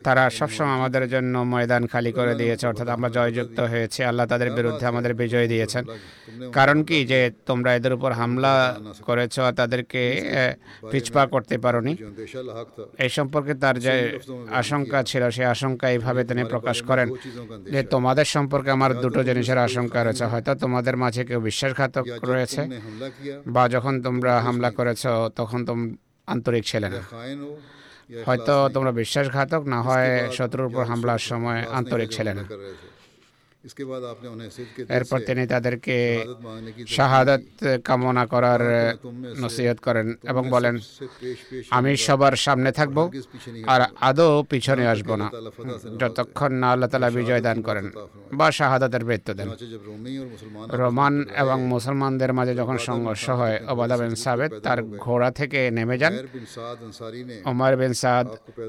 তারা 0.07 0.23
সবসময় 0.39 0.73
আমাদের 0.79 1.03
জন্য 1.13 1.33
ময়দান 1.51 1.83
খালি 1.91 2.11
করে 2.19 2.33
দিয়েছে, 2.41 2.65
অর্থাৎ 2.71 2.89
আমরা 2.95 3.09
জয়যুক্ত 3.17 3.59
হয়েছি, 3.71 3.99
আল্লাহ 4.09 4.25
তাদের 4.33 4.49
বিরুদ্ধে 4.57 4.85
আমাদের 4.91 5.13
বিজয় 5.21 5.47
দিয়েছেন। 5.53 5.83
কারণ 6.57 6.77
কি 6.87 6.97
যে 7.11 7.19
তোমরা 7.49 7.69
এদের 7.77 7.93
উপর 7.97 8.11
হামলা 8.21 8.53
করেছ 9.07 9.35
আর 9.47 9.53
তাদেরকে 9.61 10.01
পিছপা 10.91 11.23
করতে 11.33 11.55
পারোনি। 11.65 11.93
এই 13.05 13.11
সম্পর্কে 13.17 13.53
তার 13.63 13.75
যে 13.85 13.93
আশঙ্কা 14.61 14.99
ছিল, 15.09 15.23
সেই 15.35 15.47
আশঙ্কা 15.55 15.85
এইভাবে 15.95 16.21
তিনি 16.29 16.43
প্রকাশ 16.53 16.77
করেন 16.89 17.07
যে 17.73 17.81
তোমাদের 17.93 18.27
সম্পর্কে 18.35 18.69
আমার 18.77 18.91
দুটো 19.03 19.21
জিনিসের 19.29 19.59
আশঙ্কা 19.67 19.99
রয়েছে। 20.01 20.25
হয়তো 20.31 20.51
তোমাদের 20.63 20.95
মাঝে 21.03 21.21
কেউ 21.29 21.39
বিশ্বাসঘাতক 21.49 22.05
রয়েছে, 22.31 22.61
বা 23.55 23.63
যখন 23.75 23.93
তোমরা 24.05 24.33
হামলা 24.45 24.69
করেছ, 24.77 25.03
তখন 25.39 25.59
তোম 25.67 25.79
আন্তরিক 26.33 26.63
ছিলেন 26.71 26.91
হয়তো 28.09 28.53
তোমরা 28.73 28.91
বিশ্বাসঘাতক 28.91 29.61
না 29.73 29.79
হয় 29.81 30.09
শত্রুর 30.31 30.65
উপর 30.65 30.83
হামলার 30.85 31.21
সময় 31.21 31.59
আন্তরিক 31.71 32.09
ছিলে 32.11 32.33
না। 32.33 32.43
এরপর 34.89 35.19
তিনি 35.27 35.43
তাদেরকে 35.45 35.95
শাহাদাত 36.87 37.43
কামনা 37.83 38.23
করার 38.25 38.61
নসিহত 39.41 39.77
করেন 39.79 40.07
এবং 40.23 40.43
বলেন 40.49 40.75
আমি 41.71 41.91
সবার 41.97 42.35
সামনে 42.37 42.69
থাকব 42.71 42.97
আর 43.67 43.81
আদৌ 44.01 44.31
পিছনে 44.43 44.83
আসব 44.87 45.09
না 45.15 45.27
যতক্ষণ 46.01 46.51
না 46.53 46.67
আল্লাহ 46.71 46.89
তালা 46.89 47.09
বিজয় 47.09 47.41
দান 47.41 47.57
করেন 47.61 47.85
বা 48.33 48.47
শাহাদাতের 48.51 49.03
মৃত্যু 49.05 49.33
দেন 49.33 49.49
রোমান 50.79 51.15
এবং 51.35 51.57
মুসলমানদের 51.65 52.31
মাঝে 52.33 52.53
যখন 52.55 52.77
সংঘর্ষ 52.79 53.25
হয় 53.31 53.57
ওবাদা 53.67 53.95
বিন 53.97 54.13
সাবেদ 54.15 54.51
তার 54.63 54.79
ঘোড়া 54.97 55.29
থেকে 55.31 55.59
নেমে 55.71 55.97
যান 55.97 56.13
ওমর 57.45 57.73
বিন 57.75 57.93
সাদ 57.93 58.25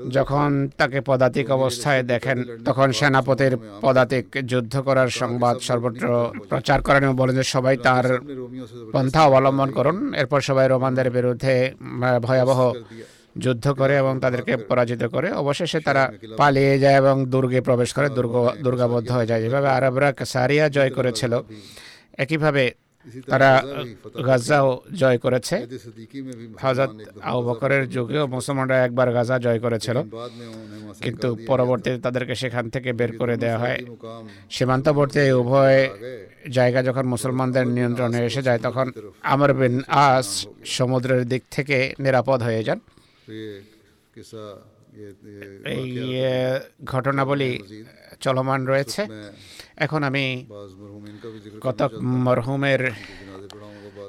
যখন 0.08 0.50
তাকে 0.76 0.98
পদাতিক 1.00 1.46
অবস্থায় 1.50 2.02
দেখেন 2.02 2.38
তখন 2.64 2.88
সেনাপতির 2.92 3.54
পদাতিক 3.80 4.26
যুদ্ধ 4.46 4.74
করার 4.88 5.08
সংবাদ 5.22 5.56
সর্বত্র 5.68 6.06
প্রচার 6.50 6.78
করেন 6.86 7.02
এবং 7.06 7.16
বলেন 7.20 7.34
যে 7.40 7.44
সবাই 7.54 7.76
তার 7.86 8.06
পন্থা 8.94 9.20
অবলম্বন 9.28 9.70
করুন। 9.78 9.98
এরপর 10.20 10.40
সবাই 10.48 10.66
রোমানদের 10.68 11.08
বিরুদ্ধে 11.16 11.54
ভয়াবহ 12.26 12.60
যুদ্ধ 13.44 13.66
করে 13.80 13.94
এবং 14.02 14.14
তাদেরকে 14.24 14.52
পরাজিত 14.68 15.02
করে। 15.14 15.28
অবশেষে 15.42 15.78
তারা 15.86 16.04
পালিয়ে 16.40 16.74
যায় 16.84 16.96
এবং 17.02 17.16
দুর্গে 17.34 17.60
প্রবেশ 17.68 17.90
করে 17.96 18.08
দুর্গ 18.18 18.34
দুর্গাবদ্ধ 18.64 19.08
হয়ে 19.16 19.28
যায়। 19.30 19.40
যেভাবে 19.44 19.68
আরবরা 19.76 20.08
সারিয়া 20.34 20.66
জয় 20.76 20.92
করেছিল 20.98 21.32
একইভাবে 22.22 22.64
তারা 23.32 23.50
গাজা 24.28 24.58
জয় 25.00 25.18
করেছে। 25.24 25.56
হজরত 26.62 26.90
আবু 27.28 27.40
বকরের 27.48 27.84
যুগেও 27.94 28.24
মুসলমানরা 28.36 28.76
একবার 28.86 29.08
গাজা 29.16 29.36
জয় 29.46 29.60
করেছিল। 29.64 29.96
কিন্তু 31.04 31.28
পরবর্তীতে 31.50 31.98
তাদেরকে 32.06 32.34
সেখান 32.42 32.64
থেকে 32.70 32.90
বের 32.92 33.10
করে 33.18 33.34
দেওয়া 33.36 33.58
হয়। 33.58 33.78
সীমান্তবর্তী 34.50 35.22
উভয় 35.40 35.80
জায়গা 36.50 36.80
যখন 36.88 37.04
মুসলমানদের 37.14 37.66
নিয়ন্ত্রণে 37.76 38.18
এসে 38.28 38.42
যায় 38.42 38.60
তখন 38.66 38.86
আমর 39.32 39.50
বিন 39.58 39.74
আস 39.88 40.28
সমুদ্রের 40.76 41.22
দিক 41.28 41.42
থেকে 41.50 41.76
নিরাপদ 42.04 42.38
হয়ে 42.42 42.62
যান। 42.64 42.78
এই 45.74 45.90
ঘটনাবলী 46.84 47.50
চলমান 48.20 48.60
রয়েছে। 48.66 49.02
এখন 49.84 50.02
আমি 50.02 50.24
কতক 51.60 51.90
মরহুমের 52.26 52.82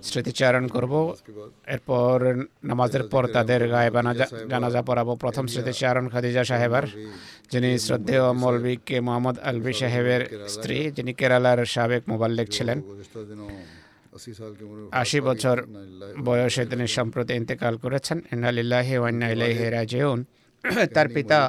স্মৃতিচারণ 0.04 0.68
করব। 0.68 0.94
এরপর 1.68 2.18
নামাজের 2.64 3.04
পর 3.12 3.24
তাদের 3.28 3.62
গায়ে 3.74 3.92
জানাজা 4.50 4.82
পড়াবো। 4.82 5.12
প্রথম 5.16 5.46
স্মৃতিচারণ 5.48 6.06
খাদিজা 6.10 6.44
সাহেবার 6.44 6.86
যিনি 7.52 7.70
শ্রদ্ধেয় 7.80 8.34
মৌলবী 8.34 8.74
কে 8.86 8.98
মোহাম্মদ 9.08 9.38
আলবি 9.40 9.74
সাহেবের 9.74 10.22
স্ত্রী 10.48 10.78
যিনি 10.92 11.12
কেরালার 11.14 11.60
সাবেক 11.66 12.04
মোবাল্লিক 12.08 12.48
ছিলেন 12.52 12.78
আশি 14.92 15.20
বছর 15.28 15.56
বয়সে 16.26 16.64
তিনি 16.66 16.86
সম্প্রতি 16.88 17.34
ইন্তেকাল 17.34 17.74
করেছেন। 17.78 18.18
ইন্না 18.34 18.50
ওয়ান্না 19.00 19.28
ইলাইহি 19.30 19.66
রাজিউন। 19.70 20.20
তার 20.94 21.08
পিতা 21.16 21.40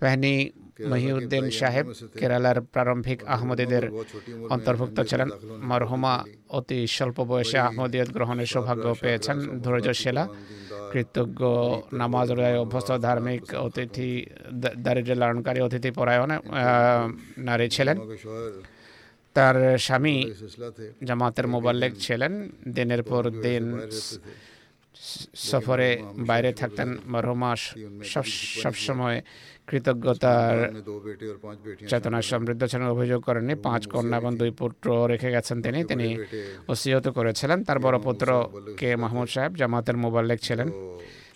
ফাহনি 0.00 0.34
মহিউদ্দিন 0.78 1.44
সাহেব 1.50 1.86
কেরালার 2.18 2.58
প্রারম্ভিক 2.74 3.18
আহমদীদের 3.26 3.84
অন্তর্ভুক্ত 4.50 4.98
ছিলেন 5.00 5.28
মরহুমা 5.62 6.14
অতি 6.50 6.78
স্বল্প 6.86 7.18
বয়সে 7.22 7.58
আহমদীয়ত 7.60 8.08
গ্রহণের 8.12 8.48
সৌভাগ্য 8.52 8.86
পেয়েছেন 9.02 9.36
ধৈর্য 9.64 9.88
শেলা 9.94 10.24
কৃতজ্ঞ 10.92 11.40
নামাজ 11.92 12.28
রায় 12.32 12.58
অভ্যস্ত 12.58 12.90
ধার্মিক 12.98 13.44
অতিথি 13.58 14.10
দারিদ্র 14.84 15.12
লালনকারী 15.14 15.60
অতিথি 15.60 15.90
পরায়ণ 15.90 16.30
নারী 17.38 17.66
ছিলেন 17.68 17.96
তার 19.36 19.56
স্বামী 19.78 20.16
জামাতের 21.04 21.46
মোবাল্লেক 21.46 21.92
ছিলেন 21.96 22.32
দিনের 22.68 23.02
পর 23.02 23.22
দিন 23.42 23.64
সফরে 25.34 26.02
বাইরে 26.16 26.52
থাকতেন 26.52 26.98
মরহুমাস। 27.06 27.60
সবসময় 28.62 29.22
কৃতজ্ঞতার 29.66 30.56
চেতনা 31.88 32.22
সমৃদ্ধ 32.22 32.64
ছিলেন, 32.64 32.86
অভিযোগ 32.86 33.22
করেননি। 33.22 33.54
পাঁচ 33.54 33.86
কন্যা 33.86 34.16
এবং 34.16 34.36
দুই 34.36 34.50
পুত্র 34.50 35.06
রেখে 35.06 35.30
গেছেন 35.30 35.62
তিনি। 35.62 35.84
তিনি 35.84 36.08
ওসিয়ত 36.68 37.08
করেছিলেন। 37.08 37.64
তার 37.64 37.78
বড় 37.78 37.98
পুত্র 37.98 38.28
কে 38.76 38.96
মাহমুদ 38.96 39.28
সাহেব, 39.28 39.52
জামাতের 39.54 39.96
মোবাল্লেক 39.96 40.40
ছিলেন। 40.40 40.68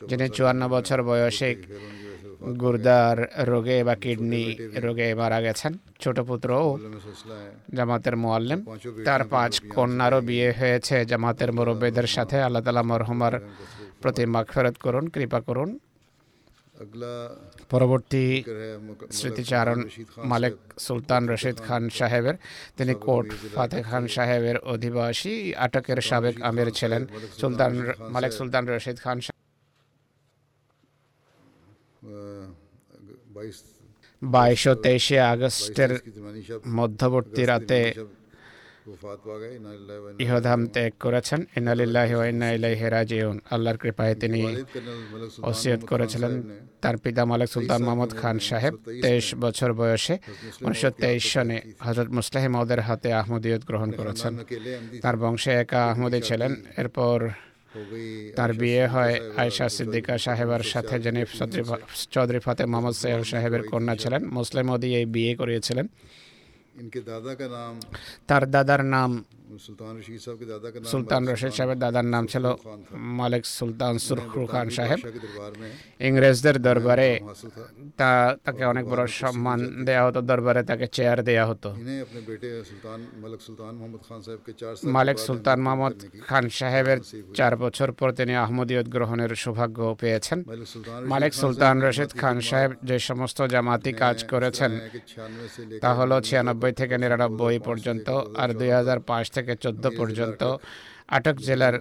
যিনি 0.08 0.28
চুয়ান্ন 0.28 0.68
বছর 0.68 1.02
বয়সে 1.02 1.50
গুরদার 2.62 3.18
রোগে 3.50 3.78
বা 3.86 3.94
কিডনি 4.02 4.44
রোগে 4.84 5.08
মারা 5.20 5.38
গেছেন। 5.46 5.72
ছোট 6.02 6.16
পুত্রও 6.28 6.68
জামাতের 7.76 8.14
মোয়াল্লেম 8.22 8.60
তার 9.06 9.22
পাঁচ 9.32 9.52
কন্যারও 9.74 10.20
বিয়ে 10.28 10.48
হয়েছে। 10.58 10.96
জামাতের 11.10 11.50
মুরব্বীদের 11.56 12.08
সাথে 12.16 12.36
আল্লাহ 12.46 12.62
তালা 12.66 12.82
মরহমার 12.90 13.34
প্রতি 14.02 14.24
মাগফেরত 14.34 14.76
করুন 14.84 15.04
কৃপা 15.14 15.40
করুন। 15.48 15.70
পরবর্তী 17.70 18.24
স্মৃতিচারণ 19.18 19.78
মালিক 20.30 20.54
সুলতান 20.84 21.22
রশিদ 21.32 21.56
খান 21.66 21.82
সাহেবের। 21.98 22.36
তিনি 22.76 22.94
কোর্ট 23.06 23.28
ফাতে 23.54 23.78
খান 23.88 24.04
সাহেবের 24.14 24.56
অধিবাসী 24.72 25.34
আটকের 25.64 25.98
সাবেক 26.08 26.34
আমির 26.48 26.68
ছিলেন। 26.78 27.02
সুলতান 27.40 27.72
মালিক 28.14 28.32
সুলতান 28.38 28.64
রশিদ 28.68 28.98
খান 29.04 29.18
বাইশ 34.22 34.62
ও 34.68 34.74
তেইশে 34.74 35.20
আগস্টের 35.34 35.92
মধ্যবর্তী 36.68 37.42
রাতে 37.44 37.80
ইহধাম 40.18 40.60
ত্যাগ 40.66 40.92
করেছেন। 41.00 41.40
ইনালিল্লাহি 41.56 42.14
ইলাইহি 42.56 42.86
রাজিউন। 42.90 43.36
আল্লাহর 43.50 43.76
কৃপায় 43.76 44.14
তিনি 44.22 44.40
ওসিয়ত 45.42 45.82
করেছিলেন। 45.84 46.32
তার 46.82 46.96
পিতা 46.96 47.22
মালিক 47.24 47.48
সুলতান 47.48 47.80
মোহাম্মদ 47.82 48.12
খান 48.20 48.38
সাহেব 48.38 48.74
তেইশ 49.02 49.26
বছর 49.34 49.70
বয়সে 49.72 50.14
উনিশশো 50.66 50.90
তেইশ 51.02 51.22
সনে 51.32 51.56
হজরত 51.86 52.08
মুসলাহিম 52.18 52.54
হাতে 52.88 53.08
আহমদিয়ত 53.12 53.62
গ্রহণ 53.66 53.90
করেছেন। 53.90 54.32
তার 55.02 55.16
বংশে 55.16 55.50
একা 55.62 55.80
আহমদি 55.90 56.20
ছিলেন। 56.28 56.52
এরপর 56.76 57.18
তার 58.36 58.50
বিয়ে 58.52 58.84
হয় 58.86 59.14
আয়সা 59.36 59.66
সিদ্দিকা 59.76 60.14
সাহেবের 60.18 60.64
সাথে 60.72 60.94
যিনি 61.04 61.20
চৌধুরী 62.14 62.40
ফাতে 62.46 62.62
মোহাম্মদ 62.66 62.94
সাহেব 63.02 63.22
সাহেবের 63.32 63.62
কন্যা 63.70 63.94
ছিলেন 63.96 64.22
মুসলিম 64.38 64.66
মোদী 64.66 64.88
এই 65.00 65.06
বিয়ে 65.14 65.32
করিয়েছিলেন। 65.36 65.86
তার 68.28 68.42
দাদার 68.50 68.82
নাম 68.94 69.10
সুলতান 70.92 71.22
রশিদ 71.30 71.52
সাহেবের 71.56 71.78
দাদার 71.82 72.06
নাম 72.14 72.24
ছিল 72.32 72.44
মালিক 73.20 73.44
সুলতান 73.58 73.94
সুরখুর 74.06 74.44
খান 74.52 74.66
সাহেব। 74.76 74.98
ইংরেজদের 76.08 76.56
দরবারে 76.66 77.08
তা 78.00 78.10
তাকে 78.44 78.62
অনেক 78.72 78.84
বড় 78.92 79.02
সম্মান 79.22 79.58
দেয়া 79.86 80.02
হতো 80.06 80.20
দরবারে 80.30 80.62
তাকে 80.70 80.86
চেয়ার 80.96 81.18
দেয়া 81.28 81.44
হতো। 81.50 81.68
মালিক 84.96 85.16
সুলতান 85.26 85.58
মোহাম্মদ 85.64 85.94
খান 86.28 86.44
সাহেবের 86.58 86.98
চার 87.38 87.52
বছর 87.62 87.88
পর 87.98 88.08
তিনি 88.18 88.32
আহমদীয়ত 88.44 88.86
গ্রহণের 88.94 89.32
সৌভাগ্য 89.42 89.78
পেয়েছেন। 90.02 90.38
মালিক 91.12 91.32
সুলতান 91.40 91.76
রশিদ 91.84 92.10
খান 92.20 92.36
সাহেব 92.48 92.70
যে 92.88 92.96
সমস্ত 93.08 93.38
জামাতি 93.52 93.92
কাজ 94.02 94.16
করেছেন 94.32 94.70
তা 95.82 95.90
হলো 95.98 96.16
ছিয়ানব্বই 96.26 96.72
থেকে 96.80 96.94
নিরানব্বই 97.02 97.58
পর্যন্ত 97.68 98.08
আর 98.42 98.48
দুই 98.60 98.70
হাজার 98.78 98.98
পাঁচ 99.10 99.24
থেকে 99.36 99.41
থেকে 99.42 99.56
চোদ্দ 99.64 99.84
পর্যন্ত 99.98 100.42
আটক 101.16 101.36
জেলার 101.46 101.74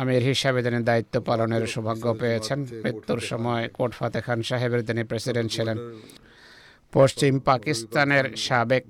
আমির 0.00 0.22
হিসাবে 0.30 0.60
তিনি 0.66 0.78
দায়িত্ব 0.90 1.14
পালনের 1.28 1.64
সৌভাগ্য 1.72 2.06
পেয়েছেন। 2.22 2.58
মৃত্যুর 2.84 3.20
সময় 3.30 3.64
কোট 3.76 3.92
ফাতে 3.98 4.20
খান 4.26 4.38
সাহেবের 4.48 4.82
তিনি 4.88 5.02
প্রেসিডেন্ট 5.10 5.48
ছিলেন। 5.56 5.78
পশ্চিম 6.92 7.34
পাকিস্তানের 7.50 8.26
সাবেক 8.46 8.82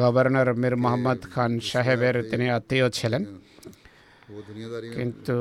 গভর্নর 0.00 0.48
মীর 0.62 0.74
মোহাম্মদ 0.84 1.20
খান 1.32 1.52
সাহেবের 1.70 2.16
তিনি 2.30 2.46
আত্মীয় 2.56 2.86
ছিলেন। 2.98 3.22
কিন্তু 4.96 5.36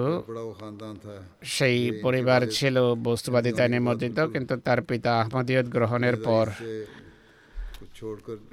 সেই 1.56 1.80
পরিবার 2.04 2.41
ছিল 2.58 2.76
বস্তুবাদিতায় 3.08 3.72
নিমজ্জিত 3.74 4.18
কিন্তু 4.34 4.54
তার 4.66 4.80
পিতা 4.89 5.12
আহমদীয়ত 5.22 5.68
গ্রহণের 5.76 6.16
পর 6.28 6.45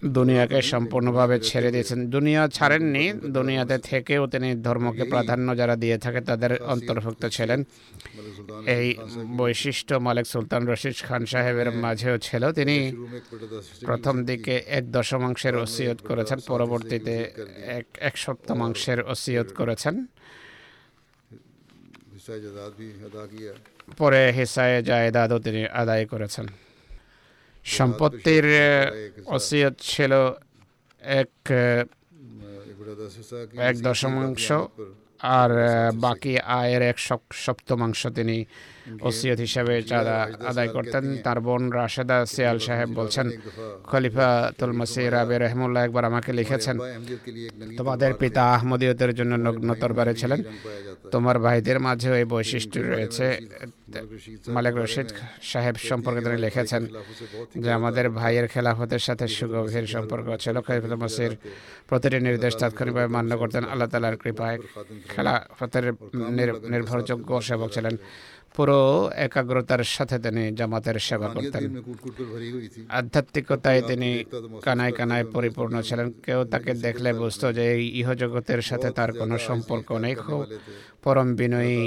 দুনিয়াকে 0.04 0.62
সম্পূর্ণভাবে 0.62 1.40
ছেড়ে 1.40 1.70
দিয়েছেন। 1.70 2.10
দুনিয়া 2.10 2.48
ছাড়েননি। 2.48 3.12
দুনিয়াতে 3.12 3.78
থেকেও 3.78 4.26
তিনি 4.26 4.54
ধর্মকে 4.54 5.04
প্রাধান্য 5.04 5.56
যারা 5.56 5.76
দিয়ে 5.76 5.98
থাকে, 5.98 6.20
তাদের 6.20 6.62
অন্তর্ভুক্ত 6.62 7.26
ছিলেন। 7.26 7.64
এই 8.66 8.94
বৈশিষ্ট্য 9.36 9.94
মালিক 9.94 10.26
সুলতান 10.26 10.68
রশিদ 10.68 10.94
খান 10.96 11.26
সাহেবের 11.26 11.70
মাঝেও 11.70 12.18
ছিল। 12.18 12.52
তিনি 12.52 12.92
প্রথম 13.84 14.24
দিকে 14.24 14.62
এক 14.66 14.92
দশমাংশের 14.92 15.56
ওসিয়ত 15.56 15.98
করেছেন, 16.08 16.38
পরবর্তীতে 16.46 17.14
এক 17.78 17.86
এক 18.00 18.16
সপ্তমাংশের 18.16 19.00
ওসিয়ত 19.00 19.48
করেছেন। 19.52 20.06
পরে 23.98 24.32
হিসায় 24.32 24.82
জায়দাদও 24.82 25.38
তিনি 25.38 25.66
আদায় 25.66 26.06
করেছেন। 26.06 26.46
সম্পত্তির 27.66 28.46
ওসিয়ত 29.26 29.74
ছিল 29.82 30.12
এক 31.02 31.32
এক 33.60 33.74
দশমাংশ 33.80 34.46
আর 35.34 35.50
বাকি 35.96 36.34
আয়ের 36.54 36.82
এক 36.82 36.98
সপ্তমাংশ 37.44 38.00
তিনি 38.06 38.36
ওসিয়ত 39.00 39.38
হিসাবে 39.40 39.74
যারা 39.82 40.16
আদায় 40.46 40.68
করতেন 40.68 41.04
তার 41.24 41.38
বোন 41.40 41.62
রাশেদা 41.72 42.26
সিয়াল 42.26 42.58
সাহেব 42.58 42.88
বলছেন 42.94 43.26
খলিফা 43.90 44.28
তুল 44.58 44.72
মাসি 44.72 45.02
রাবে 45.08 45.36
রহমুল্লাহ 45.38 45.84
একবার 45.84 46.04
আমাকে 46.04 46.30
লিখেছেন 46.32 46.76
তোমাদের 47.76 48.10
পিতা 48.14 48.42
আহমদীয়তের 48.56 49.12
জন্য 49.14 49.32
নগ্ন 49.36 49.68
তরবারে 49.74 50.14
ছিলেন। 50.14 50.40
তোমার 51.10 51.36
ভাইদের 51.38 51.78
মাঝেও 51.80 52.14
এই 52.20 52.24
বৈশিষ্ট্য 52.24 52.78
রয়েছে 52.80 53.26
মালিক 54.48 54.74
রশিদ 54.76 55.08
সাহেব 55.42 55.76
সম্পর্কে 55.90 56.20
তিনি 56.24 56.36
লিখেছেন 56.36 56.82
যে 57.62 57.70
আমাদের 57.72 58.10
ভাইয়ের 58.10 58.46
খেলাফতের 58.48 58.98
সাথে 58.98 59.24
সুগভীর 59.28 59.86
সম্পর্ক 59.86 60.26
ছিল। 60.36 60.56
খলিফুল 60.60 60.94
মাসির 60.96 61.32
প্রতিটি 61.88 62.18
নির্দেশ 62.20 62.52
তাৎক্ষণিকভাবে 62.56 63.06
মান্য 63.06 63.30
করতেন 63.38 63.64
আল্লাহ 63.64 63.88
তালার 63.88 64.16
কৃপায় 64.16 64.58
খেলাফতের 65.08 65.86
নির্ভরযোগ্য 66.72 67.30
সেবক 67.42 67.70
ছিলেন 67.70 67.94
পুরো 68.56 68.78
একাগ্রতার 69.26 69.82
সাথে 69.96 70.16
তিনি 70.24 70.42
জামাতের 70.58 70.96
সেবা 71.06 71.28
করতেন। 71.28 71.62
আধ্যাত্মিকতায় 72.88 73.82
তিনি 73.90 74.10
কানায় 74.66 74.94
কানায় 74.98 75.26
পরিপূর্ণ 75.34 75.74
ছিলেন। 75.88 76.08
কেউ 76.26 76.40
তাকে 76.52 76.70
দেখলে 76.86 77.10
বুঝতো 77.12 77.46
যে 77.52 77.64
এই 77.74 77.84
ইহজগতের 78.00 78.60
সাথে 78.62 78.88
তার 78.98 79.10
কোনো 79.20 79.34
সম্পর্ক 79.48 79.88
নেই। 80.04 80.14
খুব 80.14 80.40
পরম 81.05 81.29
বিনয়ী 81.35 81.77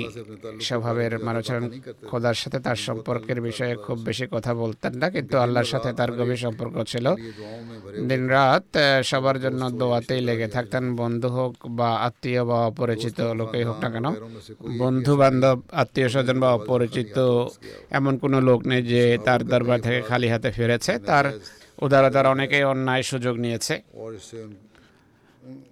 স্বভাবের 0.61 1.13
মানুষ 1.27 1.43
ছিলেন 1.47 1.65
খোদার 2.09 2.37
সাথে 2.43 2.59
তার 2.61 2.79
সম্পর্কের 2.87 3.39
বিষয়ে 3.41 3.75
খুব 3.87 3.99
বেশি 4.09 4.25
কথা 4.33 4.53
বলতেন 4.55 4.93
না 4.95 5.07
কিন্তু 5.15 5.35
আল্লাহর 5.39 5.69
সাথে 5.73 5.91
তার 5.99 6.11
গভীর 6.19 6.41
সম্পর্ক 6.45 6.75
ছিল 6.85 7.07
ये 7.17 7.31
दुआओं 7.33 7.61
में 7.63 7.79
भरे 7.85 7.97
দিন 8.11 8.23
রাত 8.29 8.67
সবার 9.05 9.37
জন্য 9.45 9.63
দোয়াতেই 9.81 10.21
লেগে 10.29 10.49
থাকতেন 10.49 10.85
বন্ধু 11.01 11.29
হোক 11.37 11.53
বা 11.79 11.91
আত্মীয় 12.07 12.43
বা 12.45 12.59
অপরিচিত 12.71 13.19
লোকেই 13.41 13.65
হোক 13.69 13.77
না 13.79 13.89
কেন 13.91 14.07
पैरों 14.09 14.31
में 14.31 14.43
से 14.47 14.53
कोई 14.55 14.73
বন্ধু 14.81 15.13
বান্ধব 15.17 15.57
আত্মীয় 15.83 16.09
স্বজন 16.15 16.37
বা 16.41 16.49
অপরিচিত 16.59 17.17
এমন 17.91 18.15
কোনো 18.23 18.39
লোক 18.49 18.61
নেই 18.71 18.83
যে 18.93 19.03
তার 19.27 19.41
দরবার 19.53 19.79
থেকে 19.87 20.01
খালি 20.11 20.29
হাতে 20.29 20.49
ফিরেছে 20.51 20.93
তার 21.09 21.25
উদারতার 21.79 22.27
অনেকেই 22.27 22.65
অন্যায় 22.73 23.03
সুযোগ 23.11 23.35
নিয়েছে 23.45 23.75
और 23.97 24.11
इससे 24.15 24.39
उन- 24.45 24.61
उन- 25.45 25.67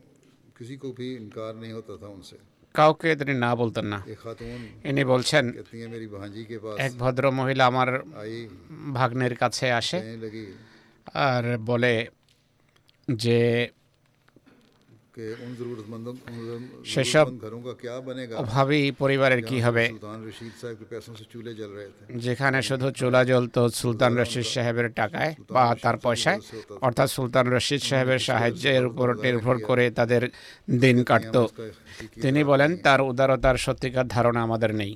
किसी 0.57 0.75
को 0.77 0.89
भी 0.93 1.07
इनकार 1.17 1.53
नहीं 1.55 1.73
होता 1.73 1.95
था 1.97 2.09
उनसे 2.09 2.37
কাউকে 2.78 3.10
তিনি 3.16 3.34
না 3.46 3.52
বলতেন 3.56 3.86
না। 3.86 4.00
ইনি 4.90 5.04
বলছেন 5.06 5.44
এক 6.78 6.92
ভদ্র 7.00 7.24
মহিলা 7.32 7.64
আমার 7.66 7.90
ভাগ্নের 8.94 9.34
কাছে 9.36 9.66
আসে 9.72 9.98
আর 11.28 11.44
বলে 11.66 11.94
যে 13.08 13.40
সেসব 16.85 17.27
जरूरतमंद 17.27 17.43
घरों 17.45 17.61
का 17.63 17.73
क्या 17.83 17.97
बनेगा 18.01 18.35
অভাবী 18.43 18.81
পরিবারের 19.01 19.43
কি 19.49 19.59
হবে 19.67 19.85
सुल्तान 19.89 20.19
रशीद 20.29 20.53
साहब 20.61 20.77
के 20.81 20.85
पैसों 20.93 21.15
से 21.19 21.25
चूल्हे 21.33 21.53
जल 21.55 21.71
रहे 21.77 21.89
थे 21.91 22.05
যেখানে 22.25 22.59
শুধু 22.69 22.87
চুলা 23.01 23.23
জ্বলতো 23.31 23.61
সুলতান 23.81 24.13
রশিদ 24.21 24.47
সাহেবের 24.55 24.89
টাকায় 25.01 25.33
বা 25.55 25.65
তার 25.85 25.97
পয়সায় 26.05 26.39
অর্থাৎ 26.87 27.09
সুলতান 27.17 27.47
রশিদ 27.55 27.83
সাহেবের 27.91 28.21
সাহায্যের 28.29 28.85
উপর 28.91 29.09
নির্ভর 29.25 29.57
করে 29.69 29.85
তাদের 29.99 30.23
দিন 30.85 30.97
কাটত 31.11 31.37
उसका 31.41 31.65
हकीकी 31.93 32.21
তিনি 32.25 32.41
বলেন 32.51 32.71
তার 32.87 33.01
উদারতার 33.11 33.57
সত্যিকার 33.67 34.07
ধারণা 34.17 34.41
আমাদের 34.49 34.71
নেই 34.81 34.93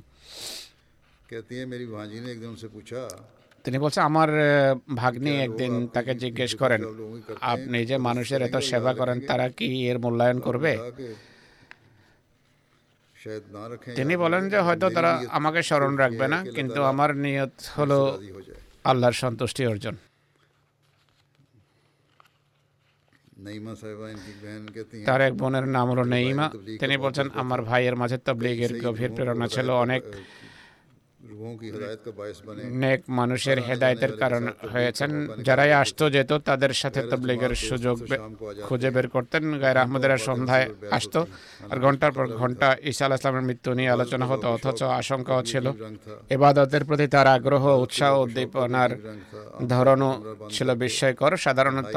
कहती 1.31 1.55
है 1.57 1.64
मेरी 1.66 1.87
भांजी 1.89 2.18
ने 2.20 2.29
एक 2.33 2.39
दिन 2.43 2.51
उनसे 2.51 2.68
पूछा 2.68 3.01
তিনি 3.64 3.78
বলছেন 3.78 4.03
আমার 4.03 4.30
ভাগ্নি 4.95 5.32
একদিন 5.38 5.88
তাকে 5.88 6.16
জিজ্ঞেস 6.16 6.55
করেন 6.55 6.82
আপনি 7.41 7.86
যে 7.86 7.97
মানুষের 7.97 8.41
এত 8.41 8.55
সেবা 8.57 8.93
করেন 8.93 9.22
তারা 9.28 9.49
কি 9.49 9.68
এর 9.88 9.99
মূল্যায়ন 9.99 10.39
করবে? 10.39 10.78
তিনি 13.95 14.18
বলেন 14.18 14.49
যে 14.49 14.57
হয়তো 14.57 14.89
তারা 14.89 15.24
আমাকে 15.30 15.64
স্মরণ 15.64 15.95
রাখবে 15.95 16.28
না 16.28 16.43
কিন্তু 16.55 16.84
আমার 16.84 17.16
নিয়ত 17.16 17.51
হলো 17.78 18.22
আল্লাহর 18.84 19.12
সন্তুষ্টি 19.14 19.66
অর্জন। 19.66 19.95
তার 25.05 25.22
এক 25.22 25.34
বোনের 25.38 25.68
নাম 25.68 25.89
হলো 25.89 26.03
নেইমা। 26.03 26.51
তিনি 26.80 26.97
বলছেন 26.97 27.30
আমার 27.34 27.62
ভাইয়ের 27.62 27.95
মাঝে 27.95 28.18
তবলিগের 28.18 28.82
গভীর 28.86 29.12
প্রেরণা 29.12 29.47
ছিল 29.47 29.70
অনেক 29.70 30.03
নেক 32.82 33.01
মানুষের 33.11 33.57
হেদায়তের 33.59 34.13
কারণ 34.17 34.43
হয়েছেন 34.74 35.11
যারাই 35.43 35.74
আসতো 35.82 36.03
যেত 36.09 36.32
তাদের 36.45 36.74
সাথে 36.74 37.01
তবলিগের 37.11 37.53
সুযোগ 37.67 37.95
খুঁজে 38.67 38.89
বের 38.89 39.07
করতেন 39.07 39.43
গায়ের 39.61 39.82
আহমদেরা 39.84 40.17
সন্ধ্যায় 40.28 40.67
আসতো 40.91 41.19
আর 41.69 41.78
ঘণ্টার 41.80 42.11
পর 42.11 42.26
ঘণ্টা 42.38 42.67
ঈসা 42.84 43.05
আল 43.05 43.13
ইসলামের 43.15 43.45
মৃত্যু 43.49 43.69
নিয়ে 43.74 43.91
আলোচনা 43.91 44.26
হতো 44.26 44.45
অথচ 44.47 44.80
আশঙ্কাও 45.01 45.41
ছিল 45.41 45.65
এবাদতের 46.30 46.84
প্রতি 46.86 47.05
তার 47.07 47.28
আগ্রহ 47.28 47.63
উৎসাহ 47.84 48.11
উদ্দীপনার 48.22 48.91
ধরনও 49.67 50.11
ছিল 50.51 50.69
বিস্ময়কর 50.74 51.32
সাধারণত 51.38 51.95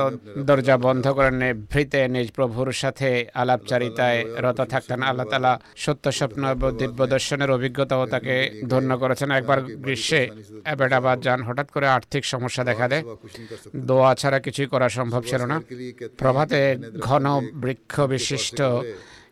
দরজা 0.48 0.76
বন্ধ 0.76 1.04
করে 1.08 1.30
নেভৃতে 1.34 2.00
নিজ 2.08 2.28
প্রভুর 2.30 2.68
সাথে 2.72 3.08
আলাপচারিতায় 3.34 4.20
রত 4.44 4.60
থাকতেন 4.72 5.00
আল্লাহ 5.02 5.26
তালা 5.30 5.52
সত্য 5.76 6.04
স্বপ্ন 6.12 6.42
দিব্য 6.80 7.00
দর্শনের 7.06 7.50
অভিজ্ঞতাও 7.50 8.04
তাকে 8.06 8.34
ধন্য 8.68 8.90
করে 8.98 9.13
করেছেন 9.13 9.29
একবার 9.31 9.59
গ্রীষ্মে 9.85 10.21
অ্যাবেটাবাদ 10.67 11.17
যান 11.25 11.39
হঠাৎ 11.47 11.67
করে 11.75 11.87
আর্থিক 11.89 12.23
সমস্যা 12.33 12.63
দেখা 12.69 12.87
দেয় 12.91 13.03
वह 13.03 13.15
कुछ 13.15 13.33
नहीं 13.33 13.47
कर 13.47 13.57
सकता 13.57 13.85
দোয়া 13.89 14.11
ছাড়া 14.21 14.39
কিছুই 14.45 14.67
করা 14.73 14.87
সম্ভব 14.97 15.21
ছিল 15.29 15.41
না 15.51 15.57
के 15.61 15.75
लिए 15.75 15.93
कहते 15.93 16.17
প্রভাতে 16.21 16.59
ঘন 17.07 17.25
বৃক্ষ 17.63 17.93
বিশিষ্ট 18.13 18.59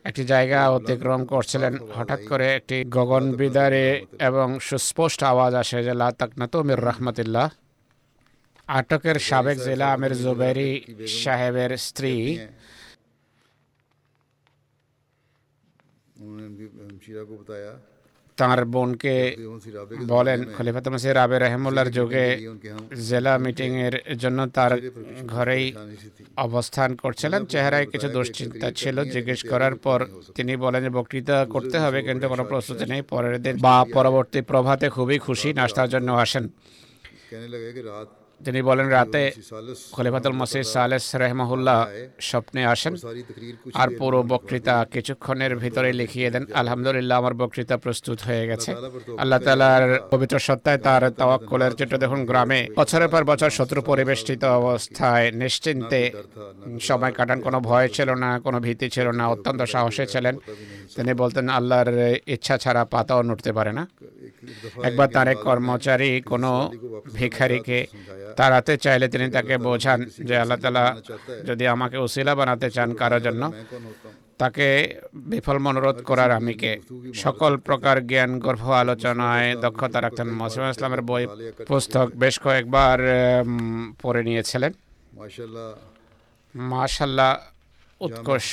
একটি 0.09 0.23
জায়গা 0.33 0.59
অতিক্রম 0.77 1.21
করছিলেন 1.33 1.73
হঠাৎ 1.97 2.21
করে 2.31 2.47
একটি 2.59 2.77
গগন 2.95 3.25
বিদারে 3.39 3.85
এবং 4.29 4.47
সুস্পষ্ট 4.67 5.19
আওয়াজ 5.31 5.53
আসে 5.61 5.77
যে 5.87 5.93
লা 6.01 6.07
তাকনাতু 6.19 6.57
মির 6.67 6.81
রহমতুল্লাহ 6.89 7.47
আটকের 8.69 9.17
সাবেক 9.27 9.57
জেলা 9.67 9.87
আমির 9.95 10.13
জুবেরি 10.23 10.71
সাহেবের 11.21 11.71
স্ত্রী 11.87 12.13
उन्होंने 16.19 16.45
उनकी 16.45 16.65
शीरा 17.03 17.23
को 17.23 17.33
बताया 17.37 17.71
তাঁর 18.36 18.64
বোনকে 18.64 19.36
বলেন 20.06 20.44
খলিফাত 20.56 20.88
মাসির 20.88 21.16
আবে 21.16 21.38
রহমুল্লার 21.38 21.90
যুগে 21.90 22.26
জেলা 23.08 23.38
মিটিংয়ের 23.38 24.18
জন্য 24.18 24.46
তার 24.46 24.72
ঘরেই 25.26 25.72
অবস্থান 26.36 26.96
করছিলেন। 26.96 27.44
চেহারায় 27.46 27.86
কিছু 27.86 28.08
দুশ্চিন্তা 28.08 28.70
ছিল। 28.70 28.96
জিজ্ঞেস 29.04 29.40
করার 29.46 29.74
পর 29.76 30.06
তিনি 30.34 30.56
বলেন 30.56 30.82
যে, 30.82 30.90
বক্তৃতা 30.90 31.46
করতে 31.50 31.78
হবে, 31.78 32.02
কিন্তু 32.02 32.28
কোনো 32.28 32.44
প্রস্তুতি 32.44 32.84
নেই। 32.84 33.02
পরের 33.02 33.42
দিন 33.42 33.54
বা 33.60 33.84
পরবর্তী 33.92 34.40
প্রভাতে 34.40 34.86
খুবই 34.88 35.18
খুশি, 35.18 35.52
নাস্তার 35.52 35.88
জন্য 35.88 36.12
আসেন। 36.12 36.44
তিনি 38.44 38.60
বলেন 38.62 38.86
রাতে 38.96 39.22
খলিফাতুল 39.92 40.34
মসিদ 40.40 40.66
সালেস 40.76 41.04
রহমহুল্লাহ 41.22 41.78
স্বপ্নে 42.20 42.62
আসেন 42.72 42.94
আর 43.74 43.88
পুরো 43.98 44.18
বক্তৃতা 44.32 44.74
কিছুক্ষণের 44.94 45.52
ভিতরে 45.62 45.90
লিখিয়ে 46.00 46.28
দেন 46.30 46.44
আলহামদুলিল্লাহ 46.60 47.16
আমার 47.18 47.34
বক্তৃতা 47.34 47.76
প্রস্তুত 47.76 48.18
হয়ে 48.26 48.44
গেছে। 48.50 48.70
আল্লাহ 49.22 49.38
তালার 49.46 49.84
পবিত্র 50.10 50.36
সত্তায় 50.48 50.80
তার 50.86 51.02
তাওয়াক্কলের 51.10 51.72
যেটা 51.76 51.96
দেখুন 52.02 52.20
গ্রামে 52.30 52.60
বছরের 52.78 53.08
পর 53.08 53.22
বছর 53.24 53.50
শত্রু 53.50 53.80
পরিবেষ্টিত 53.90 54.42
অবস্থায় 54.60 55.26
নিশ্চিন্তে 55.42 56.00
সময় 56.80 57.12
কাটান 57.12 57.38
কোনো 57.46 57.58
ভয় 57.68 57.88
ছিল 57.96 58.08
না 58.24 58.30
কোনো 58.46 58.58
ভীতি 58.60 58.86
ছিল 58.94 59.06
না 59.18 59.24
অত্যন্ত 59.28 59.60
সাহসে 59.72 60.04
ছিলেন। 60.06 60.34
তিনি 60.96 61.12
বলতেন 61.22 61.46
আল্লাহর 61.48 61.90
ইচ্ছা 62.34 62.54
ছাড়া 62.62 62.82
পাতাও 62.84 63.20
নড়তে 63.28 63.50
পারে 63.58 63.72
না। 63.78 63.84
একবার 64.88 65.08
তার 65.14 65.28
এক 65.28 65.38
কর্মচারী 65.48 66.10
কোনো 66.32 66.50
ভিখারিকে 67.14 67.78
তাড়াতে 68.36 68.72
চাইলে 68.84 69.06
তিনি 69.12 69.26
তাকে 69.36 69.54
বোঝান 69.66 70.00
যে 70.28 70.34
আল্লাহ 70.42 70.58
তালা 70.64 70.84
যদি 71.48 71.64
আমাকে 71.74 71.96
উশিলা 72.06 72.32
বানাতে 72.34 72.66
চান 72.76 72.88
কারও 73.00 73.20
জন্য 73.26 73.42
তাকে 74.40 74.66
বিফল 75.30 75.58
মনোরোধ 75.64 75.98
করার 76.08 76.30
আমি 76.38 76.54
কে 76.54 76.72
সকল 77.24 77.52
প্রকার 77.66 77.96
জ্ঞান 78.10 78.30
গর্ভ 78.38 78.64
আলোচনায় 78.82 79.48
দক্ষতা 79.64 79.98
রাখতেন। 80.00 80.28
মসিম 80.40 80.62
ইসলামের 80.70 81.02
বই 81.10 81.24
পুস্তক 81.68 82.08
বেশ 82.22 82.34
কয়েকবার 82.44 82.98
পড়ে 84.02 84.20
নিয়েছিলেন। 84.28 84.72
মাশাল্লাহ 86.54 87.32
উৎকর্ষ 88.06 88.52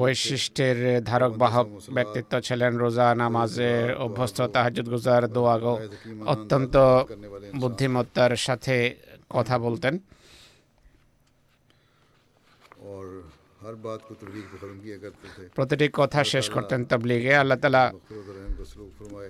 বৈশিষ্ট্যের 0.00 0.78
ধারক 1.04 1.32
বাহক 1.42 1.66
ব্যক্তিত্ব 1.96 2.32
ছিলেন 2.46 2.72
রোজা 2.82 3.06
নামাজের 3.22 3.86
অভ্যস্ত 4.04 4.38
তাহাজুদ 4.54 4.86
গুজার 4.88 5.22
দোয়াগো। 5.36 5.74
অত্যন্ত 6.32 6.76
বুদ্ধিমত্তার 7.60 8.32
সাথে 8.46 8.76
কথা 9.30 9.56
বলতেন। 9.66 9.94
প্রতিটি 15.56 15.86
কথা 16.00 16.20
শেষ 16.32 16.46
করতেন 16.54 16.80
তবলিগে। 16.90 17.32
আল্লাহ 17.42 17.58
তালা 17.62 17.84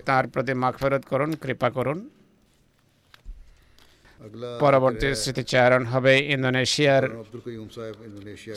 তার 0.09 0.25
প্রতি 0.33 0.53
মাখফেরত 0.63 1.05
করুন, 1.11 1.31
কৃপা 1.43 1.69
করুন। 1.77 1.99
পরবর্তী 4.63 5.09
স্মৃতিচারণ 5.23 5.83
হবে 5.93 6.13
ইন্দোনেশিয়ার 6.35 7.05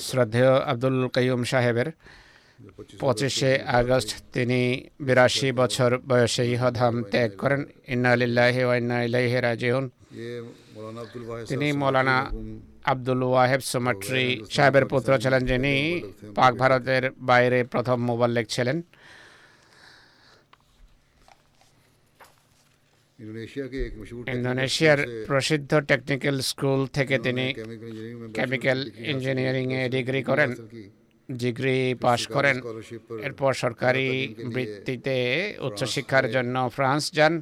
শ্রদ্ধেয় 0.07 0.53
আব্দুল 0.72 0.97
কাইম 1.15 1.41
সাহেবের 1.51 1.89
পঁচিশে 2.99 3.51
আগস্ট 3.80 4.09
তিনি 4.34 4.59
বিরাশি 4.99 5.49
বছর 5.51 5.91
বয়সে 6.09 6.43
ইহধাম 6.53 6.95
ত্যাগ 7.11 7.32
করেন। 7.38 7.61
ইন্নালিল্লাহি 7.88 8.61
ওয়াইন্না 8.63 8.97
রাজিউন। 9.47 9.86
তিনি 11.49 11.68
মৌলানা 11.82 12.18
আব্দুল 12.91 13.22
ওয়াহেব 13.24 13.61
সোমাট্রি 13.72 14.26
সাহেবের 14.55 14.86
পুত্র 14.91 15.11
ছিলেন 15.24 15.41
যিনি 15.45 15.74
পাক 16.36 16.51
ভারতের 16.61 17.03
বাইরে 17.30 17.59
প্রথম 17.63 17.97
মোবাল্লেক 18.09 18.45
ছিলেন। 18.55 18.78
ইন্দোনেশিয়ার 24.34 24.99
প্রসিদ্ধ 25.28 25.72
টেকনিক্যাল 25.91 26.38
স্কুল 26.51 26.82
থেকে 26.97 27.15
তিনি 27.26 27.45
কেমিক্যাল 28.34 28.80
ইঞ্জিনিয়ারিংয়ে 29.11 29.82
ডিগ্রি 29.95 30.22
করেন। 30.30 30.49
ডিগ্রি 31.32 31.78
পাশ 32.05 32.22
করেন। 32.36 32.55
এরপর 33.28 33.51
সরকারি 33.63 34.07
বৃত্তিতে 34.53 35.15
উচ্চশিক্ষার 35.68 36.26
জন্য 36.36 36.55
ফ্রান্স 36.76 37.03
যান। 37.18 37.34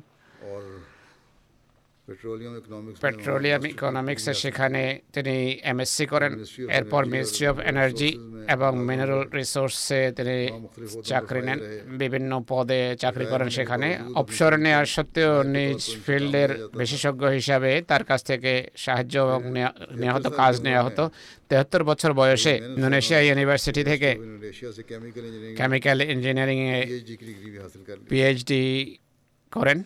পেট্রোলিয়াম 3.04 3.64
ইকোনমিক্সে 3.74 4.34
সেখানে 4.44 4.82
তিনি 5.14 5.36
এমএসসি 5.72 6.06
করেন 6.14 6.32
এরপর 6.78 7.02
মিনিস্ট্রি 7.14 7.46
অফ 7.52 7.58
এনার্জি 7.72 8.12
এবং 8.56 8.72
মিনারেল 8.90 9.22
রিসোর্সে 9.40 10.02
তিনি 10.18 10.38
চাকরি 11.10 11.42
নেন 11.48 11.60
বিভিন্ন 12.02 12.32
পদে 12.52 12.82
চাকরি 13.04 13.26
করেন 13.34 13.50
সেখানে। 13.58 13.88
অবসর 14.22 14.52
নেওয়ার 14.66 14.88
সত্ত্বেও 14.96 15.34
নিজ 15.56 15.82
ফিল্ডের 16.06 16.52
বিশেষজ্ঞ 16.80 17.24
হিসাবে 17.38 17.72
তার 17.90 18.04
কাছ 18.10 18.20
থেকে 18.30 18.52
সাহায্য 18.86 19.16
এবং 19.26 19.40
নেওয়া 20.02 20.16
হতো 20.18 20.30
কাজ 20.42 20.54
নেওয়া 20.66 20.84
হতো। 20.88 21.04
তেহাত্তর 21.50 21.84
বছর 21.90 22.12
বয়সে 22.20 22.54
ইন্দোনেশিয়া 22.78 23.20
ইউনিভার্সিটি 23.28 23.84
থেকে 23.92 24.10
কেমিক্যাল 25.60 25.98
ইঞ্জিনিয়ারিংয়ে 26.14 26.78
পিএইচডি 28.10 28.62
করেন। 29.52 29.80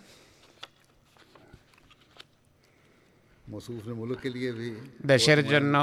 দেশের 5.12 5.40
জন্য 5.52 5.76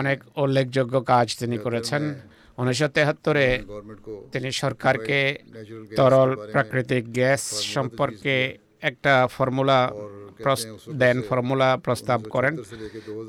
অনেক 0.00 0.18
উল্লেখযোগ্য 0.44 0.94
কাজ 1.12 1.26
তিনি 1.40 1.56
করেছেন। 1.64 2.02
উনিশশো 2.60 2.88
তেহাত্তরে 2.96 3.46
তিনি 4.32 4.48
সরকারকে 4.62 5.20
তরল 5.98 6.30
প্রাকৃতিক 6.54 7.04
গ্যাস 7.18 7.42
সম্পর্কে 7.74 8.34
একটা 8.90 9.14
ফর্মুলা 9.36 9.80
দেন 11.02 11.16
ফর্মুলা 11.28 11.68
প্রস্তাব 11.84 12.20
করেন। 12.34 12.54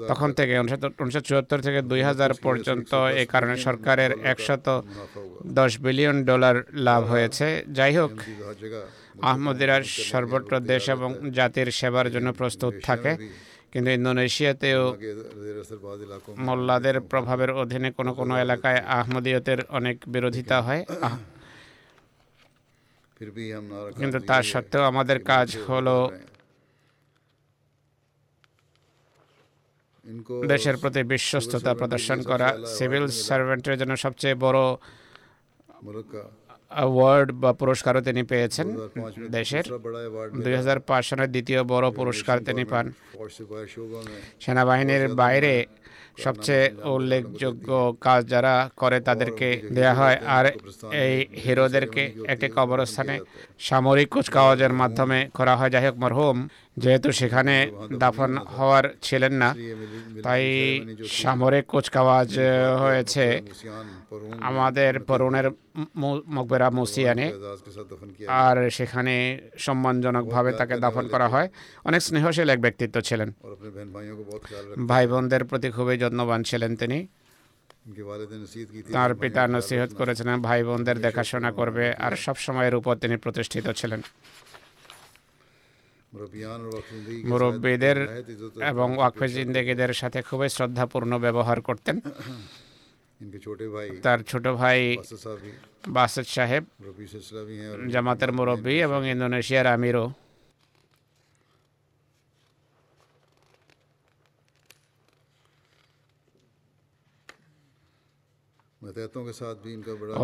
তখন 0.09 0.29
থেকে 0.37 0.53
উনিশশো 1.01 1.21
চুয়াত্তর 1.27 1.63
থেকে 1.67 1.79
দুই 1.91 2.01
হাজার 2.09 2.31
পর্যন্ত 2.45 2.91
এ 3.21 3.23
কারণে 3.33 3.55
সরকারের 3.67 4.11
একশত 4.31 4.67
দশ 5.57 5.71
বিলিয়ন 5.85 6.17
ডলার 6.29 6.55
লাভ 6.87 7.01
হয়েছে। 7.13 7.47
যাই 7.77 7.93
হোক 7.99 8.11
আহমদিরার 9.21 9.83
সর্বত্র 9.83 10.59
দেশ 10.59 10.89
এবং 10.89 11.09
জাতির 11.31 11.71
সেবার 11.71 12.11
জন্য 12.11 12.33
প্রস্তুত 12.33 12.73
থাকে। 12.83 13.17
কিন্তু 13.71 13.91
ইন্দোনেশিয়াতেও 13.91 14.97
মোল্লাদের 16.37 17.01
প্রভাবের 17.01 17.51
অধীনে 17.51 17.91
কোনো 17.91 18.13
কোনো 18.13 18.37
এলাকায় 18.37 18.77
আহমদীয়তের 18.77 19.59
অনেক 19.69 19.97
বিরোধিতা 20.07 20.61
হয়। 20.61 20.85
কিন্তু 23.97 24.19
তার 24.19 24.43
সত্ত্বেও 24.43 24.83
আমাদের 24.83 25.23
কাজ 25.23 25.57
হলো 25.69 26.11
দেশের 30.47 30.77
প্রতি 30.77 31.03
বিশ্বস্ততা 31.03 31.73
প্রদর্শন 31.73 32.21
করা 32.23 32.57
সিভিল 32.77 33.07
সার্ভেন্টের 33.07 33.77
জন্য 33.77 33.97
সবচেয়ে 33.97 34.35
বড় 34.35 34.61
অ্যাওয়ার্ড 36.71 37.27
বা 37.41 37.51
পুরস্কারও 37.61 38.01
তিনি 38.01 38.21
পেয়েছেন 38.23 38.67
দেশের। 39.37 39.65
দুই 40.43 40.53
হাজার 40.59 40.79
পাঁচ 40.79 41.03
সালের 41.09 41.29
দ্বিতীয় 41.35 41.59
বড় 41.63 41.87
পুরস্কার 41.99 42.37
তিনি 42.47 42.63
পান। 42.71 42.85
সেনাবাহিনীর 44.43 45.03
বাইরে 45.21 45.53
সবচেয়ে 46.23 46.65
উল্লেখযোগ্য 46.95 47.69
কাজ 48.01 48.21
যারা 48.33 48.55
করে 48.81 48.97
তাদেরকে 49.07 49.47
দেয়া 49.75 49.93
হয়। 49.93 50.17
আর 50.37 50.45
এই 51.05 51.15
হিরোদেরকে 51.43 52.03
একটি 52.27 52.47
কবরস্থানে 52.55 53.15
সামরিক 53.67 54.09
কুচকাওয়াজের 54.13 54.73
মাধ্যমে 54.73 55.19
করা 55.33 55.53
হয়। 55.55 55.71
যাই 55.73 55.85
হোক 55.87 55.95
মরহুম 56.03 56.37
যেহেতু 56.77 57.11
সেখানে 57.11 57.71
দাফন 57.99 58.37
হওয়ার 58.37 58.85
ছিলেন 59.01 59.33
না, 59.33 59.49
তাই 60.23 60.43
সামরিক 61.21 61.65
কুচকাওয়াজ 61.65 62.39
হয়েছে 62.83 63.41
আমাদের 64.41 64.99
পরুণের 64.99 65.47
মকবেরা 66.35 66.69
মুসিয়ানে। 66.69 67.27
আর 68.27 68.69
সেখানে 68.69 69.15
সম্মানজনকভাবে 69.57 70.51
তাকে 70.51 70.75
দাফন 70.77 71.07
করা 71.07 71.27
হয়। 71.27 71.49
অনেক 71.85 72.01
স্নেহশীল 72.01 72.49
এক 72.49 72.59
ব্যক্তিত্ব 72.61 73.01
ছিলেন। 73.01 73.29
ভাই 74.87 75.07
বোনদের 75.07 75.43
প্রতি 75.45 75.69
খুবই 75.71 75.97
যত্নবান 75.97 76.43
ছিলেন 76.43 76.75
তিনি। 76.75 77.07
তার 78.93 79.11
পিতা 79.15 79.41
নসিহত 79.47 79.91
করেছিলেন 79.93 80.41
ভাই 80.41 80.63
বোনদের 80.63 80.97
দেখাশোনা 81.01 81.51
করবে, 81.51 81.85
আর 82.05 82.13
সবসময়ের 82.15 82.75
উপর 82.75 82.93
তিনি 82.95 83.15
প্রতিষ্ঠিত 83.17 83.65
ছিলেন। 83.69 84.01
মুরব্বীদের 87.31 87.97
এবং 88.71 88.87
ওয়াকফে 88.97 89.27
জিন্দেগীদের 89.35 89.91
সাথে 90.01 90.19
খুবই 90.29 90.49
শ্রদ্ধাপূর্ণ 90.55 91.11
ব্যবহার 91.25 91.57
করতেন। 91.67 91.95
তার 94.05 94.19
ছোট 94.29 94.45
ভাই 94.61 94.79
বাসেদ 95.97 96.27
সাহেব, 96.35 96.63
জামাতের 97.93 98.31
মুরব্বী 98.37 98.75
এবং 98.87 98.99
ইন্দোনেশিয়ার 99.13 99.67
আমিরও। 99.75 100.05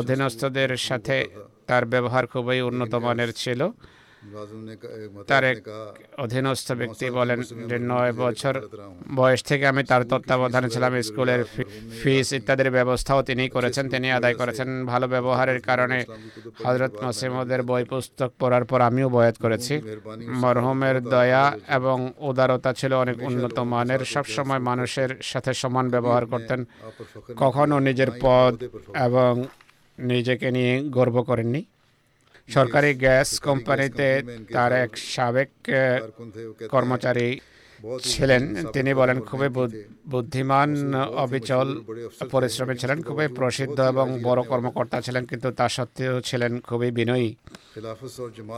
অধীনস্থদের 0.01 0.71
সাথে 0.87 1.17
তার 1.69 1.83
ব্যবহার 1.93 2.23
খুবই 2.33 2.59
উন্নত 2.69 2.93
মানের 3.05 3.31
ছিল। 3.43 3.61
তার 5.27 5.43
এক 5.43 5.57
অধীনস্থ 6.17 6.71
ব্যক্তি 6.71 7.09
বলেন 7.09 7.41
যে 7.41 7.79
নয় 7.79 8.13
বছর 8.13 8.61
বয়স 9.15 9.43
থেকে 9.43 9.67
আমি 9.67 9.83
তার 9.83 10.03
তত্ত্বাবধানে 10.03 10.69
ছিলাম 10.69 11.01
স্কুলের 11.01 11.43
ফিস 12.03 12.33
ইত্যাদির 12.33 12.71
ব্যবস্থাও 12.71 13.23
তিনি 13.23 13.49
করেছেন 13.49 13.89
তিনি 13.89 14.11
আদায় 14.11 14.33
করেছেন 14.33 14.85
ভালো 14.85 15.07
ব্যবহারের 15.07 15.59
কারণে 15.61 16.05
হজরত 16.63 17.03
মাসিমদের 17.03 17.63
বই 17.63 17.83
পুস্তক 17.83 18.31
পড়ার 18.39 18.65
পর 18.65 18.81
আমিও 18.81 19.09
বয়াত 19.09 19.35
করেছি। 19.41 19.81
মরহুমের 20.27 21.03
দয়া 21.03 21.57
এবং 21.67 22.13
উদারতা 22.17 22.73
ছিল 22.73 22.93
অনেক 22.93 23.21
উন্নত 23.21 23.59
মানের। 23.59 23.99
সবসময় 23.99 24.59
মানুষের 24.59 25.09
সাথে 25.21 25.53
সমান 25.53 25.89
ব্যবহার 25.89 26.25
করতেন। 26.25 26.65
কখনো 27.35 27.79
নিজের 27.79 28.07
পদ 28.21 28.63
এবং 28.95 29.43
নিজেকে 29.99 30.51
নিয়ে 30.51 30.81
গর্ব 30.81 31.23
করেননি। 31.23 31.65
সরকারি 32.49 32.91
গ্যাস 32.95 33.29
কোম্পানিতে 33.39 34.07
তার 34.53 34.71
এক 34.83 34.91
সাবেক 35.13 35.49
কর্মচারী 36.69 37.29
ছিলেন। 38.13 38.43
তিনি 38.75 38.91
বলেন 38.93 39.17
খুবই 39.29 39.49
বুদ্ধিমান 40.13 40.69
অবিচল 41.23 41.67
পরিশ্রমী 42.33 42.75
ছিলেন 42.81 42.97
খুবই 43.07 43.27
প্রসিদ্ধ 43.39 43.77
এবং 43.93 44.07
বড় 44.27 44.41
কর্মকর্তা 44.51 44.97
ছিলেন 45.05 45.23
কিন্তু 45.25 45.47
তা 45.59 45.65
সত্ত্বেও 45.75 46.15
ছিলেন 46.21 46.51
খুবই 46.67 46.89
বিনয়ী। 46.99 47.29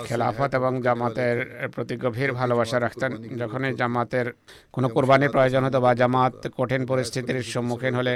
খেলাফত 0.08 0.52
এবং 0.60 0.72
জামাতের 0.86 1.38
প্রতি 1.76 1.96
গভীর 2.04 2.32
ভালোবাসা 2.40 2.78
রাখতেন। 2.80 3.12
যখনই 3.42 3.74
জামাতের 3.82 4.28
কোনো 4.76 4.88
কোরবানির 4.96 5.34
প্রয়োজন 5.36 5.62
হতো 5.64 5.80
বা 5.86 5.92
জামাত 6.02 6.34
কঠিন 6.58 6.82
পরিস্থিতির 6.92 7.40
সম্মুখীন 7.54 7.94
হলে 8.00 8.14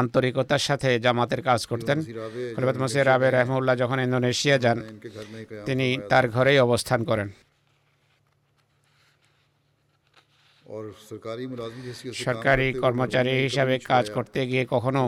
আন্তরিকতার 0.00 0.62
সাথে 0.68 0.88
জামাতের 1.04 1.40
কাজ 1.48 1.60
করতেন। 1.70 1.98
মসির 2.82 3.06
রাবে 3.06 3.28
রহমুল্লাহ 3.30 3.74
যখন 3.82 3.98
ইন্দোনেশিয়া 4.06 4.56
যান 4.64 4.78
তিনি 5.66 5.86
তার 6.10 6.24
ঘরেই 6.28 6.58
অবস্থান 6.58 7.00
করেন। 7.04 7.28
সরকারি 12.24 12.66
কর্মচারী 12.82 13.32
হিসাবে 13.38 13.74
কাজ 13.84 14.04
করতে 14.10 14.40
গিয়ে 14.46 14.64
কখনো 14.64 15.02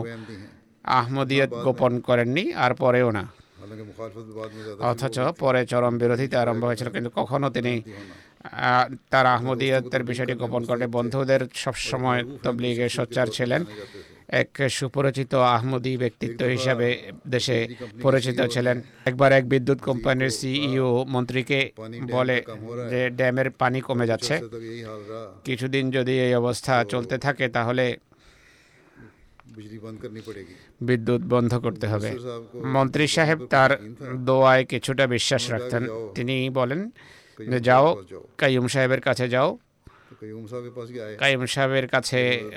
আহমদিয়ত 0.85 1.51
গোপন 1.65 1.93
করেননি 1.99 2.43
আর 2.55 2.71
পরেও 2.75 3.09
না 3.11 3.23
অথচ 4.83 5.17
পরে 5.39 5.61
চরম 5.65 5.93
বিরোধিতা 5.97 6.37
আরম্ভ 6.41 6.63
হয়েছিল 6.65 6.89
কিন্তু 6.89 7.09
কখনো 7.15 7.47
তিনি 7.49 7.73
তার 9.09 9.25
আহমদিয়তের 9.27 10.03
বিষয়টি 10.03 10.33
গোপন 10.33 10.61
করেন 10.65 10.83
বন্ধুদের 10.89 11.41
সবসময় 11.55 12.21
তবলিগে 12.43 12.87
সোচ্চার 12.89 13.27
ছিলেন 13.27 13.61
এক 14.29 14.49
সুপরিচিত 14.69 15.33
আহমদি 15.35 15.97
ব্যক্তিত্ব 15.97 16.45
হিসাবে 16.45 17.11
দেশে 17.27 17.67
পরিচিত 18.01 18.41
ছিলেন। 18.41 18.81
একবার 19.05 19.31
এক 19.31 19.49
বিদ্যুৎ 19.49 19.79
কোম্পানির 19.81 20.29
সিইও 20.29 21.05
মন্ত্রীকে 21.05 21.71
বলে 22.11 22.43
যে 22.89 23.09
ড্যামের 23.09 23.51
পানি 23.51 23.81
কমে 23.81 24.07
যাচ্ছে। 24.07 24.41
কিছুদিন 25.43 25.91
যদি 25.91 26.19
এই 26.19 26.33
অবস্থা 26.35 26.85
চলতে 26.89 27.17
থাকে 27.17 27.47
তাহলে 27.47 27.97
বিদ্যুৎ 30.81 31.21
বন্ধ 31.21 31.55
করতে 31.55 31.87
হবে। 31.87 32.17
মন্ত্রী 32.65 33.07
সাহেব 33.07 33.45
তার 33.45 33.71
দোয়ায় 34.15 34.65
কিছুটা 34.65 35.07
বিশ্বাস 35.07 35.51
রাখতেন। 35.51 35.87
তিনি 36.15 36.49
বলেন 36.49 36.89
যে 37.49 37.59
যাও 37.59 38.03
কাইম 38.37 38.67
সাহেবের 38.67 39.01
কাছে 39.01 39.29
যাও। 39.29 39.57
কাইম 41.17 41.45
সাহেবের 41.45 41.87
কাছে 41.87 42.49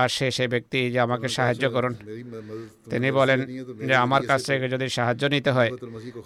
আর 0.00 0.08
সে 0.16 0.26
সে 0.36 0.44
ব্যক্তি 0.54 0.80
যে 0.94 0.98
আমাকে 1.06 1.26
সাহায্য 1.36 1.64
করুন। 1.74 1.94
তিনি 2.92 3.08
বলেন 3.18 3.40
যে, 3.88 3.94
আমার 4.04 4.22
কাছ 4.30 4.40
থেকে 4.48 4.66
যদি 4.74 4.86
সাহায্য 4.98 5.22
নিতে 5.34 5.50
হয়, 5.56 5.70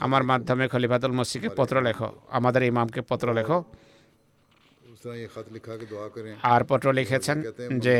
আমার 0.06 0.22
মাধ্যমে 0.30 0.64
খলিফাতুল 0.72 1.12
মসজিদকে 1.18 1.50
পত্র 1.58 1.74
লেখো, 1.86 2.08
আমাদের 2.38 2.62
ইমামকে 2.70 3.00
পত্র 3.10 3.26
লেখো। 3.38 3.58
আর 6.52 6.60
পত্র 6.70 6.86
লিখেছেন 6.98 7.36
যে, 7.86 7.96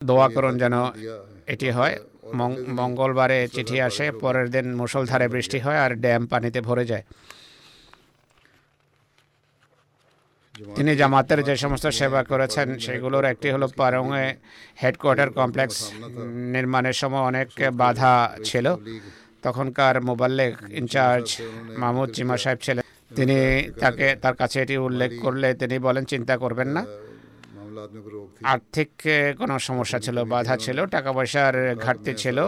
দোয়া 0.00 0.26
করুন 0.34 0.54
যেন 0.62 0.74
এটি 1.54 1.68
হয়। 1.76 1.94
মঙ্গলবারে 2.80 3.38
চিঠি 3.54 3.76
আসে, 3.88 4.06
পরের 4.22 4.46
দিন 4.54 4.66
মুসলধারে 4.82 5.26
বৃষ্টি 5.34 5.58
হয় 5.64 5.78
আর 5.84 5.92
ড্যাম 6.04 6.22
পানিতে 6.32 6.60
ভরে 6.68 6.84
যায়। 6.90 7.04
তিনি 10.76 10.96
জামাতের 10.96 11.40
যে 11.48 11.54
সমস্ত 11.56 11.86
সেবা 11.86 12.20
করেছেন, 12.22 12.68
সেগুলোর 12.78 13.24
একটি 13.24 13.48
হলো 13.50 13.66
পারংয়ে 13.76 14.26
হেডকোয়ার্টার 14.82 15.30
কমপ্লেক্স 15.30 15.76
নির্মাণের 16.56 16.92
সময় 16.92 17.24
অনেক 17.30 17.48
বাধা 17.72 18.14
ছিল। 18.44 18.66
তখনকার 19.42 19.94
মোবাল্লেক 20.02 20.54
ইনচার্জ 20.80 21.26
মাহমুদ 21.80 22.08
চিমা 22.10 22.36
সাহেব 22.36 22.58
ছিলেন। 22.62 22.84
তিনি 23.16 23.38
তাকে, 23.80 24.06
তার 24.22 24.34
কাছে 24.34 24.56
এটি 24.62 24.76
উল্লেখ 24.76 25.10
করলে 25.22 25.48
তিনি 25.54 25.76
বলেন, 25.78 26.04
চিন্তা 26.04 26.36
করবেন 26.36 26.68
না। 26.68 26.82
আর্থিক 28.52 28.90
কোনো 29.40 29.54
সমস্যা 29.68 29.98
ছিল 30.06 30.16
বাধা 30.32 30.54
ছিল 30.64 30.78
টাকা 30.86 31.10
পয়সার 31.16 31.54
ঘাটতি 31.84 32.12
ছিল। 32.22 32.38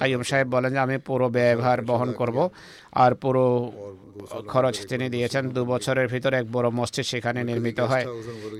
কাইম 0.00 0.22
সাহেব 0.30 0.46
বলেন 0.54 0.70
যে 0.76 0.80
আমি 0.86 0.96
পুরো 1.08 1.26
ব্যয়ভার 1.36 1.78
বহন 1.90 2.10
করব। 2.20 2.38
আর 3.04 3.12
পুরো 3.22 3.44
খরচ 4.52 4.76
তিনি 4.90 5.06
দিয়েছেন 5.14 5.44
দু 5.56 5.62
বছরের 5.72 6.06
ভিতরে 6.08 6.36
এক 6.42 6.46
বড় 6.52 6.68
মসজিদ 6.78 7.06
সেখানে 7.12 7.40
নির্মিত 7.50 7.78
হয়। 7.90 8.06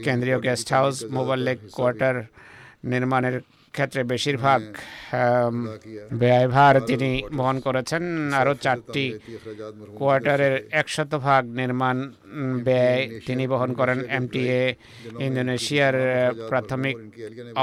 কেন্দ্রীয় 0.07 0.39
গেস্ট 0.47 0.69
হাউস 0.75 0.97
মোবাল্লেক 1.17 1.59
কোয়ার্টার 1.77 2.17
নির্মাণের 2.93 3.37
ক্ষেত্রে 3.77 4.01
বেশিরভাগ 4.13 4.61
ব্যয়ভার 6.21 6.75
তিনি 6.91 7.11
বহন 7.39 7.57
করেছেন। 7.67 8.03
আরও 8.41 8.53
চারটি 8.65 9.07
কোয়ার্টারের 9.99 10.55
একশত 10.81 11.13
ভাগ 11.27 11.43
নির্মাণ 11.61 11.97
ব্যয় 12.67 13.03
তিনি 13.27 13.45
বহন 13.53 13.71
করেন। 13.81 13.99
এমটিএ 14.17 14.63
ইন্দোনেশিয়ার 15.27 15.97
প্রাথমিক 16.51 16.97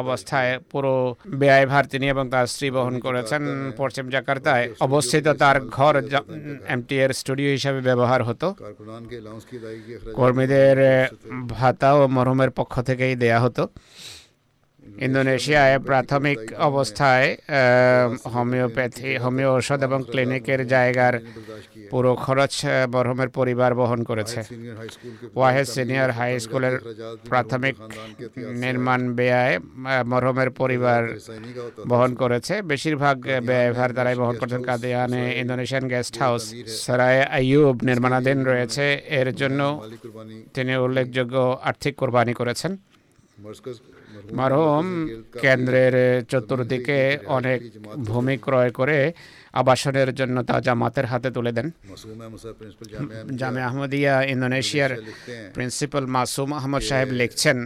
অবস্থায় 0.02 0.52
পুরো 0.72 0.96
ব্যয়ভার 1.42 1.84
তিনি 1.94 2.06
এবং 2.14 2.26
তার 2.34 2.46
স্ত্রী 2.54 2.68
বহন 2.78 2.96
করেছেন 3.06 3.42
পশ্চিম 3.82 4.06
জাকার্তায়। 4.16 4.66
অবস্থিত 4.88 5.26
তার 5.42 5.58
ঘর 5.78 5.94
এমটিএর 6.74 7.12
স্টুডিও 7.20 7.50
হিসাবে 7.58 7.80
ব্যবহার 7.90 8.22
হতো। 8.30 8.48
কর্মীদের 10.20 10.78
ভাতাও 11.56 12.00
মরমের 12.16 12.52
পক্ষ 12.60 12.74
থেকেই 12.90 13.14
দেয়া 13.24 13.40
হতো। 13.46 13.64
ইন্দোনেশিয়ায় 15.06 15.76
প্রাথমিক 15.90 16.40
অবস্থায় 16.70 17.28
হোমিওপ্যাথি, 18.34 19.12
হোমিও 19.24 19.50
ঔষধ 19.58 19.80
এবং 19.88 20.00
ক্লিনিকের 20.12 20.62
জায়গার 20.74 21.16
পুরো 21.92 22.12
খরচ 22.24 22.54
বরহমের 22.94 23.30
পরিবার 23.38 23.72
বহন 23.82 24.00
করেছে। 24.10 24.40
ওয়াহেদ 25.38 25.68
সিনিয়র 25.76 26.12
হাই 26.18 26.32
স্কুলের 26.44 26.76
প্রাথমিক 27.32 27.76
নির্মাণ 28.64 29.02
ব্যয় 29.18 29.56
মরহমের 30.12 30.50
পরিবার 30.62 31.02
বহন 31.92 32.12
করেছে। 32.22 32.54
বেশিরভাগ 32.72 33.18
ব্যয়ভার 33.48 33.94
দ্বারাই 33.96 34.16
বহন 34.22 34.36
করছেন 34.42 34.62
কাদিয়ানে 34.70 35.24
ইন্দোনেশিয়ান 35.42 35.86
গেস্ট 35.94 36.16
হাউস। 36.22 36.44
সারায় 36.84 37.22
আইয়ুব 37.38 37.76
নির্মাণাধীন 37.90 38.40
রয়েছে। 38.52 38.86
এর 39.20 39.30
জন্য 39.42 39.60
তিনি 40.56 40.74
উল্লেখযোগ্য 40.86 41.36
আর্থিক 41.70 41.94
কোরবানি 42.02 42.34
করেছেন। 42.40 42.72
মারহুম 44.40 44.88
কেন্দ্রের 45.44 45.96
চতুর্দিকে 46.32 47.00
অনেক 47.38 47.60
ভূমি 48.10 48.36
ক্রয় 48.46 48.72
করে 48.80 49.00
আবাসনের 49.62 50.10
জন্য 50.20 50.36
তা 50.50 50.56
জামাতের 50.66 51.06
হাতে 51.12 51.30
তুলে 51.36 51.52
দেন। 51.58 51.68
জামে 53.40 53.62
আহমদিয়া 53.70 54.14
ইন্দোনেশিয়ার 54.34 54.92
প্রিন্সিপাল 55.56 56.04
মাসুম 56.16 56.50
আহমদ 56.60 56.82
সাহেব 56.90 57.10
লিখছেন। 57.22 57.58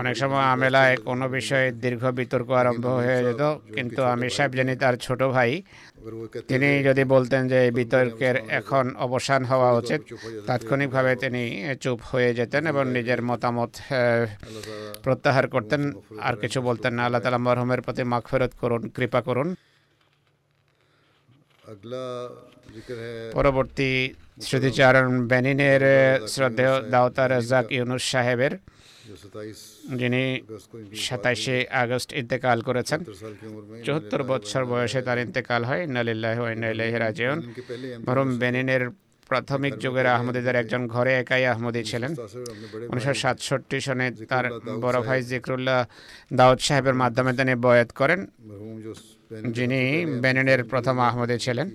অনেক 0.00 0.14
সময় 0.22 0.44
আমেলায় 0.54 0.94
কোনো 1.08 1.24
বিষয়ে 1.36 1.66
দীর্ঘ 1.84 2.02
বিতর্ক 2.18 2.48
আরম্ভ 2.62 2.84
হয়ে 3.00 3.20
যেত, 3.26 3.42
কিন্তু 3.76 4.00
আমি 4.12 4.26
সাহেব 4.36 4.52
জানি 4.58 4.74
তার 4.82 4.94
ছোট 5.06 5.20
ভাই, 5.36 5.50
তিনি 6.50 6.68
যদি 6.88 7.02
বলতেন 7.14 7.42
যে 7.52 7.58
এই 7.66 7.72
বিতর্কের 7.80 8.36
এখন 8.60 8.84
অবসান 9.06 9.42
হওয়া 9.50 9.70
উচিত, 9.80 10.00
তাৎক্ষণিকভাবে 10.48 11.12
তিনি 11.22 11.42
চুপ 11.82 11.98
হয়ে 12.10 12.30
যেতেন 12.38 12.62
এবং 12.72 12.84
নিজের 12.96 13.20
মতামত 13.30 13.72
প্রত্যাহার 15.04 15.46
করতেন। 15.54 15.82
আর 16.26 16.34
কিছু 16.42 16.58
বলতেন 16.68 16.92
না। 16.96 17.02
আল্লাহ 17.06 17.22
তালা 17.24 17.40
মরহমের 17.46 17.80
প্রতি 17.86 18.02
মাগফেরত 18.12 18.52
করুন, 18.62 18.82
কৃপা 18.96 19.20
করুন। 19.28 19.48
পরবর্তী 23.36 23.90
স্মৃতিচারণ 24.46 25.08
বেনিনের 25.30 25.82
শ্রদ্ধেয় 26.34 26.74
দাওতা 26.94 27.24
রাজাক 27.32 27.66
ইউনুস 27.76 28.04
সাহেবের 28.12 28.52
যিনি 30.00 30.22
সাতাইশে 31.06 31.56
আগস্ট 31.82 32.10
ইন্তেকাল 32.20 32.58
করেছেন, 32.68 33.00
চুয়াত্তর 33.86 34.22
বছর 34.32 34.62
বয়সে 34.72 35.00
তার 35.06 35.18
ইন্তেকাল 35.26 35.62
হয়। 35.68 35.82
নালিল্লাহ 35.96 36.38
ইলাইহি 36.74 36.96
বেনিনের 38.42 38.84
প্রাথমিক 39.30 39.74
যুগের 39.84 40.06
আহমদীদের 40.16 40.56
একজন 40.62 40.82
ঘরে 40.94 41.12
একাই 41.22 41.44
আহমদী 41.52 41.82
ছিলেন। 41.90 42.12
উনিশশো 42.90 43.14
সাতষট্টি 43.22 43.78
সনে 43.86 44.06
তার 44.30 44.44
বড় 44.84 44.98
ভাই 45.06 45.20
জিকরুল্লাহ 45.30 45.80
দাউদ 46.38 46.58
সাহেবের 46.66 46.96
মাধ্যমে 47.02 47.32
তিনি 47.38 47.54
বয়াত 47.64 47.90
করেন, 48.00 48.20
যিনি 49.56 49.80
বেনিনের 50.22 50.60
প্রথম 50.72 50.96
আহমদী 51.08 51.36
ছিলেন। 51.46 51.68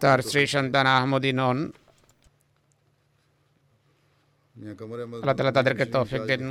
তার 0.00 0.18
স্ত্রী 0.22 0.42
সন্তান 0.46 0.86
আহমদী 0.96 1.32
নন 1.32 1.58
আল্লাহ 4.56 5.34
তাদেরকে 5.52 5.84
তৌফিক 5.94 6.22
দিন 6.30 6.42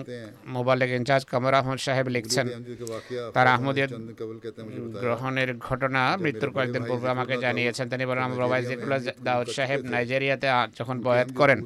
মোবালেক 0.47 0.89
ইনচার্জ 0.91 1.23
কামর 1.31 1.53
আহমদ 1.53 1.79
সাহেব 1.85 2.07
লিখছেন 2.07 2.47
তার 3.35 3.47
আহমদিয়ত 3.47 3.91
গ্রহণের 5.03 5.49
ঘটনা 5.59 6.01
মৃত্যুর 6.17 6.51
কয়েকদিন 6.55 6.83
পূর্বে 6.89 7.07
আমাকে 7.09 7.35
জানিয়েছেন 7.37 7.85
তিনি 7.89 8.03
বলেন 8.05 8.23
আমার 8.23 8.39
দাউদ 9.23 9.47
সাহেব 9.57 9.79
নাইজেরিয়াতে 9.85 10.47
যখন 10.79 10.95
বয়াত 11.03 11.29
করেন 11.37 11.59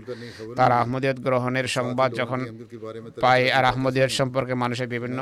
তার 0.57 0.71
আহমদিয়ত 0.73 1.17
গ্রহণের 1.19 1.67
সংবাদ 1.67 2.09
যখন 2.13 2.39
পাই 3.23 3.41
আর 3.49 3.63
আহমদিয়ত 3.65 4.11
সম্পর্কে 4.11 4.53
মানুষের 4.53 4.89
বিভিন্ন 4.89 5.19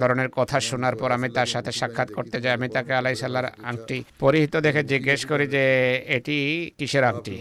ধরনের 0.00 0.28
কথা 0.38 0.56
শোনার 0.60 0.94
পর 0.96 1.08
আমি 1.12 1.28
তার 1.28 1.48
সাথে 1.48 1.70
সাক্ষাৎ 1.72 2.08
করতে 2.12 2.36
যাই 2.42 2.52
আমি 2.52 2.68
তাকে 2.68 2.92
আলাই 2.94 3.16
সাল্লার 3.16 3.46
আংটি 3.64 3.98
পরিহিত 4.18 4.54
দেখে 4.56 4.82
জিজ্ঞেস 4.84 5.20
করি 5.30 5.46
যে 5.46 5.64
এটি 6.08 6.36
কিসের 6.78 7.04
আংটি 7.04 7.34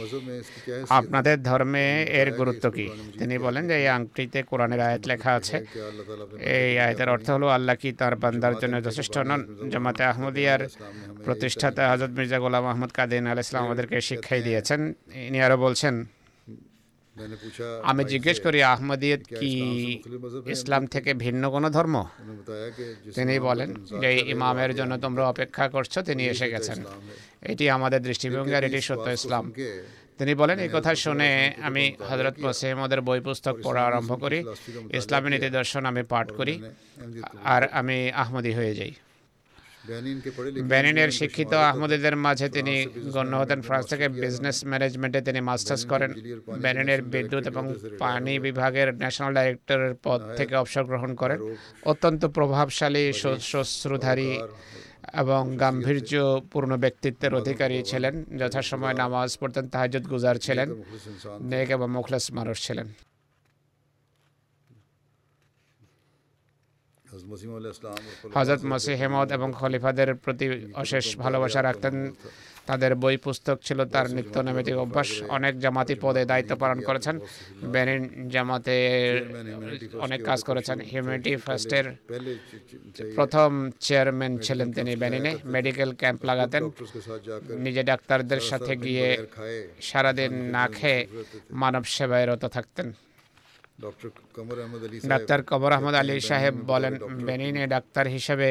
আপনাদের 0.89 1.37
ধর্মে 1.43 1.85
এর 2.21 2.29
গুরুত্ব 2.31 2.65
কী 2.71 2.87
তিনি 3.19 3.35
বলেন 3.45 3.63
যে 3.69 3.75
এই 3.81 3.87
আংটিতে 3.97 4.39
কোরআনের 4.49 4.81
আয়াত 4.87 5.03
লেখা 5.11 5.31
আছে। 5.39 5.57
এই 6.57 6.71
আয়াতের 6.85 7.09
অর্থ 7.15 7.27
হলো 7.35 7.47
আল্লাহ 7.57 7.75
কি 7.81 7.89
তার 7.99 8.13
বান্দার 8.23 8.55
জন্য 8.61 8.75
যথেষ্ট 8.87 9.15
নন? 9.29 9.41
জামাতে 9.71 10.03
আহমদিয়ার 10.11 10.61
প্রতিষ্ঠাতা 11.25 11.83
হজরত 11.91 12.11
মির্জা 12.17 12.39
গোলাম 12.43 12.63
আহমদ 12.71 12.91
কাদিন 12.97 13.25
আল 13.31 13.39
ইসলাম 13.45 13.61
আমাদেরকে 13.67 13.97
শিক্ষাই 14.09 14.41
দিয়েছেন। 14.47 14.81
ইনি 15.27 15.39
আরও 15.45 15.57
বলছেন 15.67 15.95
আমি 17.91 18.03
জিজ্ঞেস 18.13 18.37
করি 18.45 18.59
আহমদিয়ত 18.73 19.21
কি 19.39 19.51
ইসলাম 20.55 20.83
থেকে 20.93 21.11
ভিন্ন 21.23 21.43
কোন 21.53 21.63
ধর্ম? 21.77 21.95
তিনি 23.17 23.35
বলেন 23.47 23.69
যে 24.01 24.09
ইমামের 24.33 24.71
জন্য 24.79 24.93
তোমরা 25.05 25.23
অপেক্ষা 25.33 25.65
করছ 25.75 25.93
তিনি 26.09 26.23
এসে 26.33 26.47
গেছেন। 26.53 26.79
এটি 27.51 27.65
আমাদের 27.77 27.99
দৃষ্টিভঙ্গি 28.07 28.53
আর 28.57 28.63
এটি 28.69 28.79
সত্য 28.89 29.07
ইসলাম 29.19 29.43
তিনি 30.19 30.33
বলেন 30.41 30.57
এই 30.65 30.69
কথা 30.73 30.91
শুনে 30.95 31.29
আমি 31.67 31.83
হজরত 32.09 32.35
মসেহমদের 32.45 33.01
বই 33.07 33.19
পুস্তক 33.27 33.55
পড়া 33.63 33.81
আরম্ভ 33.89 34.11
করি 34.23 34.39
ইসলামী 34.99 35.29
নীতি 35.29 35.49
দর্শন 35.49 35.83
আমি 35.91 36.03
পাঠ 36.13 36.27
করি 36.39 36.55
আর 37.53 37.61
আমি 37.79 37.97
আহমদি 38.23 38.51
হয়ে 38.59 38.73
যাই। 38.79 38.93
বেনিনের 40.71 41.11
শিক্ষিত 41.19 41.53
আহমদীদের 41.69 42.15
মাঝে 42.25 42.47
তিনি 42.57 42.75
গণ্য 43.15 43.33
হতেন 43.41 43.59
ফ্রান্স 43.67 43.85
থেকে 43.91 44.05
বিজনেস 44.23 44.57
ম্যানেজমেন্টে 44.71 45.19
তিনি 45.27 45.39
মাস্টার্স 45.49 45.83
করেন। 45.91 46.11
বেনিনের 46.63 47.01
বিদ্যুৎ 47.13 47.43
এবং 47.51 47.63
পানি 48.03 48.33
বিভাগের 48.45 48.89
ন্যাশনাল 49.01 49.31
ডাইরেক্টরের 49.37 49.93
পদ 50.03 50.19
থেকে 50.37 50.53
অবসর 50.61 50.83
গ্রহণ 50.91 51.11
করেন। 51.21 51.39
অত্যন্ত 51.91 52.21
প্রভাবশালী 52.37 53.03
শ্বশ্রুধারী 53.49 54.31
এবং 55.13 55.57
গাম্ভীর্যপূর্ণ 55.57 56.77
ব্যক্তিত্বের 56.77 57.35
অধিকারী 57.35 57.83
ছিলেন 57.83 58.25
যথাসময় 58.37 58.93
নামাজ 58.93 59.37
পড়তেন 59.39 59.67
তাহাজুদ 59.67 60.03
গুজার 60.07 60.35
ছিলেন 60.35 60.69
নেক 61.41 61.69
এবং 61.69 61.87
মুখলাস 61.91 62.31
মানুষ 62.31 62.57
ছিলেন। 62.67 62.87
হজরত 68.35 68.61
মসিহমদ 68.65 69.31
এবং 69.31 69.53
খলিফাদের 69.59 70.15
প্রতি 70.15 70.73
অশেষ 70.75 71.17
ভালোবাসা 71.17 71.63
রাখতেন। 71.63 71.95
তাদের 72.69 72.91
বই 73.03 73.17
পুস্তক 73.25 73.57
ছিল 73.67 73.79
তার 73.93 74.07
নিত্য 74.15 74.35
নৈমিত্তিক 74.45 74.77
অভ্যাস। 74.83 75.09
অনেক 75.37 75.53
জামাতি 75.63 75.95
পদে 76.03 76.21
দায়িত্ব 76.31 76.53
পালন 76.63 76.79
করেছেন। 76.87 77.15
বেনিন 77.73 78.01
জামাতে 78.33 78.75
অনেক 80.05 80.19
কাজ 80.29 80.39
করেছেন। 80.49 80.77
হিউম্যানিটি 80.89 81.31
ফার্স্টের 81.45 81.85
প্রথম 83.17 83.49
চেয়ারম্যান 83.85 84.33
ছিলেন 84.45 84.67
তিনি 84.77 84.91
বেনিনে। 85.03 85.31
Medical 85.55 85.89
camp 86.01 86.19
লাগাতেন। 86.29 86.63
নিজে 87.65 87.81
ডাক্তারদের 87.91 88.41
সাথে 88.49 88.73
গিয়ে 88.85 89.07
সারাদিন 89.89 90.31
না 90.55 90.63
খেয়ে 90.77 91.01
মানব 91.61 91.83
সেবায় 91.95 92.25
রত 92.29 92.43
থাকতেন 92.55 92.87
ডাক্তার 95.11 95.39
কমর 95.49 95.71
আহমদ 95.77 95.95
আলী 96.01 96.15
সাহেব 96.29 96.55
বলেন 96.71 96.93
বেনিনে 97.27 97.63
ডাক্তার 97.75 98.05
হিসেবে 98.15 98.49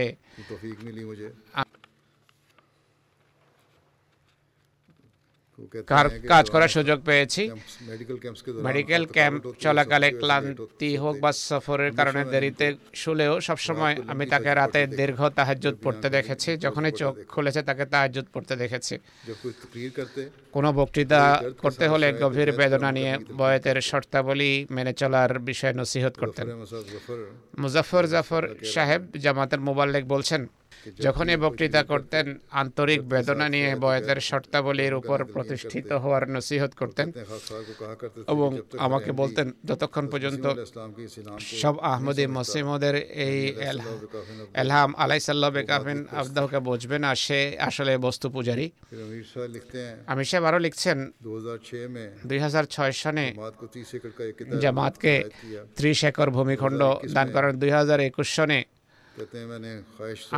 কাজ 6.33 6.45
করার 6.55 6.71
সুযোগ 6.77 6.99
পেয়েছি। 7.09 7.43
মেডিকেল 8.67 9.05
ক্যাম্প 9.17 9.43
চলাকালে 9.65 10.09
ক্লান্তি 10.21 10.91
হোক 11.03 11.15
বা 11.25 11.31
সফরের 11.49 11.93
কারণে 11.99 12.23
দেরিতে 12.33 12.67
শুলেও 13.03 13.35
সবসময় 13.49 13.95
আমি 14.13 14.25
তাকে 14.33 14.51
রাতে 14.61 14.81
দীর্ঘ 14.99 15.21
তাহাজুদ 15.39 15.75
পড়তে 15.85 16.09
দেখেছি। 16.17 16.51
যখনই 16.65 16.93
চোখ 17.01 17.13
খুলেছে 17.33 17.61
তাকে 17.69 17.85
তাহাজুদ 17.95 18.27
পড়তে 18.35 18.55
দেখেছি। 18.63 18.95
কোনো 20.57 20.69
বক্তৃতা 20.79 21.21
করতে 21.63 21.85
হলে 21.93 22.07
গভীর 22.23 22.51
বেদনা 22.59 22.91
নিয়ে 22.99 23.13
বয়তের 23.41 23.79
শর্তাবলী 23.91 24.53
মেনে 24.77 24.93
চলার 25.01 25.31
বিষয়ে 25.49 25.75
নসিহত 25.81 26.15
করতেন। 26.23 26.47
মুজাফর 27.63 28.05
জাফর 28.13 28.45
সাহেব 28.75 29.03
জামাতের 29.25 29.61
মোবাল্লেক 29.69 30.05
বলছেন 30.15 30.41
যখনই 31.07 31.37
বক্তৃতা 31.45 31.83
করতেন 31.83 32.27
আন্তরিক 32.63 33.01
বেদনা 33.13 33.47
নিয়ে 33.55 33.71
বয়সের 33.85 34.21
শর্তাবলীর 34.29 34.95
উপর 35.01 35.19
প্রতিষ্ঠিত 35.35 35.91
হওয়ার 36.03 36.25
নসিহত 36.35 36.73
করতেন। 36.81 37.09
এবং 38.33 38.51
আমাকে 38.87 39.11
বলতেন 39.21 39.47
যতক্ষণ 39.69 40.05
পর্যন্ত 40.13 40.45
সব 41.63 41.75
আহমদি 41.93 42.25
মসিমদের 42.37 42.97
এই 43.27 43.39
এলহাম 44.63 44.91
আলাই 45.03 45.21
সাল্লাহ 45.27 45.51
বেকাফিন 45.57 45.99
আবদাহকে 46.21 46.59
বুঝবে 46.69 46.97
না 47.05 47.11
সে 47.25 47.41
আসলে 47.69 47.93
বস্তু 48.07 48.27
পূজারি। 48.35 48.67
আমি 50.13 50.23
সাহেব 50.29 50.45
আরও 50.49 50.61
লিখছেন 50.67 50.99
দুই 52.31 52.39
হাজার 52.47 52.65
ছয় 52.75 52.93
সনে 53.03 53.27
জামাতকে 54.63 55.15
ত্রিশ 55.77 56.01
একর 56.11 56.29
ভূমিখণ্ড 56.37 56.81
দান 57.17 57.27
করেন। 57.35 57.53
দুই 57.63 57.71
হাজার 57.79 57.99
একুশ 58.09 58.29
সনে 58.37 58.59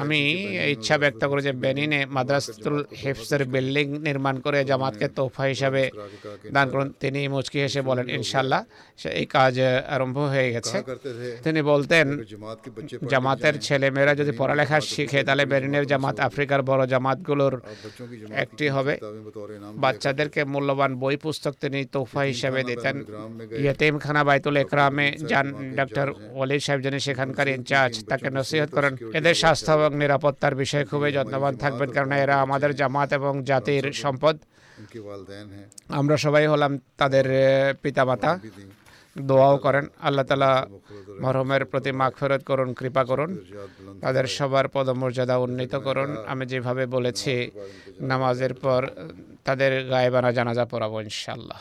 আমি 0.02 0.20
ইচ্ছা 0.74 0.96
ব্যক্ত 1.02 1.22
করি 1.30 1.40
যে 1.48 1.52
বেনিনে 1.64 2.00
মাদ্রাসুল 2.16 2.78
হেফসের 3.02 3.42
বিল্ডিং 3.52 3.86
নির্মাণ 4.06 4.36
করে 4.44 4.58
জামাতকে 4.70 5.06
তোফা 5.18 5.44
হিসাবে 5.52 5.82
দান 6.54 6.66
করুন। 6.72 6.88
তিনি 7.02 7.20
মুচকি 7.34 7.58
হেসে 7.64 7.80
বলেন 7.88 8.06
ইনশাল্লাহ 8.18 8.60
এই 9.20 9.26
কাজ 9.36 9.54
আরম্ভ 9.94 10.16
হয়ে 10.32 10.48
গেছে। 10.54 10.76
তিনি 11.44 11.60
বলতেন 11.72 12.06
জামাতের 13.12 13.54
ছেলে 13.66 13.86
মেয়েরা 13.94 14.14
যদি 14.20 14.32
পড়ালেখা 14.40 14.78
শিখে 14.92 15.20
তাহলে 15.26 15.44
বেনিনের 15.52 15.84
জামাত 15.92 16.16
আফ্রিকার 16.28 16.60
বড় 16.70 16.82
জামাতগুলোর 16.92 17.54
একটি 18.44 18.66
হবে। 18.74 18.94
বাচ্চাদেরকে 19.84 20.40
মূল্যবান 20.52 20.92
বই 21.02 21.16
পুস্তক 21.24 21.54
তিনি 21.62 21.80
তোফা 21.94 22.22
হিসাবে 22.32 22.60
দিতেন। 22.70 22.96
ইয়েতেমখানা 23.62 24.22
বাইতুল 24.28 24.56
একরামে 24.62 25.06
যান 25.30 25.46
ডক্টর 25.78 26.06
ওলি 26.40 26.58
সাহেব 26.64 26.78
যিনি 26.84 26.98
সেখানকার 27.06 27.48
ইনচার্জ 27.56 27.94
তাকে 28.10 28.28
নসিহত 28.36 28.69
করেন 28.76 28.92
এদের 29.18 29.36
স্বাস্থ্য 29.42 29.72
এবং 29.78 29.90
নিরাপত্তার 30.02 30.54
বিষয়ে 30.62 30.84
খুবই 30.90 31.12
যত্নবান 31.16 31.54
থাকবেন 31.62 31.88
কারণ 31.96 32.12
এরা 32.24 32.36
আমাদের 32.44 32.70
জামাত 32.80 33.10
এবং 33.18 33.32
জাতির 33.50 33.86
সম্পদ। 34.02 34.36
আমরা 36.00 36.16
সবাই 36.24 36.44
হলাম 36.52 36.72
তাদের 37.00 37.26
পিতামাতা। 37.82 38.30
দোয়াও 39.28 39.56
করেন 39.64 39.84
আল্লাহ 40.06 40.24
তালা 40.30 40.52
মরহমের 41.22 41.62
প্রতি 41.70 41.90
মাগফেরত 42.00 42.42
করুন 42.50 42.68
কৃপা 42.78 43.02
করুন। 43.10 43.30
তাদের 44.04 44.26
সবার 44.36 44.66
পদমর্যাদা 44.74 45.36
উন্নীত 45.44 45.74
করুন। 45.86 46.10
আমি 46.32 46.44
যেভাবে 46.50 46.84
বলেছি 46.96 47.34
নামাজের 48.10 48.54
পর 48.62 48.82
তাদের 49.46 49.72
গায়েবানা 49.92 50.30
জানাজা 50.38 50.64
পড়াবো 50.72 50.96
ইনশাল্লাহ 51.06 51.60